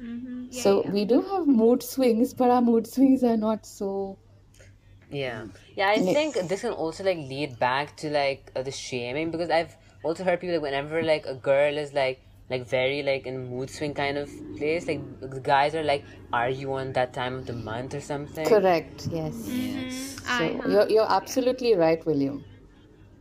Mm-hmm. 0.00 0.46
Yeah, 0.50 0.62
So 0.62 0.82
yeah. 0.84 0.90
we 0.90 1.04
do 1.04 1.20
have 1.22 1.46
mood 1.46 1.82
swings, 1.82 2.34
but 2.34 2.50
our 2.50 2.62
mood 2.62 2.86
swings 2.86 3.22
are 3.24 3.36
not 3.36 3.66
so. 3.66 4.18
Yeah, 5.10 5.46
yeah. 5.76 5.88
I 5.88 6.00
Yes. 6.00 6.12
think 6.12 6.34
this 6.48 6.62
can 6.62 6.72
also 6.72 7.04
like 7.04 7.18
lead 7.18 7.58
back 7.58 7.96
to 7.98 8.10
like 8.10 8.50
uh, 8.56 8.62
the 8.62 8.70
shaming 8.70 9.30
because 9.30 9.50
I've 9.50 9.76
also 10.02 10.24
heard 10.24 10.40
people 10.40 10.54
like 10.54 10.62
whenever 10.62 11.02
like 11.02 11.26
a 11.26 11.34
girl 11.34 11.76
is 11.76 11.92
like 11.92 12.20
like 12.52 12.66
very 12.68 13.02
like 13.02 13.26
in 13.26 13.48
mood 13.50 13.70
swing 13.70 13.94
kind 13.94 14.18
of 14.18 14.30
place, 14.56 14.86
like 14.88 15.02
the 15.20 15.40
guys 15.40 15.74
are 15.74 15.82
like, 15.90 16.04
"Are 16.32 16.50
you 16.62 16.72
on 16.74 16.92
that 17.00 17.12
time 17.18 17.36
of 17.40 17.46
the 17.46 17.58
month 17.70 17.94
or 17.94 18.00
something?" 18.00 18.46
Correct, 18.54 19.08
yes. 19.10 19.34
Yes. 19.48 20.16
So 20.22 20.32
have- 20.32 20.70
you're, 20.70 20.88
you're 20.96 21.12
absolutely 21.20 21.74
right, 21.74 22.04
William. 22.06 22.44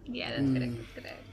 yeah, 0.06 0.32
that's 0.32 0.54
correct. 0.54 0.78
That's 0.78 0.94
correct. 0.96 1.28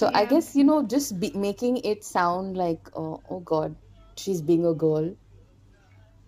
So 0.00 0.10
I 0.14 0.24
guess, 0.24 0.56
you 0.56 0.64
know, 0.64 0.82
just 0.86 1.20
be, 1.20 1.30
making 1.34 1.78
it 1.78 2.04
sound 2.04 2.56
like, 2.56 2.88
oh, 2.96 3.20
oh 3.28 3.40
God, 3.40 3.76
she's 4.16 4.40
being 4.40 4.64
a 4.64 4.72
girl. 4.72 5.14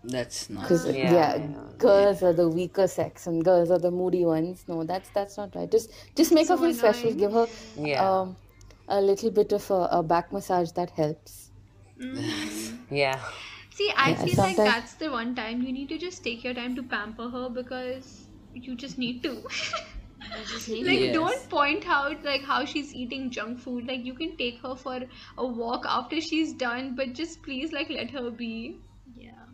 That's 0.04 0.50
not. 0.50 0.64
Because, 0.64 0.84
Yeah, 0.94 1.12
yeah, 1.12 1.36
yeah, 1.36 1.62
girls 1.78 2.22
are 2.22 2.34
the 2.34 2.48
weaker 2.48 2.86
sex 2.86 3.26
and 3.26 3.42
girls 3.44 3.70
are 3.70 3.78
the 3.78 3.90
moody 3.90 4.24
ones. 4.26 4.64
No, 4.68 4.84
that's 4.84 5.08
that's 5.10 5.38
not 5.38 5.54
right. 5.56 5.70
Just 5.70 5.90
just 6.16 6.32
make 6.32 6.48
her 6.48 6.56
So 6.56 6.64
feel 6.64 6.74
special. 6.74 7.14
Give 7.14 7.32
her 7.32 7.46
Yeah. 7.76 8.10
um, 8.10 8.36
a 8.88 9.00
little 9.00 9.30
bit 9.30 9.52
of 9.52 9.70
a, 9.70 9.88
a 9.90 10.02
back 10.02 10.32
massage 10.32 10.72
that 10.72 10.90
helps. 10.90 11.50
Yeah, 12.90 13.20
See, 13.70 13.90
I 13.96 14.14
Yeah, 14.14 14.16
feel 14.16 14.38
like 14.44 14.64
that's 14.64 14.94
the 14.94 15.10
one 15.10 15.34
time 15.34 15.62
you 15.62 15.72
need 15.72 15.88
to 15.88 15.98
just 15.98 16.22
take 16.22 16.44
your 16.44 16.54
time 16.54 16.74
to 16.76 16.82
pamper 16.82 17.28
her 17.28 17.48
because 17.50 18.28
you 18.54 18.76
just 18.76 18.98
need 18.98 19.22
to. 19.24 19.42
Just 20.48 20.68
need 20.68 20.86
like 20.86 21.12
Yes. 21.12 21.12
don't 21.12 21.48
point 21.50 21.86
out 21.86 22.24
like 22.24 22.42
how 22.42 22.64
she's 22.64 22.94
eating 22.94 23.30
junk 23.30 23.58
food 23.60 23.86
like 23.86 24.04
you 24.04 24.14
can 24.14 24.36
take 24.36 24.60
her 24.62 24.74
for 24.76 25.00
a 25.38 25.46
walk 25.46 25.84
after 25.86 26.20
she's 26.20 26.54
done 26.54 26.94
but 26.96 27.12
just 27.14 27.42
please 27.42 27.72
like 27.72 27.90
let 27.90 28.10
her 28.10 28.30
be 28.30 28.80
yeah. 29.14 29.46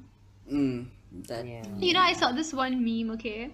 Mm, 0.50 0.86
that. 1.26 1.46
yeah. 1.46 1.68
you 1.80 1.92
know 1.92 2.00
i 2.00 2.12
saw 2.12 2.32
this 2.32 2.52
one 2.52 2.82
meme 2.84 3.10
okay 3.14 3.50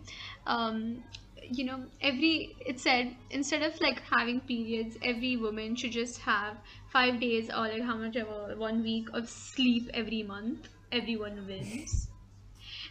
um 0.47 1.03
you 1.51 1.65
know 1.65 1.85
every 2.01 2.57
it 2.67 2.81
said 2.81 3.15
instead 3.31 3.63
of 3.63 3.81
like 3.81 4.01
having 4.11 4.41
periods 4.41 4.97
every 5.03 5.37
woman 5.37 5.75
should 5.77 5.93
just 5.93 6.19
have 6.21 6.57
five 6.93 7.21
days 7.21 7.51
or 7.51 7.69
like 7.69 7.83
how 7.83 7.97
much 7.97 8.17
ever 8.17 8.55
one 8.57 8.83
week 8.83 9.09
of 9.13 9.29
sleep 9.29 9.91
every 9.95 10.23
month 10.23 10.69
everyone 10.93 11.47
wins. 11.47 12.09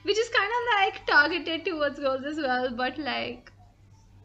Which 0.03 0.17
is 0.17 0.29
kind 0.29 0.51
of 0.57 0.63
like 0.79 1.05
targeted 1.07 1.65
towards 1.65 1.99
girls 1.99 2.23
as 2.25 2.37
well, 2.37 2.69
but 2.75 2.97
like, 2.97 3.51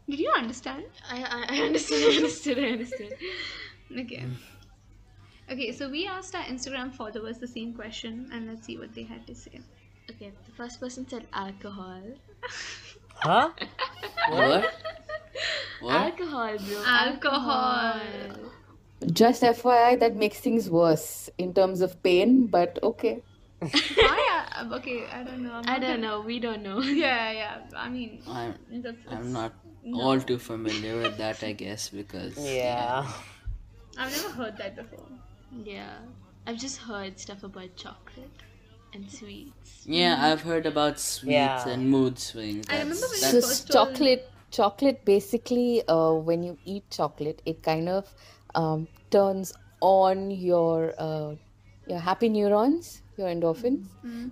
did 0.09 0.19
you 0.19 0.33
understand? 0.37 0.85
I, 1.09 1.23
I, 1.23 1.57
I 1.57 1.63
understood, 1.67 2.03
I 2.13 2.17
understood, 2.17 2.59
I 2.59 2.69
understood. 2.71 3.17
Okay. 3.97 4.27
Okay, 5.51 5.73
so 5.73 5.89
we 5.89 6.07
asked 6.07 6.35
our 6.35 6.45
Instagram 6.45 6.95
followers 6.95 7.39
the 7.39 7.47
same 7.47 7.75
question, 7.75 8.29
and 8.33 8.47
let's 8.49 8.67
see 8.67 8.77
what 8.79 8.95
they 8.95 9.05
had 9.05 9.27
to 9.27 9.35
say. 9.35 9.61
Okay, 10.11 10.33
the 10.47 10.53
first 10.53 10.81
person 10.81 11.09
said 11.09 11.27
alcohol. 11.33 12.03
Huh? 13.21 13.51
What? 14.31 14.75
What? 15.81 15.95
Alcohol, 15.95 16.57
bro. 16.59 16.83
Alcohol. 16.87 18.01
Just 19.13 19.43
FYI, 19.43 19.99
that 20.01 20.17
makes 20.17 20.41
things 20.41 20.69
worse 20.69 21.31
in 21.39 21.55
terms 21.55 21.81
of 21.81 22.03
pain, 22.03 22.47
but 22.47 22.79
okay. 22.83 23.23
I, 23.63 24.55
uh, 24.61 24.75
okay, 24.77 25.05
I 25.13 25.23
don't 25.23 25.43
know. 25.43 25.53
I'm 25.53 25.65
I 25.69 25.79
don't 25.79 25.97
gonna- 25.97 25.99
know. 25.99 26.21
We 26.21 26.39
don't 26.41 26.63
know. 26.63 26.81
Yeah, 27.05 27.31
yeah. 27.33 27.59
I 27.77 27.89
mean, 27.89 28.23
I'm 28.27 28.55
that's, 28.83 28.97
I'm 29.09 29.19
it's- 29.19 29.33
not 29.33 29.53
all 29.95 30.21
too 30.21 30.39
familiar 30.39 30.97
with 31.01 31.17
that, 31.19 31.43
I 31.43 31.53
guess, 31.53 31.89
because 31.89 32.37
Yeah. 32.39 33.07
I've 33.97 34.11
never 34.17 34.31
heard 34.35 34.57
that 34.59 34.77
before. 34.77 35.07
Yeah, 35.65 35.99
I've 36.47 36.59
just 36.59 36.79
heard 36.79 37.19
stuff 37.19 37.43
about 37.43 37.75
chocolate 37.77 38.43
and 38.95 39.11
sweets. 39.11 39.83
Yeah, 39.87 40.17
I've 40.27 40.43
heard 40.43 40.67
about 40.67 40.99
sweets 40.99 41.33
Yeah. 41.33 41.69
and 41.69 41.91
mood 41.91 42.19
swings. 42.19 42.67
I 42.69 42.79
remember 42.79 42.95
That's- 43.01 43.11
when 43.11 43.21
So 43.21 43.27
that's- 43.41 43.49
first 43.49 43.73
chocolate, 43.73 44.29
chocolate 44.51 45.05
basically, 45.05 45.87
uh, 45.89 46.13
when 46.15 46.43
you 46.43 46.57
eat 46.65 46.85
chocolate, 46.91 47.43
it 47.45 47.63
kind 47.63 47.89
of 47.89 48.15
um, 48.55 48.89
turns 49.11 49.53
on 49.81 50.31
your 50.31 50.95
uh, 50.99 51.35
your 51.87 51.99
happy 51.99 52.29
neurons, 52.29 53.03
your 53.17 53.29
endorphins, 53.29 53.85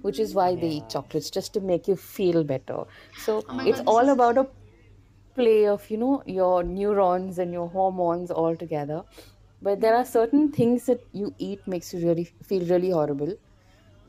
which 0.02 0.18
is 0.18 0.34
why 0.34 0.54
they 0.54 0.68
eat 0.78 0.88
chocolates 0.88 1.30
just 1.30 1.52
to 1.54 1.61
make 1.61 1.86
you 1.88 1.96
feel 1.96 2.42
better. 2.44 2.84
So 3.18 3.42
Oh 3.48 3.61
it's 3.66 3.78
God, 3.80 3.86
all 3.88 4.00
is- 4.09 4.09
about 4.16 4.38
a 4.38 4.46
play 5.34 5.66
of 5.66 5.88
you 5.90 5.98
know 5.98 6.22
your 6.26 6.62
neurons 6.64 7.38
and 7.38 7.52
your 7.52 7.68
hormones 7.68 8.30
all 8.30 8.57
together. 8.57 9.02
But 9.62 9.80
there 9.80 9.94
are 9.96 10.04
certain 10.04 10.50
things 10.52 10.86
that 10.86 11.00
you 11.12 11.34
eat 11.38 11.66
makes 11.66 11.92
you 11.94 12.00
really 12.07 12.24
feel 12.24 12.64
really 12.66 12.90
horrible. 12.90 13.34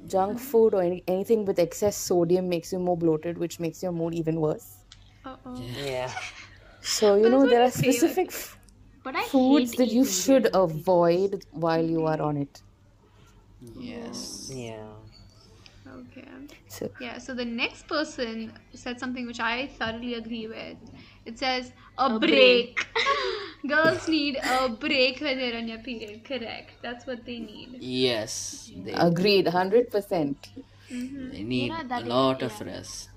Junk 0.05 0.39
food 0.39 0.73
or 0.73 0.81
any, 0.81 1.03
anything 1.07 1.45
with 1.45 1.59
excess 1.59 1.97
sodium 1.97 2.49
makes 2.49 2.71
you 2.71 2.79
more 2.79 2.97
bloated, 2.97 3.37
which 3.37 3.59
makes 3.59 3.81
your 3.81 3.91
mood 3.91 4.13
even 4.13 4.39
worse. 4.39 4.83
Uh-oh. 5.25 5.65
Yeah. 5.75 6.13
So 6.81 7.15
you 7.15 7.29
know 7.29 7.47
there 7.47 7.61
are 7.63 7.71
specific 7.71 8.27
f- 8.31 8.57
But 9.03 9.15
I 9.17 9.27
foods 9.29 9.75
that 9.75 9.91
you 9.91 10.05
should 10.05 10.43
them. 10.43 10.53
avoid 10.53 11.45
while 11.51 11.85
you 11.85 12.05
are 12.05 12.21
on 12.21 12.37
it. 12.37 12.63
yes. 13.75 14.49
Yeah. 14.49 14.93
Okay. 15.87 16.27
So 16.67 16.89
Yeah, 16.99 17.17
so 17.19 17.33
the 17.33 17.45
next 17.45 17.87
person 17.87 18.53
said 18.73 18.99
something 18.99 19.25
which 19.27 19.39
I 19.39 19.67
thoroughly 19.67 20.15
agree 20.15 20.47
with. 20.47 20.77
It 21.27 21.37
says 21.39 21.71
a, 21.97 22.05
A 22.05 22.19
break. 22.19 22.85
Girls 23.67 24.07
need 24.07 24.37
a 24.37 24.69
break 24.69 25.19
when 25.21 25.37
they're 25.37 25.57
on 25.57 25.67
your 25.67 25.79
period. 25.79 26.23
Correct. 26.23 26.71
That's 26.81 27.05
what 27.05 27.25
they 27.25 27.39
need. 27.39 27.77
Yes. 27.81 28.71
They, 28.85 28.93
agreed, 28.93 29.47
hundred 29.47 29.91
percent. 29.91 30.49
they 30.89 31.43
need 31.43 31.69
know, 31.69 31.83
that 31.87 32.01
a 32.01 32.05
is- 32.05 32.09
lot 32.09 32.41
of 32.43 32.53
yeah. 32.61 32.67
rest. 32.73 33.09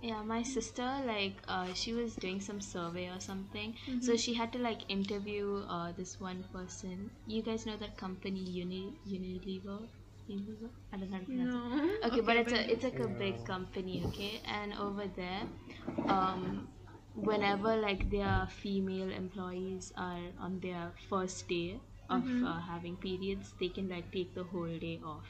Yeah, 0.00 0.22
my 0.22 0.42
sister, 0.44 0.88
like, 1.06 1.34
uh, 1.48 1.72
she 1.74 1.92
was 1.92 2.14
doing 2.14 2.40
some 2.40 2.60
survey 2.60 3.08
or 3.08 3.18
something. 3.18 3.74
So 4.00 4.16
she 4.16 4.32
had 4.32 4.52
to, 4.52 4.58
like, 4.60 4.82
interview 4.88 5.64
uh, 5.68 5.90
this 5.96 6.20
one 6.20 6.44
person. 6.52 7.10
You 7.26 7.42
guys 7.42 7.66
know 7.66 7.76
that 7.78 7.96
company, 7.96 8.38
Uni 8.40 8.94
Unilever? 9.08 9.88
Unilever? 10.30 10.70
I 10.92 10.98
don't 10.98 11.10
know 11.10 11.16
how 11.16 11.24
to 11.24 11.26
pronounce 11.26 11.54
it. 11.56 12.02
No. 12.02 12.08
Okay, 12.08 12.20
but 12.20 12.36
it's 12.36 12.52
a 12.52 12.72
it's 12.72 12.84
like 12.84 13.00
a 13.00 13.08
big 13.08 13.44
company, 13.44 14.04
okay? 14.06 14.40
And 14.46 14.72
over 14.74 15.06
there, 15.16 15.42
um, 16.06 16.68
whenever 17.22 17.76
like 17.76 18.10
their 18.10 18.46
female 18.62 19.10
employees 19.10 19.92
are 19.96 20.20
on 20.40 20.60
their 20.60 20.92
first 21.08 21.48
day 21.48 21.78
of 22.10 22.22
uh, 22.44 22.58
having 22.60 22.96
periods, 22.96 23.52
they 23.60 23.68
can 23.68 23.88
like 23.88 24.10
take 24.12 24.34
the 24.34 24.44
whole 24.44 24.78
day 24.78 25.00
off. 25.04 25.26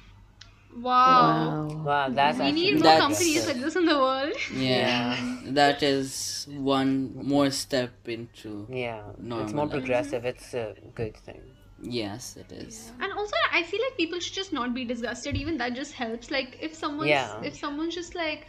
Wow. 0.77 1.67
Wow. 1.69 1.83
Wow, 1.85 2.09
that's 2.11 2.39
We 2.39 2.45
actually 2.45 2.61
need 2.61 2.75
more 2.75 2.83
That's- 2.83 3.01
companies 3.01 3.47
like 3.47 3.57
this 3.61 3.77
in 3.77 3.87
the 3.87 3.99
world. 3.99 4.37
Yeah, 4.55 5.17
that 5.47 5.83
is 5.83 6.47
one 6.51 7.15
more 7.27 7.51
step 7.51 7.93
into. 8.07 8.67
Yeah. 8.71 9.03
It's 9.13 9.21
more 9.23 9.47
Normal. 9.51 9.69
progressive. 9.69 10.25
It's 10.27 10.53
a 10.55 10.75
good 10.95 11.17
thing. 11.17 11.41
Yes, 11.81 12.37
it 12.37 12.51
is. 12.53 12.93
And 13.01 13.13
also, 13.13 13.35
I 13.53 13.63
feel 13.63 13.81
like 13.83 13.97
people 13.97 14.19
should 14.21 14.35
just 14.35 14.53
not 14.53 14.75
be 14.75 14.85
disgusted. 14.85 15.37
Even 15.37 15.57
that 15.59 15.75
just 15.75 15.93
helps. 15.95 16.31
Like, 16.31 16.59
if 16.61 16.75
someone's, 16.75 17.09
Yeah. 17.11 17.41
if 17.43 17.57
someone's 17.57 17.95
just 17.95 18.15
like, 18.15 18.47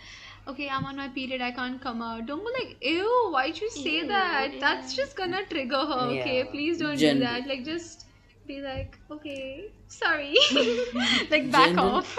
okay, 0.48 0.68
I'm 0.70 0.86
on 0.86 0.96
my 0.98 1.08
period, 1.10 1.42
I 1.42 1.52
can't 1.52 1.82
come 1.82 2.02
out. 2.02 2.26
Don't 2.26 2.40
go 2.44 2.52
like, 2.60 2.78
ew, 2.82 3.30
why'd 3.32 3.60
you 3.60 3.70
say 3.70 3.98
Ew, 4.02 4.08
that? 4.08 4.52
That's 4.60 4.96
just 4.96 5.16
gonna 5.16 5.46
trigger 5.46 5.78
her. 5.78 6.00
Okay, 6.10 6.40
Yeah. 6.40 6.46
please 6.52 6.78
don't 6.80 6.98
Gen- 6.98 7.16
do 7.18 7.22
that. 7.26 7.48
Like, 7.48 7.64
just 7.66 8.06
be 8.48 8.62
like, 8.62 8.98
okay, 9.12 9.72
sorry, 9.88 10.36
like 11.30 11.52
back 11.52 11.70
General- 11.70 11.96
off. 11.98 12.18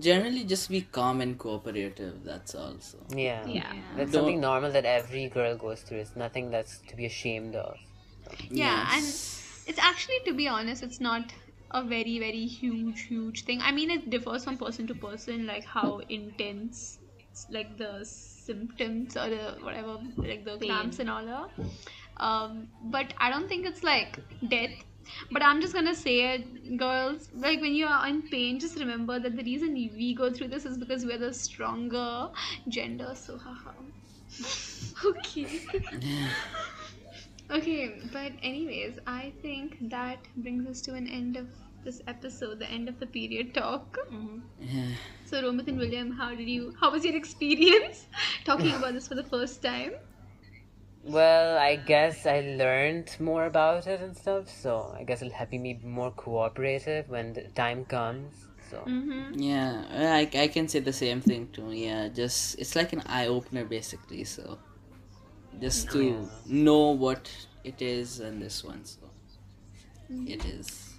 Generally, 0.00 0.44
just 0.44 0.68
be 0.70 0.82
calm 0.82 1.22
and 1.22 1.38
cooperative. 1.38 2.22
That's 2.22 2.54
also. 2.54 2.98
Yeah. 3.10 3.46
Yeah. 3.46 3.72
That's 3.96 4.12
Don't- 4.12 4.20
something 4.20 4.40
normal 4.40 4.70
that 4.72 4.84
every 4.84 5.28
girl 5.28 5.56
goes 5.56 5.80
through. 5.80 5.98
It's 6.00 6.14
nothing 6.14 6.50
that's 6.50 6.78
to 6.88 6.96
be 6.96 7.06
ashamed 7.06 7.54
of. 7.56 7.76
Yeah, 8.50 8.86
and 8.92 9.02
it's 9.04 9.78
actually, 9.78 10.18
to 10.26 10.34
be 10.34 10.46
honest, 10.46 10.82
it's 10.82 11.00
not 11.00 11.32
a 11.70 11.82
very, 11.82 12.18
very 12.18 12.44
huge, 12.46 13.02
huge 13.06 13.44
thing. 13.44 13.60
I 13.62 13.72
mean, 13.72 13.90
it 13.90 14.10
differs 14.10 14.44
from 14.44 14.58
person 14.58 14.86
to 14.88 14.94
person, 14.94 15.46
like 15.46 15.64
how 15.64 16.00
intense, 16.10 16.98
like 17.50 17.76
the 17.78 18.04
symptoms 18.04 19.16
or 19.16 19.28
the 19.30 19.56
whatever, 19.60 19.98
like 20.16 20.44
the 20.44 20.58
cramps 20.58 20.98
and 20.98 21.10
all 21.10 21.28
are. 21.28 21.48
Um, 22.18 22.68
but 22.82 23.14
I 23.18 23.30
don't 23.30 23.48
think 23.48 23.66
it's 23.66 23.82
like 23.82 24.18
death. 24.48 24.70
But 25.30 25.42
I'm 25.42 25.60
just 25.60 25.72
gonna 25.72 25.94
say 25.94 26.34
it, 26.34 26.76
girls. 26.78 27.30
Like 27.34 27.60
when 27.60 27.74
you 27.74 27.86
are 27.86 28.06
in 28.06 28.28
pain, 28.28 28.58
just 28.60 28.78
remember 28.78 29.18
that 29.18 29.36
the 29.36 29.42
reason 29.44 29.74
we 29.74 30.14
go 30.14 30.30
through 30.30 30.48
this 30.48 30.66
is 30.66 30.76
because 30.78 31.04
we're 31.04 31.18
the 31.18 31.32
stronger 31.32 32.28
gender. 32.68 33.14
So 33.14 33.38
haha. 33.38 33.72
okay. 35.06 35.48
Okay, 37.50 38.00
but 38.12 38.32
anyways, 38.42 38.98
I 39.06 39.32
think 39.40 39.76
that 39.90 40.18
brings 40.36 40.66
us 40.66 40.80
to 40.82 40.94
an 40.94 41.06
end 41.08 41.36
of 41.36 41.48
this 41.88 42.00
episode, 42.06 42.58
the 42.58 42.70
end 42.78 42.88
of 42.88 42.98
the 43.00 43.06
period 43.06 43.54
talk. 43.54 43.98
Yeah. 44.60 44.92
So, 45.24 45.42
Romit 45.42 45.68
and 45.68 45.78
William, 45.78 46.10
how 46.20 46.34
did 46.34 46.48
you? 46.56 46.74
How 46.80 46.90
was 46.90 47.04
your 47.04 47.16
experience 47.16 48.06
talking 48.44 48.74
about 48.74 48.92
this 48.94 49.08
for 49.08 49.14
the 49.22 49.28
first 49.34 49.62
time? 49.62 49.92
Well, 51.04 51.56
I 51.58 51.76
guess 51.76 52.26
I 52.26 52.40
learned 52.40 53.16
more 53.18 53.46
about 53.46 53.86
it 53.86 54.00
and 54.00 54.16
stuff, 54.16 54.50
so 54.50 54.94
I 54.98 55.04
guess 55.04 55.22
it'll 55.22 55.32
help 55.32 55.52
me 55.52 55.74
be 55.74 55.86
more 55.86 56.10
cooperative 56.10 57.08
when 57.08 57.32
the 57.32 57.44
time 57.62 57.84
comes. 57.84 58.34
So, 58.70 58.84
Mm-hmm. 58.86 59.38
Yeah, 59.38 59.84
I, 60.18 60.28
I 60.44 60.48
can 60.48 60.68
say 60.68 60.80
the 60.80 60.92
same 60.92 61.22
thing 61.22 61.48
too. 61.54 61.70
Yeah, 61.72 62.08
just 62.08 62.58
it's 62.58 62.76
like 62.76 62.92
an 62.92 63.02
eye 63.06 63.26
opener 63.26 63.64
basically. 63.64 64.24
So, 64.24 64.58
just 65.60 65.90
to 65.92 66.28
know 66.46 66.90
what 67.06 67.30
it 67.64 67.80
is 67.80 68.20
and 68.20 68.42
this 68.42 68.62
one. 68.62 68.84
So, 68.84 69.08
it 70.26 70.44
is. 70.44 70.97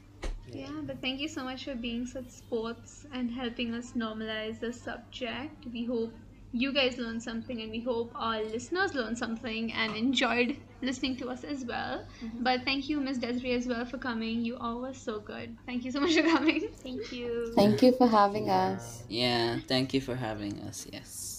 Yeah, 0.53 0.81
but 0.85 1.01
thank 1.01 1.19
you 1.19 1.27
so 1.27 1.43
much 1.43 1.65
for 1.65 1.75
being 1.75 2.05
such 2.05 2.29
sports 2.29 3.05
and 3.13 3.29
helping 3.31 3.73
us 3.73 3.93
normalize 3.93 4.59
the 4.59 4.71
subject. 4.73 5.65
We 5.71 5.85
hope 5.85 6.13
you 6.51 6.73
guys 6.73 6.97
learned 6.97 7.21
something, 7.21 7.61
and 7.61 7.71
we 7.71 7.79
hope 7.79 8.11
our 8.15 8.41
listeners 8.43 8.93
learned 8.95 9.17
something 9.17 9.71
and 9.73 9.95
enjoyed 9.95 10.57
listening 10.81 11.15
to 11.17 11.29
us 11.29 11.43
as 11.43 11.63
well. 11.65 12.05
Mm-hmm. 12.23 12.43
But 12.43 12.63
thank 12.65 12.89
you, 12.89 12.99
Miss 12.99 13.17
Desiree, 13.17 13.53
as 13.53 13.67
well 13.67 13.85
for 13.85 13.97
coming. 13.97 14.43
You 14.43 14.57
all 14.57 14.81
were 14.81 14.93
so 14.93 15.19
good. 15.19 15.55
Thank 15.65 15.85
you 15.85 15.91
so 15.91 15.99
much 15.99 16.15
for 16.15 16.23
coming. 16.23 16.69
Thank 16.83 17.11
you. 17.11 17.51
Thank 17.55 17.81
you 17.83 17.91
for 17.91 18.07
having 18.07 18.49
us. 18.49 19.03
Yeah, 19.07 19.59
thank 19.67 19.93
you 19.93 20.01
for 20.01 20.15
having 20.15 20.59
us. 20.61 20.87
Yes. 20.91 21.38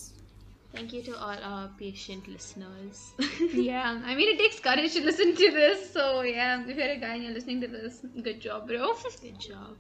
Thank 0.73 0.93
you 0.93 1.03
to 1.03 1.19
all 1.19 1.37
our 1.43 1.69
patient 1.79 2.29
listeners. 2.29 3.13
yeah, 3.53 4.01
I 4.05 4.15
mean, 4.15 4.29
it 4.35 4.39
takes 4.39 4.61
courage 4.61 4.93
to 4.95 5.01
listen 5.03 5.35
to 5.35 5.51
this. 5.51 5.93
So, 5.93 6.23
yeah, 6.23 6.63
if 6.67 6.77
you're 6.77 6.91
a 6.91 6.97
guy 6.97 7.15
and 7.15 7.25
you're 7.25 7.33
listening 7.33 7.61
to 7.63 7.69
this, 7.69 8.05
good 8.23 8.41
job, 8.41 8.69
bro. 8.69 8.95
Good 9.21 9.41
job. 9.41 9.77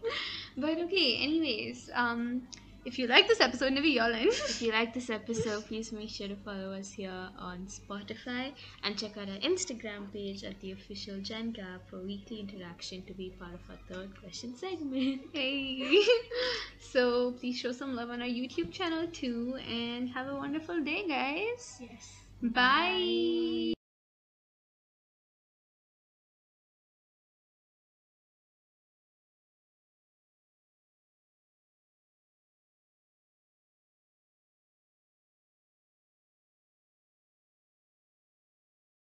but 0.56 0.78
okay, 0.78 1.18
anyways, 1.22 1.90
um, 1.94 2.42
if 2.84 2.98
you 2.98 3.06
like 3.06 3.28
this 3.28 3.40
episode, 3.40 3.72
maybe 3.72 3.90
y'all 3.90 4.12
in. 4.12 4.28
If 4.28 4.62
you 4.62 4.72
like 4.72 4.94
this 4.94 5.10
episode, 5.10 5.66
please 5.66 5.92
make 5.92 6.08
sure 6.08 6.28
to 6.28 6.36
follow 6.36 6.72
us 6.72 6.92
here 6.92 7.28
on 7.38 7.66
Spotify 7.66 8.52
and 8.82 8.98
check 8.98 9.16
out 9.16 9.28
our 9.28 9.36
Instagram 9.38 10.12
page 10.12 10.44
at 10.44 10.60
the 10.60 10.72
official 10.72 11.20
Gen 11.20 11.52
Gap 11.52 11.88
for 11.88 11.98
weekly 11.98 12.40
interaction 12.40 13.02
to 13.04 13.12
be 13.14 13.30
part 13.38 13.54
of 13.54 13.60
our 13.68 13.78
third 13.88 14.18
question 14.20 14.56
segment. 14.56 15.22
Hey. 15.32 16.02
so 16.80 17.32
please 17.32 17.58
show 17.58 17.72
some 17.72 17.94
love 17.94 18.10
on 18.10 18.22
our 18.22 18.28
YouTube 18.28 18.72
channel 18.72 19.06
too, 19.08 19.58
and 19.68 20.08
have 20.10 20.28
a 20.28 20.34
wonderful 20.34 20.82
day, 20.82 21.04
guys. 21.06 21.80
Yes. 21.80 22.12
Bye. 22.42 23.74